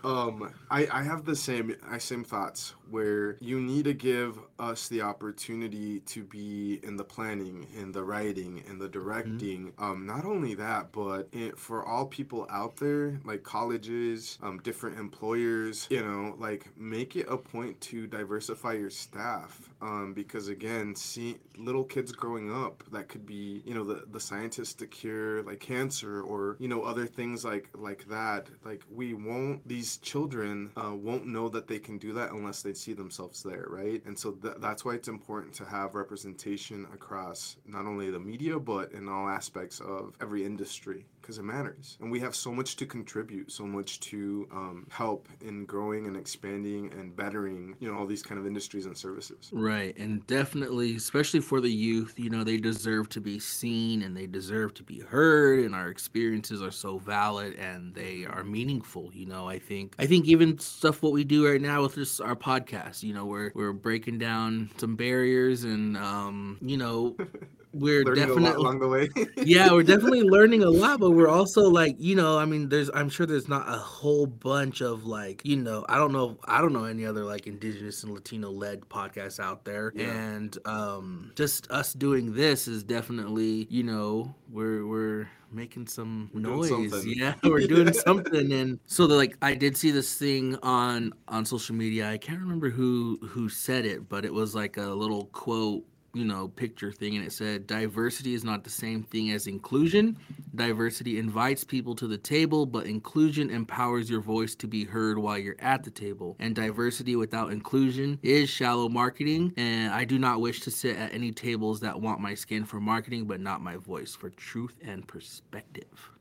um, 0.04 0.54
I 0.70 0.88
I 0.92 1.04
have 1.04 1.26
the 1.26 1.36
same 1.36 1.76
I 1.90 1.98
same 1.98 2.24
thoughts 2.24 2.76
where 2.90 3.38
you 3.40 3.60
need 3.60 3.86
to 3.86 3.94
give 3.94 4.40
us 4.60 4.88
the 4.88 5.02
opportunity 5.02 6.00
to 6.02 6.24
be 6.24 6.80
in 6.84 6.96
the 6.96 7.04
planning, 7.04 7.68
in 7.78 7.92
the 7.92 8.04
writing, 8.04 8.64
in 8.68 8.80
the 8.80 8.88
directing. 8.88 9.74
Um, 9.78 10.06
not 10.06 10.26
only 10.26 10.56
that, 10.56 10.92
but 10.92 11.28
it, 11.32 11.58
for 11.58 11.86
all 11.86 12.06
people 12.06 12.48
out 12.50 12.78
there, 12.78 13.20
like 13.24 13.44
colleges, 13.44 14.38
um, 14.42 14.60
different 14.60 15.00
employers, 15.00 15.88
you 15.90 16.04
know, 16.04 16.36
like 16.38 16.68
make 16.78 17.16
it 17.16 17.28
a 17.30 17.38
point 17.38 17.80
to 17.82 18.08
diversify 18.08 18.74
your 18.74 18.90
staff. 18.90 19.70
Um, 19.82 20.14
because 20.14 20.48
again, 20.48 20.96
see 20.96 21.38
little 21.58 21.84
kids 21.84 22.12
growing 22.12 22.52
up 22.52 22.84
that 22.92 23.08
could 23.08 23.26
be, 23.26 23.62
you 23.66 23.74
know, 23.74 23.84
the 23.84 24.06
the 24.12 24.20
scientists 24.20 24.74
to 24.76 24.88
cure 24.88 25.44
like 25.44 25.60
cancer 25.60 26.22
or 26.22 26.56
you 26.60 26.68
know 26.68 26.84
other 26.84 27.06
things 27.06 27.44
like 27.44 27.70
like 27.76 28.08
that. 28.08 28.48
Like 28.64 28.82
we 28.94 29.14
won't 29.14 29.68
these 29.68 29.98
children 29.98 30.72
uh, 30.76 30.96
won't 30.96 31.26
know 31.26 31.50
that 31.50 31.68
they 31.68 31.80
can 31.80 31.98
do 31.98 32.14
that 32.14 32.32
unless 32.32 32.62
they 32.62 32.74
see 32.76 32.94
themselves 32.94 33.44
there, 33.44 33.66
right? 33.70 34.04
And 34.06 34.18
so 34.18 34.32
th- 34.32 34.56
that's 34.60 34.86
why 34.86 34.94
it's 34.94 35.08
important 35.08 35.54
to 35.56 35.66
have 35.66 35.96
representation 35.96 36.86
across 36.94 37.58
not 37.66 37.86
only 37.86 38.12
the 38.12 38.20
media 38.20 38.60
but 38.60 38.92
in 38.92 39.08
all 39.10 39.28
aspects 39.28 39.80
of 39.80 40.14
every 40.22 40.46
industry 40.46 41.06
because 41.26 41.40
it 41.40 41.44
matters. 41.44 41.98
And 42.00 42.12
we 42.12 42.20
have 42.20 42.36
so 42.36 42.52
much 42.52 42.76
to 42.76 42.86
contribute, 42.86 43.52
so 43.52 43.66
much 43.66 44.00
to 44.02 44.48
um, 44.52 44.86
help 44.92 45.28
in 45.42 45.66
growing 45.66 46.06
and 46.06 46.16
expanding 46.16 46.94
and 46.94 47.16
bettering, 47.16 47.76
you 47.80 47.92
know, 47.92 47.98
all 47.98 48.06
these 48.06 48.22
kind 48.22 48.40
of 48.40 48.46
industries 48.46 48.86
and 48.86 48.96
services. 48.96 49.50
Right, 49.52 49.98
and 49.98 50.26
definitely, 50.28 50.96
especially 50.96 51.40
for 51.40 51.62
the 51.62 51.72
youth, 51.72 52.14
you 52.18 52.30
know, 52.30 52.44
they 52.44 52.58
deserve 52.58 53.10
to 53.10 53.22
be 53.22 53.40
seen 53.40 54.04
and 54.04 54.16
they 54.16 54.28
deserve 54.28 54.76
to 54.76 54.84
be 54.84 55.00
heard, 55.00 55.66
and 55.66 55.74
our 55.74 55.90
experiences 55.90 56.62
are 56.62 56.70
so 56.70 57.00
valid 57.00 57.56
and 57.56 57.96
they 57.96 58.26
are 58.30 58.44
meaningful. 58.44 59.10
You 59.12 59.26
know, 59.26 59.50
I 59.50 59.58
think, 59.58 59.96
I 59.98 60.06
think 60.06 60.28
even 60.28 60.60
stuff 60.60 61.02
what 61.02 61.12
we 61.12 61.24
do 61.24 61.50
right 61.50 61.62
now 61.62 61.82
with 61.82 61.96
this 61.96 62.20
our 62.20 62.36
podcast, 62.36 63.02
you 63.02 63.16
know, 63.16 63.26
we're 63.26 63.52
we're 63.56 63.74
breaking 63.74 64.20
down 64.20 64.70
some 64.78 64.96
barriers 64.96 65.64
and, 65.64 65.98
um, 65.98 66.60
you 66.62 66.78
know, 66.78 67.16
we're 67.76 68.06
Learning 68.06 68.28
definitely 68.28 68.52
along 68.52 68.80
the 68.80 68.88
way. 68.88 69.10
yeah, 69.38 69.70
we're 69.72 69.84
definitely 69.84 70.22
learning 70.22 70.64
a 70.64 70.70
lot, 70.70 71.00
but 71.02 71.12
we're 71.12 71.28
also 71.28 71.62
like, 71.64 71.96
you 72.00 72.16
know, 72.16 72.38
I 72.40 72.46
mean, 72.46 72.70
there's, 72.70 72.90
I'm 72.94 73.10
sure 73.10 73.26
there's 73.26 73.50
not 73.50 73.68
a 73.68 73.78
whole 73.78 74.26
bunch 74.26 74.82
of 74.82 75.04
like, 75.06 75.42
you 75.44 75.58
know, 75.58 75.86
I 75.90 75.98
don't 75.98 76.14
know, 76.14 76.38
I 76.46 76.62
don't 76.62 76.72
know 76.72 76.86
any 76.86 77.06
other 77.06 77.26
like 77.26 77.48
indigenous 77.48 78.04
and 78.04 78.14
Latino 78.14 78.50
led 78.50 78.80
podcasts 78.82 79.42
out 79.42 79.66
there, 79.66 79.92
Yeah. 79.94 80.06
and 80.10 80.58
um, 80.66 81.32
just 81.36 81.70
us 81.70 81.92
doing 81.92 82.34
this 82.34 82.68
is 82.70 82.82
definitely, 82.84 83.68
you 83.70 83.84
know, 83.84 84.34
we're 84.50 84.88
we're 84.88 85.28
making 85.52 85.88
some 85.88 86.30
We're 86.34 86.42
noise, 86.42 87.06
yeah, 87.06 87.34
we're 87.44 87.68
doing 87.68 87.92
something, 87.92 88.54
and 88.54 88.80
so 88.86 89.06
the, 89.06 89.16
like, 89.16 89.36
I 89.42 89.54
did 89.54 89.76
see 89.76 89.92
this 89.92 90.16
thing 90.16 90.58
on 90.64 91.12
on 91.28 91.46
social 91.46 91.76
media. 91.76 92.10
I 92.10 92.18
can't 92.18 92.40
remember 92.40 92.70
who 92.70 93.20
who 93.28 93.50
said 93.50 93.86
it, 93.86 94.08
but 94.08 94.24
it 94.24 94.34
was 94.34 94.56
like 94.56 94.78
a 94.78 94.82
little 94.88 95.26
quote 95.34 95.84
you 96.16 96.24
know, 96.24 96.48
picture 96.48 96.94
thing, 96.94 97.18
and 97.18 97.26
it 97.26 97.34
said, 97.34 97.68
diversity 97.68 98.34
is 98.34 98.46
not 98.46 98.64
the 98.64 98.70
same 98.70 99.04
thing 99.04 99.32
as 99.32 99.48
inclusion. 99.48 100.18
Diversity 100.56 101.20
invites 101.20 101.66
people 101.66 101.94
to 101.96 102.08
the 102.08 102.18
table, 102.18 102.66
but 102.66 102.88
inclusion 102.88 103.50
empowers 103.50 104.10
your 104.10 104.22
voice 104.22 104.56
to 104.56 104.68
be 104.68 104.86
heard 104.86 105.18
while 105.18 105.38
you're 105.38 105.58
at 105.60 105.84
the 105.84 105.92
table. 105.92 106.38
And 106.40 106.56
diversity 106.56 107.18
without 107.18 107.52
inclusion 107.52 108.18
is 108.24 108.50
shallow 108.50 108.88
marketing. 108.88 109.54
And 109.58 109.94
I 109.94 110.06
do 110.06 110.18
not 110.18 110.40
wish 110.40 110.62
to 110.62 110.72
sit 110.72 110.96
at 110.96 111.14
any 111.14 111.34
tables 111.34 111.82
that 111.82 112.00
want 112.00 112.22
my 112.22 112.34
skin 112.34 112.64
for 112.64 112.80
marketing, 112.80 113.26
but 113.26 113.42
not 113.42 113.62
my 113.62 113.76
voice 113.76 114.16
for 114.16 114.30
truth 114.30 114.78
and 114.82 115.06
perspective. 115.06 116.12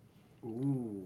Ooh, 0.45 1.05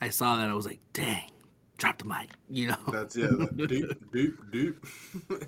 I 0.00 0.10
saw 0.10 0.36
that, 0.36 0.48
I 0.48 0.54
was 0.54 0.66
like, 0.66 0.80
dang, 0.92 1.30
drop 1.78 1.98
the 1.98 2.04
mic, 2.04 2.30
you 2.50 2.68
know? 2.68 2.76
that's 2.88 3.16
yeah, 3.16 3.28
that 3.28 3.56
deep, 3.68 4.12
deep, 4.12 4.34
deep. 4.50 4.84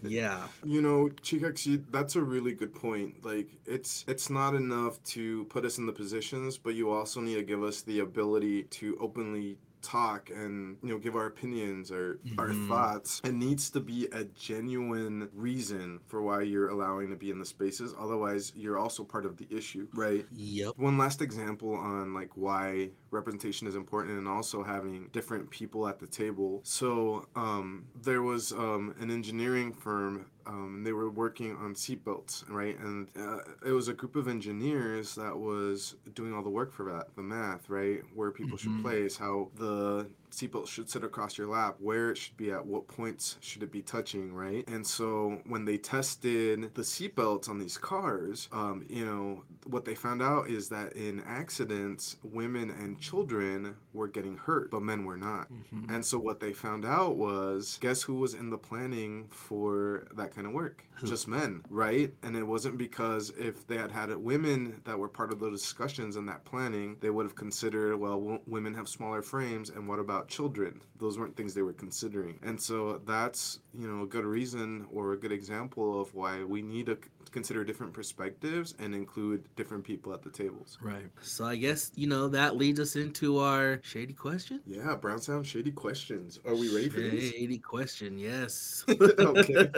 yeah. 0.03 0.47
You 0.65 0.81
know, 0.81 1.11
Chikax, 1.23 1.85
that's 1.91 2.17
a 2.17 2.23
really 2.23 2.53
good 2.53 2.75
point. 2.75 3.25
Like, 3.25 3.49
it's 3.67 4.05
it's 4.09 4.31
not 4.31 4.55
enough 4.55 5.03
to 5.05 5.45
put 5.47 5.65
us 5.65 5.79
in 5.79 5.87
the 5.87 5.93
positions, 5.93 6.57
but 6.57 6.75
you 6.75 6.91
also 6.91 7.21
need 7.21 7.35
to 7.35 7.43
give 7.43 7.63
us 7.63 7.83
the 7.83 8.01
ability 8.01 8.65
to 8.65 8.97
openly 9.01 9.59
talk 9.83 10.31
and 10.31 10.77
you 10.83 10.89
know 10.91 10.99
give 10.99 11.17
our 11.17 11.27
opinions 11.27 11.91
or 11.91 12.19
our 12.39 12.49
Mhm. 12.51 12.69
thoughts 12.69 13.21
it 13.25 13.33
needs 13.35 13.71
to 13.71 13.81
be 13.81 14.07
a 14.13 14.25
genuine 14.25 15.29
reason 15.35 16.01
for 16.07 16.23
why 16.23 16.43
you're 16.43 16.69
allowing 16.69 17.09
to 17.11 17.17
be 17.17 17.31
in 17.31 17.39
the 17.39 17.45
spaces 17.47 17.95
otherwise 17.99 18.53
you're 18.55 18.79
also 18.79 19.05
part 19.05 19.25
of 19.25 19.37
the 19.37 19.47
issue 19.51 19.89
right 19.95 20.27
Yep. 20.33 20.75
one 20.77 20.99
last 20.99 21.23
example 21.23 21.75
on 21.75 22.13
like 22.15 22.37
why 22.37 22.91
representation 23.11 23.67
is 23.67 23.75
important 23.75 24.19
and 24.19 24.29
also 24.29 24.63
having 24.63 25.09
different 25.13 25.51
people 25.51 25.89
at 25.89 25.99
the 25.99 26.07
table 26.07 26.61
so 26.65 27.27
um, 27.35 27.87
there 28.03 28.23
was 28.23 28.53
um, 28.53 28.95
an 29.01 29.11
engineering 29.11 29.73
firm 29.73 30.27
um, 30.51 30.83
they 30.85 30.93
were 30.93 31.09
working 31.11 31.55
on 31.57 31.75
seatbelts 31.75 32.45
right 32.51 32.77
and 32.81 33.09
uh, 33.17 33.39
it 33.65 33.73
was 33.73 33.89
a 33.89 33.95
group 33.95 34.17
of 34.17 34.27
engineers 34.29 35.15
that 35.15 35.37
was 35.39 35.95
doing 36.15 36.35
all 36.35 36.43
the 36.43 36.51
work 36.51 36.73
for 36.73 36.85
that 36.93 37.07
the 37.17 37.23
math 37.23 37.69
right 37.71 38.01
where 38.15 38.31
people 38.33 38.57
Mhm. 38.59 38.61
should 38.61 38.83
place 38.83 39.17
how 39.17 39.49
the 39.57 40.07
seatbelt 40.31 40.67
should 40.69 40.89
sit 40.91 41.05
across 41.05 41.37
your 41.39 41.49
lap, 41.49 41.77
where 41.79 42.11
it 42.11 42.19
should 42.19 42.37
be 42.37 42.51
at, 42.51 42.65
what 42.65 42.89
points 42.89 43.37
should 43.41 43.63
it 43.63 43.73
be 43.73 43.83
touching, 43.83 44.33
right? 44.33 44.67
And 44.69 44.87
so 44.87 45.41
when 45.47 45.65
they 45.65 45.77
tested 45.79 46.75
the 46.75 46.83
seatbelts 46.83 47.49
on 47.49 47.59
these 47.59 47.77
cars, 47.79 48.49
um, 48.53 48.85
you 48.89 49.05
know, 49.05 49.43
what 49.67 49.85
they 49.85 49.95
found 49.95 50.23
out 50.23 50.49
is 50.49 50.69
that 50.71 50.95
in 50.95 51.21
accidents, 51.27 52.17
women 52.23 52.71
and 52.71 52.99
children 53.01 53.77
were 53.93 54.09
getting 54.09 54.37
hurt, 54.37 54.71
but 54.71 54.83
men 54.83 55.05
were 55.05 55.17
not. 55.17 55.49
Mhm. 55.53 55.91
And 55.95 56.05
so 56.05 56.19
what 56.19 56.41
they 56.41 56.53
found 56.53 56.85
out 56.85 57.17
was 57.17 57.79
guess 57.81 58.03
who 58.03 58.15
was 58.15 58.35
in 58.35 58.51
the 58.51 58.59
planning 58.59 59.29
for 59.31 60.07
that 60.15 60.35
kind 60.35 60.47
of 60.47 60.53
work? 60.53 60.85
Just 61.03 61.29
men, 61.29 61.63
right? 61.71 62.13
And 62.23 62.37
it 62.37 62.43
wasn't 62.47 62.77
because 62.77 63.31
if 63.39 63.67
they 63.67 63.77
had 63.79 63.91
had 63.91 64.15
women 64.17 64.83
that 64.85 64.99
were 64.99 65.09
part 65.09 65.33
of 65.33 65.41
the 65.41 65.51
discussions 65.51 66.17
in 66.17 66.27
that 66.27 66.45
planning, 66.45 66.97
they 67.01 67.09
would 67.09 67.25
have 67.25 67.35
considered, 67.35 67.97
well, 67.97 68.19
w- 68.21 68.41
women 68.47 68.75
have 68.75 68.87
smaller 68.87 69.23
frames, 69.23 69.71
and 69.71 69.89
what 69.89 69.99
about 69.99 70.20
children? 70.29 70.81
Those 70.99 71.19
weren't 71.19 71.37
things 71.37 71.55
they 71.55 71.63
were 71.63 71.73
considering. 71.73 72.39
And 72.43 72.61
so 72.61 73.01
that's, 73.07 73.61
you 73.79 73.87
know, 73.89 74.03
a 74.03 74.07
good 74.07 74.25
reason 74.25 74.87
or 74.93 75.13
a 75.13 75.17
good 75.17 75.33
example 75.33 76.01
of 76.01 76.15
why 76.15 76.45
we 76.45 76.63
need 76.63 76.87
c- 76.89 76.95
consider 77.33 77.65
different 77.65 77.93
perspectives 77.93 78.75
and 78.79 78.95
include 78.95 79.45
different 79.57 79.85
people 79.85 80.13
at 80.13 80.23
the 80.23 80.31
tables. 80.31 80.79
Right. 80.81 81.07
So 81.23 81.45
I 81.45 81.57
guess, 81.57 81.93
you 81.95 82.07
know, 82.07 82.29
that 82.29 82.57
leads 82.57 82.81
us 82.81 82.97
into 82.97 83.39
our 83.39 83.81
shady 83.83 84.13
question. 84.13 84.61
Yeah, 84.67 84.95
Brown 84.97 85.21
Sound 85.21 85.47
Shady 85.47 85.71
questions. 85.71 86.39
Are 86.47 86.55
we 86.55 86.75
ready 86.75 86.89
for 86.89 87.01
these? 87.01 87.31
Shady 87.31 87.59
question, 87.59 88.19
yes. 88.19 88.85
Okay. 89.21 89.71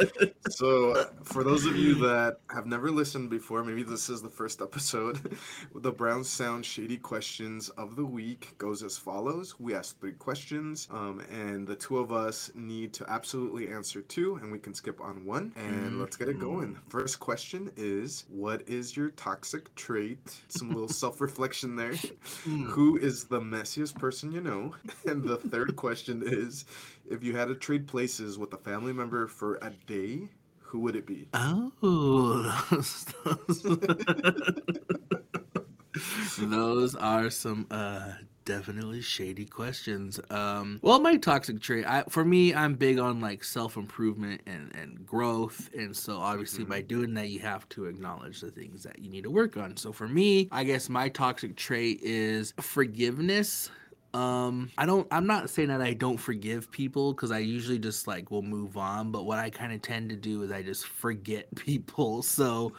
So, 0.51 1.11
for 1.23 1.45
those 1.45 1.67
of 1.67 1.77
you 1.77 1.95
that 2.07 2.39
have 2.51 2.67
never 2.67 2.91
listened 2.91 3.31
before, 3.31 3.65
maybe 3.65 3.83
this 3.83 4.09
is 4.09 4.23
the 4.23 4.29
first 4.29 4.61
episode. 4.61 5.37
The 5.75 5.91
Brown 5.91 6.23
Sound 6.23 6.65
Shady 6.65 6.97
Questions 6.97 7.69
of 7.71 7.97
the 7.97 8.05
Week 8.05 8.55
goes 8.59 8.83
as 8.83 8.97
follows 8.97 9.59
We 9.59 9.75
ask 9.75 9.99
three 10.01 10.13
questions, 10.13 10.87
um, 10.91 11.23
and 11.31 11.67
the 11.67 11.75
two 11.75 11.99
of 11.99 12.13
us 12.13 12.51
need 12.55 12.93
to 12.95 13.11
absolutely 13.11 13.69
answer 13.69 14.01
two, 14.03 14.37
and 14.37 14.53
we 14.53 14.59
can 14.59 14.75
skip 14.75 15.01
on 15.01 15.25
one. 15.25 15.53
And 15.57 15.99
let's 15.99 16.17
get 16.17 16.29
it 16.29 16.39
going. 16.39 16.79
First 16.89 17.19
question 17.21 17.32
is 17.77 18.25
What 18.29 18.69
is 18.69 18.97
your 18.97 19.11
toxic 19.11 19.75
trait? 19.75 20.19
Some 20.49 20.71
little 20.71 20.89
self 21.03 21.21
reflection 21.21 21.77
there. 21.77 21.95
Hmm. 22.45 22.65
Who 22.65 22.97
is 22.97 23.25
the 23.25 23.41
messiest 23.41 23.99
person 23.99 24.33
you 24.33 24.41
know? 24.41 24.75
And 25.07 25.25
the 25.25 25.37
third 25.37 25.77
question 25.77 26.23
is 26.25 26.65
if 27.09 27.23
you 27.25 27.37
had 27.37 27.49
to 27.49 27.55
trade 27.55 27.89
places 27.89 28.39
with 28.39 28.53
a 28.53 28.59
family 28.59 28.93
member 28.93 29.27
for 29.27 29.57
a 29.57 29.71
day, 29.87 30.29
who 30.61 30.81
would 30.81 30.97
it 30.97 31.07
be? 31.07 31.29
Oh, 31.35 31.73
those, 32.71 33.07
those 36.39 36.95
are 36.95 37.31
some 37.31 37.67
uh, 37.71 38.13
definitely 38.45 39.01
shady 39.01 39.45
questions. 39.45 40.21
Um, 40.31 40.79
well, 40.83 41.01
my 41.01 41.17
toxic 41.17 41.61
trait, 41.61 41.87
I, 41.87 42.05
for 42.09 42.25
me, 42.25 42.55
I'm 42.55 42.75
big 42.75 42.99
on 42.99 43.21
like 43.21 43.45
self 43.45 43.77
improvement 43.77 44.43
and 44.47 44.75
and 44.75 45.07
growth, 45.07 45.71
and 45.75 45.97
so 45.97 46.19
obviously 46.19 46.65
by 46.65 46.81
doing 46.81 47.15
that, 47.15 47.29
you 47.29 47.41
have 47.41 47.69
to 47.71 47.87
acknowledge 47.87 48.41
the 48.41 48.51
things 48.51 48.83
that 48.83 48.99
you 48.99 49.11
need 49.11 49.25
to 49.25 49.31
work 49.31 49.57
on. 49.57 49.77
So 49.77 49.93
for 49.93 50.09
me, 50.09 50.49
I 50.51 50.65
guess 50.65 50.89
my 50.89 51.09
toxic 51.09 51.57
trait 51.57 52.01
is 52.03 52.55
forgiveness. 52.61 53.71
Um, 54.15 54.71
I 54.77 54.85
don't. 54.87 55.07
I'm 55.11 55.27
not 55.27 55.49
saying 55.49 55.69
that 55.69 55.81
I 55.81 55.95
don't 55.95 56.19
forgive 56.19 56.71
people 56.71 57.15
because 57.15 57.31
I 57.31 57.39
usually 57.39 57.79
just 57.79 58.07
like 58.07 58.31
will 58.31 58.43
move 58.43 58.77
on. 58.77 59.11
But 59.11 59.25
what 59.25 59.39
I 59.39 59.49
kind 59.51 59.73
of 59.73 59.81
tend 59.83 60.11
to 60.11 60.17
do 60.17 60.43
is 60.43 60.51
I 60.53 60.63
just 60.63 60.87
forget 60.87 61.53
people. 61.55 62.23
So, 62.23 62.73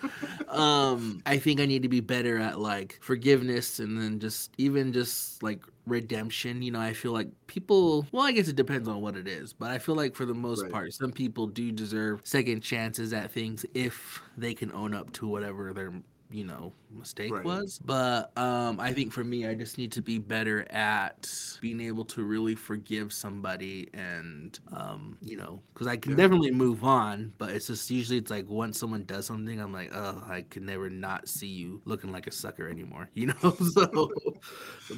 um, 0.47 1.21
I 1.25 1.37
think 1.37 1.59
I 1.59 1.65
need 1.65 1.81
to 1.83 1.89
be 1.89 2.01
better 2.01 2.37
at 2.37 2.59
like 2.59 2.99
forgiveness 3.01 3.79
and 3.79 3.99
then 3.99 4.19
just 4.19 4.51
even 4.57 4.93
just 4.93 5.41
like 5.41 5.63
redemption. 5.85 6.61
You 6.61 6.71
know, 6.71 6.79
I 6.81 6.93
feel 6.93 7.13
like 7.13 7.29
people. 7.47 8.07
Well, 8.11 8.23
I 8.23 8.31
guess 8.31 8.47
it 8.47 8.55
depends 8.55 8.87
on 8.87 9.01
what 9.01 9.15
it 9.17 9.27
is, 9.27 9.53
but 9.53 9.71
I 9.71 9.79
feel 9.79 9.95
like 9.95 10.15
for 10.15 10.25
the 10.25 10.33
most 10.35 10.63
Right. 10.63 10.71
part, 10.71 10.93
some 10.93 11.11
people 11.11 11.47
do 11.47 11.71
deserve 11.71 12.21
second 12.23 12.61
chances 12.61 13.11
at 13.13 13.31
things 13.31 13.65
if 13.73 14.21
they 14.37 14.53
can 14.53 14.71
own 14.71 14.93
up 14.93 15.11
to 15.13 15.27
whatever 15.27 15.73
their 15.73 15.93
you 16.33 16.43
know 16.43 16.73
mistake 16.97 17.31
Right. 17.31 17.43
was 17.45 17.79
but 17.85 18.35
um 18.37 18.79
i 18.79 18.91
think 18.91 19.11
for 19.13 19.23
me 19.23 19.47
i 19.47 19.53
just 19.53 19.77
need 19.77 19.91
to 19.93 20.01
be 20.01 20.17
better 20.19 20.65
at 20.71 21.31
being 21.61 21.79
able 21.81 22.05
to 22.05 22.23
really 22.23 22.55
forgive 22.55 23.13
somebody 23.13 23.89
and 23.93 24.59
um 24.71 25.17
you 25.21 25.37
know 25.37 25.61
because 25.73 25.87
i 25.87 25.95
can 25.95 26.11
Yeah. 26.11 26.17
definitely 26.17 26.51
move 26.51 26.83
on 26.83 27.33
but 27.37 27.51
it's 27.51 27.67
just 27.67 27.89
usually 27.91 28.17
it's 28.17 28.31
like 28.31 28.47
once 28.49 28.79
someone 28.79 29.03
does 29.05 29.25
something 29.27 29.59
i'm 29.59 29.73
like 29.73 29.91
oh 29.93 30.23
i 30.27 30.43
can 30.49 30.65
never 30.65 30.89
not 30.89 31.27
see 31.29 31.47
you 31.47 31.81
looking 31.85 32.11
like 32.11 32.27
a 32.27 32.31
sucker 32.31 32.67
anymore 32.67 33.09
you 33.15 33.27
know 33.27 33.55
so 33.73 34.11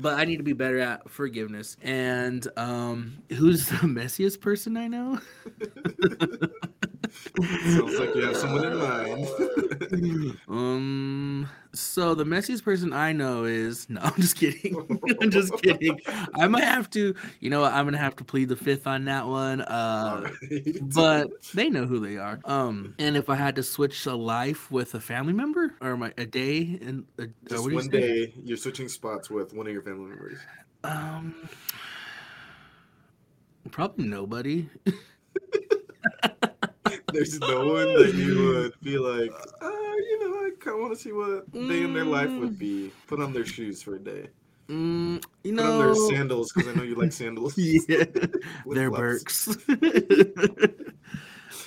but 0.02 0.18
i 0.20 0.26
need 0.26 0.38
to 0.38 0.44
be 0.44 0.54
better 0.54 0.80
at 0.80 1.10
forgiveness 1.10 1.78
and 1.82 2.48
um 2.58 3.14
who's 3.30 3.68
the 3.70 3.76
messiest 3.88 4.40
person 4.42 4.78
i 4.78 4.88
know 4.88 5.20
Sounds 7.76 8.00
like 8.00 8.16
you 8.16 8.22
have 8.24 8.36
someone 8.38 8.66
in 8.66 8.78
mind. 8.78 9.28
um 10.50 11.15
so 11.76 12.16
the 12.16 12.24
messiest 12.24 12.64
person 12.64 12.94
i 12.94 13.12
know 13.12 13.44
is 13.46 13.90
no 13.90 14.02
i'm 14.02 14.14
just 14.16 14.36
kidding. 14.36 14.76
I'm 15.22 15.30
just 15.30 15.54
kidding. 15.62 16.00
I 16.36 16.48
might 16.48 16.64
have 16.64 16.90
to 16.92 17.14
you 17.40 17.50
know 17.50 17.62
what, 17.62 17.74
i'm 17.74 17.86
gonna 17.86 17.98
have 17.98 18.16
to 18.18 18.24
plead 18.24 18.50
the 18.50 18.56
fifth 18.56 18.88
on 18.88 19.06
that 19.06 19.28
one 19.28 19.62
uh 19.62 20.30
but 20.82 21.30
they 21.54 21.70
know 21.70 21.86
who 21.86 22.00
they 22.00 22.18
are. 22.18 22.40
Um 22.46 22.96
and 23.00 23.18
if 23.18 23.30
i 23.30 23.36
had 23.36 23.56
to 23.58 23.64
switch 23.64 24.06
a 24.06 24.16
life 24.16 24.72
with 24.72 24.94
a 24.96 25.00
family 25.00 25.34
member 25.34 25.76
or 25.82 25.98
my 25.98 26.14
a 26.18 26.26
day 26.26 26.80
and 26.82 27.06
a, 27.20 27.24
uh, 27.24 27.26
just 27.48 27.64
what 27.64 27.70
do 27.70 27.76
you 27.76 27.82
one 27.82 27.90
day 27.90 28.34
you're 28.44 28.58
switching 28.58 28.88
spots 28.90 29.30
with 29.30 29.54
one 29.54 29.68
of 29.68 29.74
your 29.74 29.82
family 29.82 30.10
members. 30.10 30.40
um 30.84 31.36
probably 33.72 34.08
nobody 34.08 34.70
There's 37.16 37.40
no 37.48 37.66
one 37.68 37.94
that 37.96 38.14
you 38.14 38.36
would 38.50 38.74
be 38.82 38.98
like, 38.98 39.32
uh, 39.62 39.70
you 39.70 40.20
know, 40.22 40.36
I 40.48 40.50
kind 40.60 40.76
of 40.76 40.82
want 40.82 40.94
to 40.94 41.00
see 41.00 41.12
what 41.12 41.52
day 41.68 41.84
in 41.84 41.94
their 41.94 42.06
life 42.06 42.30
would 42.40 42.58
be. 42.60 42.92
Put 43.08 43.22
on 43.22 43.34
their 43.34 43.46
shoes 43.46 43.82
for 43.82 43.96
a 43.96 44.00
day. 44.00 44.28
mm, 44.70 45.24
you 45.44 45.54
Put 45.56 45.66
on 45.66 45.78
their 45.78 45.94
know 45.94 45.94
sandals 45.94 46.52
because 46.52 46.68
I 46.70 46.74
know 46.74 46.84
you 46.84 46.96
like 46.96 47.12
sandals. 47.22 47.56
yeah 47.58 48.06
gloves. 48.90 48.90
Birks. 48.90 49.58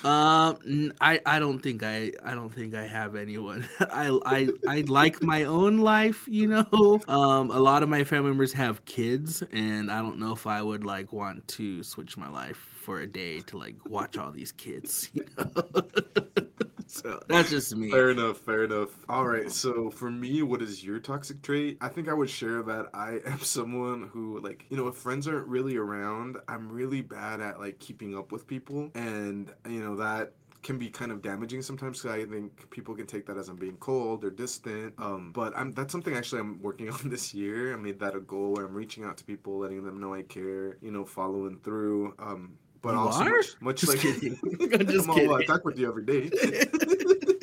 um, 0.05 0.59
n- 0.67 0.93
I 1.01 1.21
I 1.27 1.39
don't 1.39 1.59
think 1.61 1.83
I 1.83 2.13
I 2.25 2.35
don't 2.35 2.51
think 2.51 2.75
I 2.75 2.87
have 2.87 3.17
anyone. 3.17 3.69
I 3.81 4.19
I 4.27 4.49
I 4.69 4.81
like 4.89 5.23
my 5.23 5.45
own 5.45 5.79
life, 5.79 6.25
you 6.29 6.47
know. 6.49 7.01
Um, 7.09 7.51
a 7.51 7.59
lot 7.61 7.83
of 7.83 7.89
my 7.89 8.05
family 8.05 8.31
members 8.31 8.53
have 8.53 8.85
kids, 8.85 9.43
and 9.53 9.91
I 9.91 10.01
don't 10.01 10.19
know 10.19 10.33
if 10.33 10.47
I 10.47 10.63
would 10.63 10.85
like 10.85 11.13
want 11.13 11.47
to 11.49 11.83
switch 11.83 12.17
my 12.17 12.29
life 12.29 12.78
for 12.89 13.01
a 13.01 13.07
day 13.07 13.41
to 13.41 13.59
like 13.59 13.77
watch 13.87 14.17
all 14.17 14.33
these 14.33 14.51
kids, 14.51 15.11
you 15.13 15.23
know. 15.37 15.53
so 16.87 17.21
that's 17.29 17.51
just 17.51 17.77
me. 17.77 17.91
Fair 17.91 18.09
enough, 18.09 18.39
fair 18.39 18.65
enough. 18.65 18.89
All 19.11 19.27
right, 19.27 19.53
so 19.63 19.91
for 19.91 20.11
me, 20.11 20.43
what 20.43 20.63
is 20.63 20.83
your 20.83 20.99
toxic 20.99 21.43
trait? 21.43 21.77
I 21.83 21.89
think 21.89 22.09
I 22.09 22.15
would 22.15 22.31
share 22.31 22.63
that 22.63 22.87
I 22.95 23.21
am 23.27 23.41
someone 23.41 24.09
who, 24.11 24.41
like, 24.41 24.65
you 24.71 24.79
know, 24.79 24.89
if 24.89 24.95
friends 24.95 25.29
aren't 25.29 25.47
really 25.49 25.77
around, 25.77 26.39
I'm 26.49 26.73
really 26.73 27.03
bad 27.03 27.43
at 27.43 27.61
like 27.61 27.79
keeping 27.79 28.17
up 28.17 28.33
with 28.33 28.47
people, 28.47 28.91
and 28.95 29.53
you 29.69 29.81
know 29.81 29.95
that 29.97 30.33
can 30.63 30.79
be 30.79 30.89
kind 30.89 31.13
of 31.13 31.23
damaging 31.23 31.63
sometimes 31.63 32.03
because 32.03 32.17
I 32.17 32.25
think 32.25 32.69
people 32.71 32.95
can 32.95 33.07
take 33.07 33.27
that 33.27 33.37
as 33.37 33.49
I'm 33.49 33.57
being 33.57 33.77
cold 33.77 34.25
or 34.25 34.31
distant. 34.31 34.95
Um, 34.99 35.31
but 35.33 35.57
I'm 35.57 35.73
that's 35.73 35.93
something 35.93 36.17
actually 36.17 36.41
I'm 36.41 36.61
working 36.63 36.89
on 36.91 37.11
this 37.11 37.35
year. 37.35 37.75
I 37.75 37.77
made 37.77 38.01
that 38.01 38.17
a 38.17 38.21
goal 38.21 38.55
where 38.55 38.65
I'm 38.65 38.75
reaching 38.75 39.05
out 39.05 39.19
to 39.19 39.25
people, 39.25 39.59
letting 39.59 39.85
them 39.85 40.01
know 40.01 40.15
I 40.15 40.23
care, 40.23 40.79
you 40.81 40.91
know, 40.91 41.05
following 41.05 41.59
through. 41.59 42.15
Um, 42.19 42.55
but 42.83 42.93
You 42.93 42.99
also 43.01 43.25
are? 43.25 43.31
much, 43.31 43.57
much 43.61 43.87
like. 43.87 44.05
I'm 44.05 44.87
just 44.87 45.09
I'm 45.09 45.11
all, 45.11 45.35
I 45.35 45.45
talk 45.45 45.65
with 45.65 45.79
you 45.79 45.89
every 45.89 46.05
day. 46.05 46.31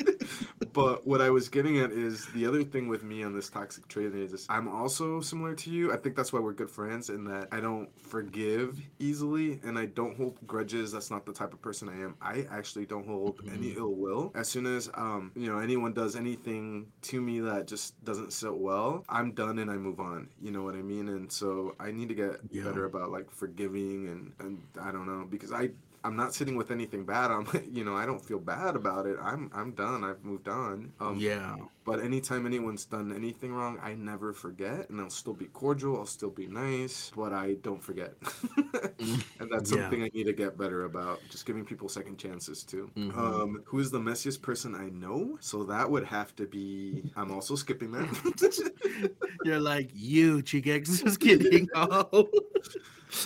but 0.76 1.06
what 1.06 1.22
I 1.22 1.30
was 1.30 1.48
getting 1.48 1.78
at 1.80 1.90
is 1.90 2.26
the 2.34 2.44
other 2.46 2.62
thing 2.62 2.86
with 2.86 3.02
me 3.02 3.24
on 3.24 3.34
this 3.34 3.48
toxic 3.48 3.88
trait 3.88 4.14
is 4.14 4.46
I'm 4.50 4.68
also 4.68 5.20
similar 5.22 5.54
to 5.54 5.70
you. 5.70 5.92
I 5.92 5.96
think 5.96 6.14
that's 6.14 6.32
why 6.34 6.38
we're 6.40 6.52
good 6.52 6.70
friends 6.70 7.08
in 7.08 7.24
that 7.24 7.48
I 7.50 7.60
don't 7.60 7.88
forgive 7.98 8.78
easily 8.98 9.58
and 9.64 9.78
I 9.78 9.86
don't 9.86 10.16
hold 10.16 10.36
grudges. 10.46 10.92
That's 10.92 11.10
not 11.10 11.24
the 11.24 11.32
type 11.32 11.54
of 11.54 11.62
person 11.62 11.88
I 11.88 11.94
am. 12.04 12.14
I 12.20 12.46
actually 12.50 12.84
don't 12.84 13.06
hold 13.06 13.40
any 13.50 13.70
ill 13.70 13.94
will. 13.94 14.32
As 14.34 14.48
soon 14.48 14.66
as 14.66 14.90
um, 14.94 15.32
you 15.34 15.50
know, 15.50 15.58
anyone 15.58 15.94
does 15.94 16.14
anything 16.14 16.86
to 17.02 17.22
me 17.22 17.40
that 17.40 17.66
just 17.66 18.02
doesn't 18.04 18.34
sit 18.34 18.54
well, 18.54 19.02
I'm 19.08 19.32
done 19.32 19.58
and 19.60 19.70
I 19.70 19.76
move 19.76 19.98
on. 19.98 20.28
You 20.42 20.50
know 20.50 20.62
what 20.62 20.74
I 20.74 20.82
mean? 20.82 21.08
And 21.08 21.32
so 21.32 21.74
I 21.80 21.90
need 21.90 22.08
to 22.10 22.14
get 22.14 22.40
Yeah. 22.50 22.64
better 22.64 22.84
about 22.84 23.10
like 23.10 23.30
forgiving 23.30 24.08
and 24.08 24.32
and 24.40 24.62
I 24.80 24.92
don't 24.92 25.06
know 25.06 25.26
because 25.28 25.52
I 25.52 25.70
I'm 26.06 26.16
not 26.16 26.34
sitting 26.34 26.56
with 26.56 26.70
anything 26.70 27.04
bad. 27.04 27.30
I'm, 27.32 27.46
you 27.72 27.84
know, 27.84 27.96
I 27.96 28.06
don't 28.06 28.24
feel 28.24 28.38
bad 28.38 28.76
about 28.76 29.06
it. 29.06 29.16
I'm, 29.20 29.50
I'm 29.52 29.72
done. 29.72 30.04
I've 30.04 30.24
moved 30.24 30.48
on. 30.48 30.92
Um, 31.00 31.16
yeah. 31.18 31.56
But 31.84 32.00
anytime 32.00 32.46
anyone's 32.46 32.84
done 32.84 33.12
anything 33.14 33.52
wrong, 33.52 33.78
I 33.82 33.94
never 33.94 34.32
forget, 34.32 34.88
and 34.90 35.00
I'll 35.00 35.10
still 35.10 35.34
be 35.34 35.46
cordial. 35.46 35.96
I'll 35.98 36.06
still 36.06 36.30
be 36.30 36.46
nice, 36.46 37.12
but 37.16 37.32
I 37.32 37.54
don't 37.62 37.82
forget. 37.82 38.14
and 39.40 39.50
that's 39.50 39.70
Yeah. 39.72 39.82
something 39.82 40.02
I 40.02 40.10
need 40.14 40.24
to 40.24 40.32
get 40.32 40.56
better 40.58 40.84
about. 40.84 41.20
Just 41.30 41.46
giving 41.46 41.64
people 41.64 41.88
second 41.88 42.18
chances 42.18 42.64
too. 42.64 42.90
Mhm. 42.96 43.16
Um, 43.16 43.62
who 43.64 43.78
is 43.78 43.90
the 43.90 44.00
messiest 44.00 44.42
person 44.42 44.74
I 44.74 44.88
know? 44.90 45.36
So 45.40 45.64
that 45.64 45.88
would 45.90 46.04
have 46.04 46.34
to 46.36 46.46
be. 46.46 47.02
I'm 47.16 47.30
also 47.30 47.54
skipping 47.54 47.92
that. 47.92 49.12
You're 49.44 49.60
like 49.60 49.90
you, 49.94 50.42
Chigex. 50.42 51.04
Just 51.04 51.20
kidding. 51.20 51.68
Oh. 51.74 52.28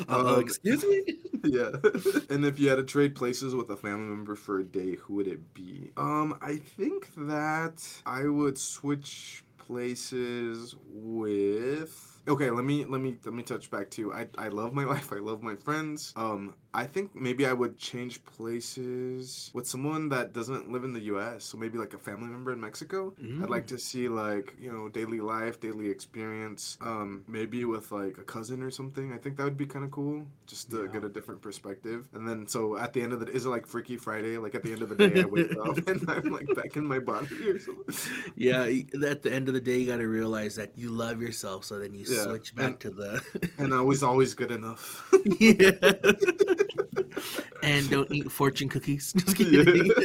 Uh, 0.09 0.35
Um, 0.37 0.41
excuse 0.41 0.85
me. 0.85 1.03
yeah. 1.45 1.71
and 2.31 2.45
if 2.45 2.59
you 2.59 2.69
had 2.69 2.77
to 2.77 2.85
trade 2.85 3.15
places 3.15 3.55
with 3.55 3.71
a 3.71 3.77
family 3.77 4.09
member 4.15 4.35
for 4.37 4.61
a 4.61 4.65
day, 4.65 4.97
who 4.97 5.15
would 5.15 5.27
it 5.29 5.55
be? 5.55 5.91
Um, 5.97 6.39
I 6.43 6.57
think 6.57 7.09
that 7.17 7.83
I 8.07 8.25
would 8.27 8.59
switch 8.59 9.45
places 9.59 10.75
with 10.89 12.07
Okay, 12.29 12.51
let 12.51 12.65
me 12.65 12.85
let 12.85 13.01
me 13.01 13.17
let 13.25 13.35
me 13.35 13.43
touch 13.43 13.71
back 13.71 13.91
to 13.93 14.13
I 14.13 14.29
I 14.37 14.49
love 14.49 14.73
my 14.75 14.85
life. 14.95 15.13
I 15.13 15.17
love 15.17 15.43
my 15.43 15.57
friends. 15.57 16.13
Um 16.17 16.55
I 16.73 16.85
think 16.85 17.17
maybe 17.17 17.47
I 17.47 17.53
would 17.53 17.79
change 17.79 18.25
places 18.25 19.51
with 19.53 19.67
someone 19.67 20.09
that 20.11 20.33
doesn't 20.33 20.71
live 20.71 20.85
in 20.85 20.93
the 20.93 21.01
US. 21.15 21.45
So 21.45 21.59
maybe 21.59 21.79
like 21.79 21.95
a 21.95 21.99
family 21.99 22.29
member 22.29 22.53
in 22.53 22.61
Mexico. 22.61 23.13
I'd 23.43 23.51
like 23.51 23.67
to 23.69 23.79
see 23.79 24.09
like, 24.09 24.55
you 24.61 24.71
know, 24.73 24.89
daily 24.89 25.21
life, 25.21 25.61
daily 25.61 25.89
experience. 25.91 26.79
Um 26.81 27.25
maybe 27.27 27.65
with 27.65 27.91
like 27.91 28.19
a 28.19 28.23
cousin 28.23 28.63
or 28.63 28.71
something. 28.71 29.13
I 29.13 29.19
think 29.19 29.37
that 29.37 29.45
would 29.45 29.57
be 29.57 29.67
kind 29.67 29.85
of 29.85 29.91
cool 29.91 30.27
just 30.47 30.71
to 30.71 30.85
Yeah. 30.85 30.93
get 30.93 31.05
a 31.05 31.09
different 31.09 31.43
perspective. 31.43 32.09
And 32.15 32.27
then 32.29 32.47
so 32.47 32.77
at 32.79 32.93
the 32.93 33.03
end 33.03 33.13
of 33.13 33.21
the 33.21 33.27
is 33.33 33.47
it 33.47 33.49
like 33.49 33.67
Freaky 33.67 33.97
Friday? 33.97 34.39
Like 34.39 34.55
at 34.55 34.63
the 34.63 34.73
end 34.73 34.83
of 34.83 34.89
the 34.91 34.97
day 35.09 35.23
I 35.23 35.25
wake 35.25 35.51
up 35.67 35.77
and 35.89 36.09
I'm 36.09 36.31
like 36.31 36.47
back 36.55 36.77
in 36.77 36.87
my 36.87 37.01
body 37.01 37.35
or 37.51 37.59
something. 37.59 37.95
Yeah, 38.37 38.63
at 39.09 39.23
the 39.23 39.33
end 39.33 39.49
of 39.49 39.55
the 39.55 39.61
day, 39.61 39.79
you 39.79 39.87
got 39.87 39.99
to 39.99 40.07
realize 40.09 40.55
that 40.55 40.71
you 40.77 40.91
love 40.91 41.21
yourself, 41.21 41.65
so 41.65 41.79
then 41.79 41.95
you 41.95 42.05
Yeah, 42.09 42.25
switch 42.25 42.55
back 42.55 42.67
and- 42.67 42.81
to 42.81 42.91
the 42.91 43.23
And 43.59 43.75
I 43.75 43.81
was 43.81 44.03
always 44.03 44.35
good 44.35 44.51
enough. 44.53 45.13
yeah. 45.41 45.73
and 47.63 47.89
don't 47.91 48.11
eat 48.13 48.31
fortune 48.31 48.69
cookies. 48.69 49.13
Just 49.17 49.37
kidding. 49.37 49.91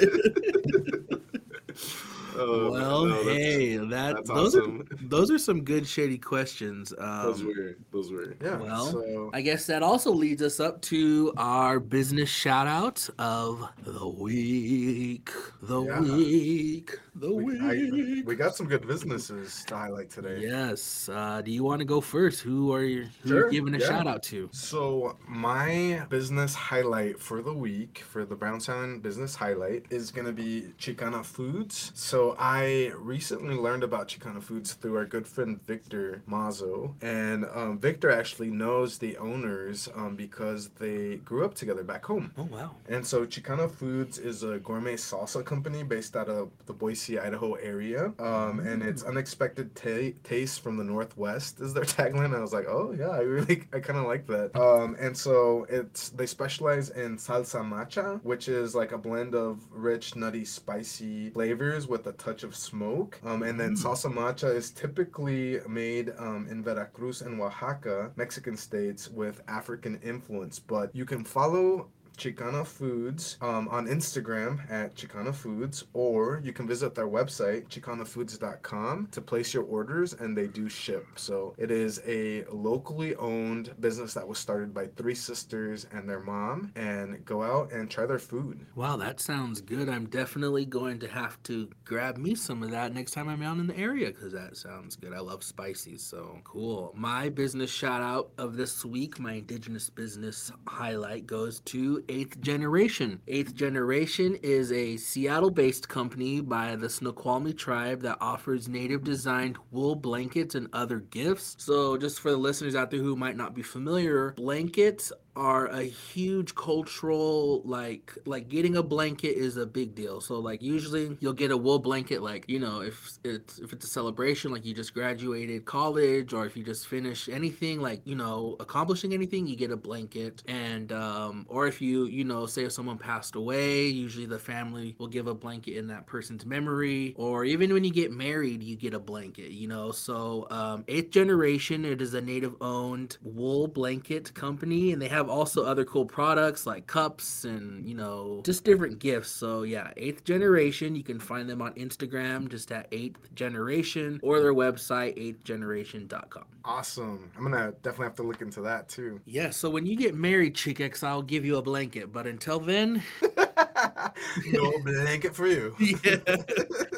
Oh, 2.38 2.70
well, 2.70 3.06
no, 3.06 3.24
that's- 3.24 3.38
hey, 3.38 3.78
that 3.78 4.16
that's 4.18 4.28
those 4.30 4.56
awesome. 4.58 4.82
are 4.91 4.97
those 5.08 5.32
are 5.32 5.38
some 5.38 5.64
good 5.64 5.88
shady 5.88 6.18
questions. 6.18 6.89
Those 6.99 7.39
Um, 7.39 7.47
were 7.47 7.78
those 7.93 8.12
were 8.12 8.36
yeah. 8.43 8.58
well, 8.58 8.88
so 8.91 9.30
I 9.34 9.39
guess 9.39 9.66
that 9.68 9.82
also 9.82 10.12
leads 10.12 10.41
us 10.41 10.60
up 10.60 10.82
to 10.84 11.34
our 11.38 11.80
business 11.80 12.28
shout 12.30 12.68
out 12.68 13.10
of 13.20 13.70
the 13.86 14.06
week. 14.06 15.30
The 15.62 15.82
Yeah. 15.82 16.01
week. 16.01 16.99
The 17.18 17.32
we, 17.34 17.57
I- 17.59 17.89
week. 17.91 18.28
we 18.28 18.36
got 18.36 18.55
some 18.55 18.68
good 18.68 18.86
businesses 18.86 19.63
to 19.68 19.76
highlight 19.78 20.09
today. 20.09 20.39
Yes. 20.41 21.07
Uh, 21.07 21.41
do 21.41 21.49
you 21.49 21.63
want 21.63 21.80
to 21.80 21.86
go 21.86 22.01
first? 22.01 22.41
Who 22.41 22.74
are 22.74 22.84
you 22.84 23.05
who 23.24 23.30
Sure, 23.30 23.45
you 23.45 23.51
giving 23.61 23.74
a 23.76 23.80
yeah. 23.80 23.88
shout 23.88 24.05
out 24.07 24.22
to? 24.24 24.49
So 24.51 25.18
my 25.28 26.05
business 26.09 26.53
highlight 26.53 27.20
for 27.22 27.41
the 27.41 27.53
week 27.53 27.99
for 27.99 28.26
the 28.26 28.36
Brown 28.36 28.59
Sound 28.59 29.01
business 29.01 29.34
highlight 29.36 29.86
is 29.89 30.11
gonna 30.11 30.34
be 30.34 30.74
Chicana 30.78 31.24
Foods. 31.24 31.91
So 31.95 32.36
I 32.38 32.91
recently 32.97 33.55
learned 33.55 33.84
about 33.84 34.09
Chicana 34.09 34.43
Foods 34.43 34.74
through 34.74 34.97
our 34.97 35.05
good 35.05 35.26
friend 35.26 35.61
Victor 35.66 36.22
Mazo, 36.30 36.95
and 37.01 37.45
um, 37.53 37.78
Victor 37.80 38.11
actually 38.11 38.49
knows 38.49 38.97
the 38.97 39.16
owners 39.18 39.88
um, 39.95 40.16
because 40.18 40.68
they 40.80 41.16
grew 41.18 41.45
up 41.45 41.55
together 41.55 41.84
back 41.84 42.03
home. 42.03 42.34
Oh 42.38 42.43
wow. 42.51 42.72
And 42.89 43.05
so 43.07 43.26
Chicana 43.26 43.72
Foods 43.72 44.18
is 44.18 44.43
a 44.43 44.59
gourmet 44.59 44.95
salsa 44.95 45.45
company 45.45 45.84
based 45.84 46.18
out 46.18 46.28
of 46.28 46.49
the 46.66 46.74
Boise, 46.74 47.05
Idaho 47.10 47.53
area. 47.53 48.14
Um, 48.20 48.60
and 48.60 48.82
it's 48.82 49.03
unexpected 49.03 49.76
ta- 49.76 50.18
taste 50.24 50.62
from 50.62 50.78
the 50.78 50.84
Northwest 50.84 51.60
is 51.62 51.74
their 51.74 51.84
tagline. 51.97 52.36
I 52.36 52.41
was 52.41 52.53
like, 52.53 52.66
oh 52.68 52.95
yeah, 52.97 53.10
I 53.10 53.20
really, 53.20 53.64
I 53.74 53.80
kind 53.80 53.99
of 53.99 54.06
like 54.06 54.28
that. 54.28 54.56
Um, 54.56 54.95
and 54.99 55.16
so 55.18 55.66
it's 55.70 56.10
they 56.10 56.26
specialize 56.26 56.89
in 56.89 57.18
salsa 57.18 57.68
macha, 57.68 58.20
which 58.24 58.47
is 58.47 58.76
like 58.76 58.91
a 58.91 58.97
blend 58.97 59.36
of 59.36 59.60
rich, 59.72 60.16
nutty, 60.16 60.45
spicy 60.45 61.30
flavors 61.32 61.88
with 61.88 62.08
a 62.08 62.14
touch 62.14 62.43
of 62.43 62.56
smoke. 62.56 63.20
Um, 63.24 63.43
and 63.43 63.60
then 63.60 63.76
salsa 63.76 64.12
macha 64.14 64.47
is 64.47 64.72
typically 64.72 65.60
made 65.68 66.14
um, 66.18 66.47
in 66.49 66.64
Veracruz 66.64 67.22
and 67.22 67.39
Oaxaca, 67.39 68.12
Mexican 68.16 68.58
states, 68.58 69.10
with 69.10 69.41
African 69.47 69.99
influence. 70.03 70.60
But 70.60 70.95
you 70.95 71.06
can 71.06 71.24
follow 71.24 71.89
Chicana 72.16 72.66
Foods 72.66 73.38
um, 73.41 73.68
on 73.70 73.88
Instagram 73.88 74.70
at 74.72 74.95
Chicana 74.95 75.34
Foods, 75.34 75.86
or 75.93 76.41
you 76.43 76.53
can 76.53 76.68
visit 76.68 76.95
their 76.95 77.07
website, 77.07 77.68
chicanafoods.com, 77.68 79.07
to 79.11 79.22
place 79.22 79.53
your 79.53 79.63
orders, 79.63 80.13
and 80.13 80.38
they 80.38 80.47
do 80.47 80.70
ship. 80.70 81.05
So 81.16 81.53
it 81.57 81.72
is 81.72 82.01
a 82.07 82.43
locally 82.51 83.16
owned 83.16 83.74
business 83.80 84.13
that 84.13 84.28
was 84.28 84.39
started 84.39 84.74
by 84.74 84.88
three 84.88 85.16
sisters 85.16 85.88
and 85.91 86.09
their 86.09 86.22
mom, 86.22 86.72
and 86.76 87.24
go 87.26 87.43
out 87.43 87.72
and 87.72 87.89
try 87.89 88.05
their 88.05 88.20
food. 88.20 88.66
Wow, 88.76 88.97
that 88.97 89.20
sounds 89.20 89.61
good. 89.61 89.89
I'm 89.89 90.07
definitely 90.07 90.66
going 90.66 90.99
to 90.99 91.07
have 91.07 91.41
to 91.43 91.70
grab 91.84 92.18
me 92.18 92.36
some 92.36 92.63
of 92.63 92.72
that 92.72 92.93
next 92.93 93.11
time 93.11 93.30
I'm 93.30 93.41
out 93.41 93.57
in 93.57 93.68
the 93.68 93.78
area 93.78 94.07
because 94.07 94.34
that 94.34 94.57
sounds 94.57 94.95
good. 94.95 95.13
I 95.13 95.20
love 95.20 95.43
spicy, 95.43 95.97
so 95.97 96.39
cool. 96.43 96.93
My 96.95 97.30
business 97.30 97.72
shout 97.72 98.01
out 98.01 98.32
of 98.38 98.55
this 98.55 98.86
week, 98.86 99.20
my 99.20 99.34
indigenous 99.34 99.89
business 99.89 100.51
highlight 100.68 101.28
goes 101.28 101.59
to 101.61 102.03
Eighth 102.10 102.41
Generation. 102.41 103.22
Eighth 103.28 103.56
Generation 103.56 104.36
is 104.41 104.72
a 104.72 104.97
Seattle 104.97 105.49
based 105.49 105.89
company 105.89 106.41
by 106.41 106.76
the 106.76 106.89
Snoqualmie 106.89 107.53
tribe 107.53 108.01
that 108.01 108.18
offers 108.22 108.68
native 108.68 109.03
designed 109.03 109.58
wool 109.72 109.95
blankets 109.95 110.56
and 110.56 110.68
other 110.74 110.99
gifts. 110.99 111.56
So, 111.60 111.97
just 111.97 112.20
for 112.20 112.32
the 112.32 112.38
listeners 112.38 112.76
out 112.76 112.91
there 112.91 112.99
who 112.99 113.16
might 113.16 113.38
not 113.38 113.53
be 113.53 113.62
familiar, 113.62 114.34
blankets 114.38 115.12
are 115.36 115.68
a 115.68 115.84
huge 115.84 116.56
cultural 116.56 117.62
like 117.66 118.14
like 118.26 118.48
getting 118.50 118.78
a 118.78 118.84
blanket 118.84 119.38
is 119.38 119.58
a 119.58 119.66
big 119.66 119.94
deal. 119.96 120.22
So 120.22 120.40
like 120.40 120.62
usually 120.62 121.18
you'll 121.20 121.34
get 121.34 121.52
a 121.52 121.58
wool 121.58 121.80
blanket 121.80 122.22
like 122.22 122.46
you 122.48 122.60
know 122.60 122.82
if 122.82 123.18
it's 123.24 123.60
if 123.60 123.74
it's 123.74 123.86
a 123.86 123.90
celebration 123.90 124.52
like 124.52 124.66
you 124.66 124.74
just 124.74 124.94
graduated 124.94 125.66
college 125.66 126.34
or 126.34 126.46
if 126.46 126.56
you 126.56 126.64
just 126.64 126.88
finished 126.88 127.30
anything 127.30 127.82
like 127.82 128.02
you 128.06 128.16
know 128.16 128.56
accomplishing 128.60 129.14
anything 129.14 129.48
you 129.48 129.56
get 129.56 129.72
a 129.72 129.78
blanket. 129.78 130.44
And 130.48 130.92
um 130.92 131.46
or 131.50 131.68
if 131.68 131.82
you 131.82 132.06
you 132.06 132.24
know 132.24 132.46
say 132.46 132.64
if 132.66 132.72
someone 132.72 132.98
passed 132.98 133.36
away 133.36 133.88
usually 133.88 134.26
the 134.26 134.40
family 134.40 134.96
will 134.98 135.08
give 135.08 135.28
a 135.28 135.34
blanket 135.36 135.78
in 135.78 135.88
that 135.88 136.06
person's 136.08 136.46
memory. 136.46 137.14
Or 137.18 137.46
even 137.46 137.74
when 137.74 137.84
you 137.84 137.92
get 137.92 138.12
married 138.12 138.64
you 138.64 138.76
get 138.76 138.94
a 138.94 139.00
blanket 139.00 139.52
you 139.52 139.68
know? 139.68 139.92
So 139.92 140.48
um 140.50 140.84
eighth 140.88 141.12
generation 141.12 141.86
it 141.86 142.02
is 142.02 142.14
a 142.14 142.22
native 142.22 142.56
owned 142.62 143.18
wool 143.22 143.68
blanket 143.68 144.34
company 144.34 144.92
and 144.92 145.02
they 145.02 145.08
have 145.08 145.25
also 145.30 145.64
other 145.66 145.84
cool 145.86 146.06
products 146.06 146.66
like 146.66 146.88
cups 146.88 147.44
and 147.46 147.88
you 147.88 147.96
know 147.96 148.42
just 148.46 148.64
different 148.64 149.00
gifts 149.00 149.30
so 149.30 149.64
yeah 149.64 149.92
eighth 149.98 150.24
generation 150.24 150.96
you 150.96 151.04
can 151.04 151.20
find 151.20 151.50
them 151.50 151.62
on 151.62 151.74
instagram 151.74 152.50
just 152.50 152.72
at 152.72 152.88
eighth 152.92 153.34
generation 153.36 154.20
or 154.24 154.40
their 154.40 154.54
website 154.54 155.18
eighthgeneration.com 155.18 156.46
Awesome. 156.68 157.30
I'm 157.38 157.44
gonna 157.44 157.74
definitely 157.84 158.06
have 158.06 158.16
to 158.16 158.24
look 158.24 158.42
into 158.42 158.62
that 158.62 158.90
too. 158.90 159.22
yeah 159.26 159.50
so 159.52 159.70
when 159.70 159.86
you 159.86 159.96
get 159.96 160.16
married 160.16 160.56
chick 160.56 160.82
x 160.82 161.04
i'll 161.04 161.22
give 161.22 161.46
you 161.46 161.58
a 161.58 161.62
blanket 161.62 162.12
but 162.12 162.26
until 162.28 162.60
then 162.60 163.04
no 164.52 164.72
blanket 164.84 165.36
for 165.36 165.48
you. 165.48 165.76
yeah. 165.80 166.18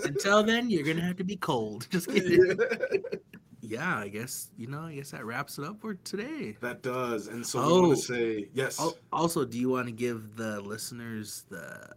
until 0.06 0.44
then 0.44 0.70
you're 0.70 0.84
gonna 0.86 1.02
have 1.02 1.18
to 1.18 1.24
be 1.24 1.36
cold 1.36 1.88
just 1.90 2.08
kidding 2.08 2.56
yeah 2.58 2.98
i 3.76 4.08
guess 4.08 4.50
you 4.58 4.68
know 4.68 4.82
i 4.82 4.96
guess 4.96 5.12
that 5.12 5.26
wraps 5.26 5.58
it 5.58 5.66
up 5.66 5.80
for 5.82 5.94
today 5.96 6.56
That 6.62 6.82
does. 6.82 7.28
And 7.28 7.46
so 7.46 7.60
we 7.60 7.66
Oh. 7.74 7.82
want 7.82 7.98
to 7.98 8.04
say 8.04 8.50
yes. 8.54 8.80
Also, 9.12 9.46
do 9.46 9.58
you 9.60 9.70
want 9.70 9.88
to 9.88 9.92
give 9.94 10.36
the 10.36 10.62
listeners 10.62 11.44
the 11.50 11.90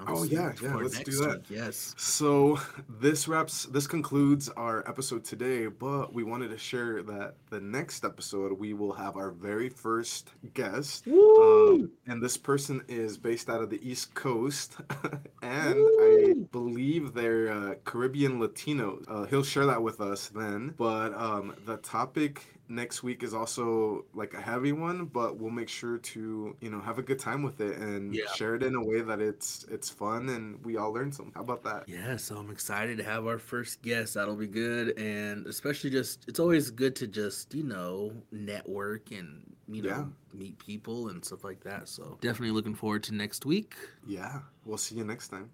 announcement? 0.00 0.18
Oh, 0.18 0.24
yeah, 0.24 0.52
yeah, 0.70 0.76
let's 0.76 0.98
do 1.00 1.12
that. 1.22 1.38
week? 1.38 1.50
Yes. 1.50 1.94
So 1.96 2.58
this 2.88 3.28
wraps 3.28 3.66
this 3.66 3.86
concludes 3.86 4.48
our 4.50 4.88
episode 4.88 5.24
today, 5.24 5.66
but 5.66 6.12
we 6.12 6.24
wanted 6.24 6.50
to 6.50 6.58
share 6.58 7.02
that 7.04 7.34
the 7.50 7.60
next 7.60 8.04
episode 8.04 8.52
we 8.52 8.74
will 8.74 8.92
have 8.92 9.16
our 9.16 9.30
very 9.30 9.68
first 9.68 10.30
guest. 10.54 11.06
Um, 11.06 11.90
and 12.06 12.22
this 12.22 12.36
person 12.36 12.82
is 12.88 13.16
based 13.18 13.48
out 13.48 13.62
of 13.62 13.70
the 13.70 13.88
East 13.88 14.14
Coast, 14.14 14.76
and 15.42 15.76
I 15.76 16.34
believe 16.52 17.14
they're 17.14 17.50
uh, 17.50 17.74
Caribbean 17.84 18.38
Latinos. 18.40 19.04
Uh, 19.08 19.24
he'll 19.26 19.42
share 19.42 19.66
that 19.66 19.82
with 19.82 20.00
us 20.00 20.28
then. 20.28 20.74
But 20.76 21.14
um, 21.14 21.54
the 21.66 21.76
topic 21.78 22.57
next 22.68 23.02
week 23.02 23.22
is 23.22 23.32
also 23.34 24.04
like 24.14 24.34
a 24.34 24.40
heavy 24.40 24.72
one, 24.72 25.06
but 25.06 25.38
we'll 25.38 25.50
make 25.50 25.68
sure 25.68 25.98
to 25.98 26.56
you 26.60 26.70
know 26.70 26.80
have 26.80 26.98
a 26.98 27.02
good 27.02 27.18
time 27.18 27.42
with 27.42 27.60
it 27.60 27.78
and 27.78 28.14
Yeah. 28.14 28.26
share 28.34 28.54
it 28.54 28.62
in 28.62 28.74
a 28.74 28.82
way 28.84 29.00
that 29.00 29.20
it's 29.20 29.64
it's 29.70 29.88
fun 29.90 30.28
and 30.28 30.64
we 30.64 30.76
all 30.76 30.92
learn 30.92 31.10
some. 31.12 31.32
How 31.34 31.40
about 31.42 31.62
that? 31.64 31.88
Yeah, 31.88 32.16
so 32.16 32.36
I'm 32.36 32.50
excited 32.50 32.98
to 32.98 33.04
have 33.04 33.26
our 33.26 33.38
first 33.38 33.82
guest. 33.82 34.14
That'll 34.14 34.36
be 34.36 34.46
good, 34.46 34.98
and 34.98 35.46
especially 35.46 35.90
just 35.90 36.24
it's 36.28 36.40
always 36.40 36.70
good 36.70 36.94
to 36.96 37.06
just 37.06 37.54
you 37.54 37.64
know 37.64 38.12
network 38.32 39.10
and 39.10 39.54
you 39.66 39.82
know 39.82 39.88
Yeah. 39.88 40.04
meet 40.38 40.58
people 40.58 41.08
and 41.08 41.24
stuff 41.24 41.44
like 41.44 41.60
that. 41.64 41.88
So 41.88 42.18
definitely 42.20 42.52
looking 42.52 42.74
forward 42.74 43.02
to 43.04 43.14
next 43.14 43.44
week. 43.46 43.74
Yeah, 44.06 44.40
we'll 44.64 44.78
see 44.78 44.96
you 44.96 45.04
next 45.04 45.28
time. 45.28 45.50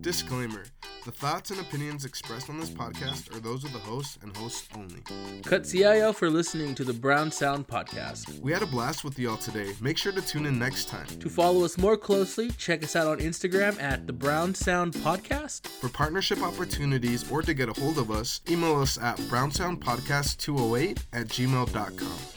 Disclaimer 0.00 0.64
The 1.04 1.10
thoughts 1.12 1.50
and 1.50 1.60
opinions 1.60 2.04
expressed 2.04 2.48
on 2.48 2.58
this 2.58 2.70
podcast 2.70 3.34
are 3.34 3.40
those 3.40 3.64
of 3.64 3.72
the 3.72 3.78
host 3.78 4.18
and 4.22 4.36
hosts 4.36 4.68
only. 4.76 5.02
Cut 5.44 5.64
CIO 5.64 6.12
for 6.12 6.30
listening 6.30 6.74
to 6.76 6.84
the 6.84 6.92
Brown 6.92 7.30
Sound 7.30 7.66
Podcast. 7.66 8.40
We 8.40 8.52
had 8.52 8.62
a 8.62 8.66
blast 8.66 9.04
with 9.04 9.18
y'all 9.18 9.36
today. 9.36 9.72
Make 9.80 9.98
sure 9.98 10.12
to 10.12 10.22
tune 10.22 10.46
in 10.46 10.58
next 10.58 10.88
time. 10.88 11.06
To 11.20 11.28
follow 11.28 11.64
us 11.64 11.78
more 11.78 11.96
closely, 11.96 12.50
check 12.52 12.82
us 12.82 12.96
out 12.96 13.06
on 13.06 13.18
Instagram 13.18 13.80
at 13.80 14.06
the 14.06 14.12
Brown 14.12 14.54
Sound 14.54 14.94
Podcast. 14.94 15.66
For 15.66 15.88
partnership 15.88 16.42
opportunities 16.42 17.30
or 17.30 17.42
to 17.42 17.54
get 17.54 17.68
a 17.68 17.80
hold 17.80 17.98
of 17.98 18.10
us, 18.10 18.40
email 18.48 18.80
us 18.80 18.98
at 18.98 19.16
brownsoundpodcast208 19.18 20.98
at 21.12 21.26
gmail.com. 21.28 22.36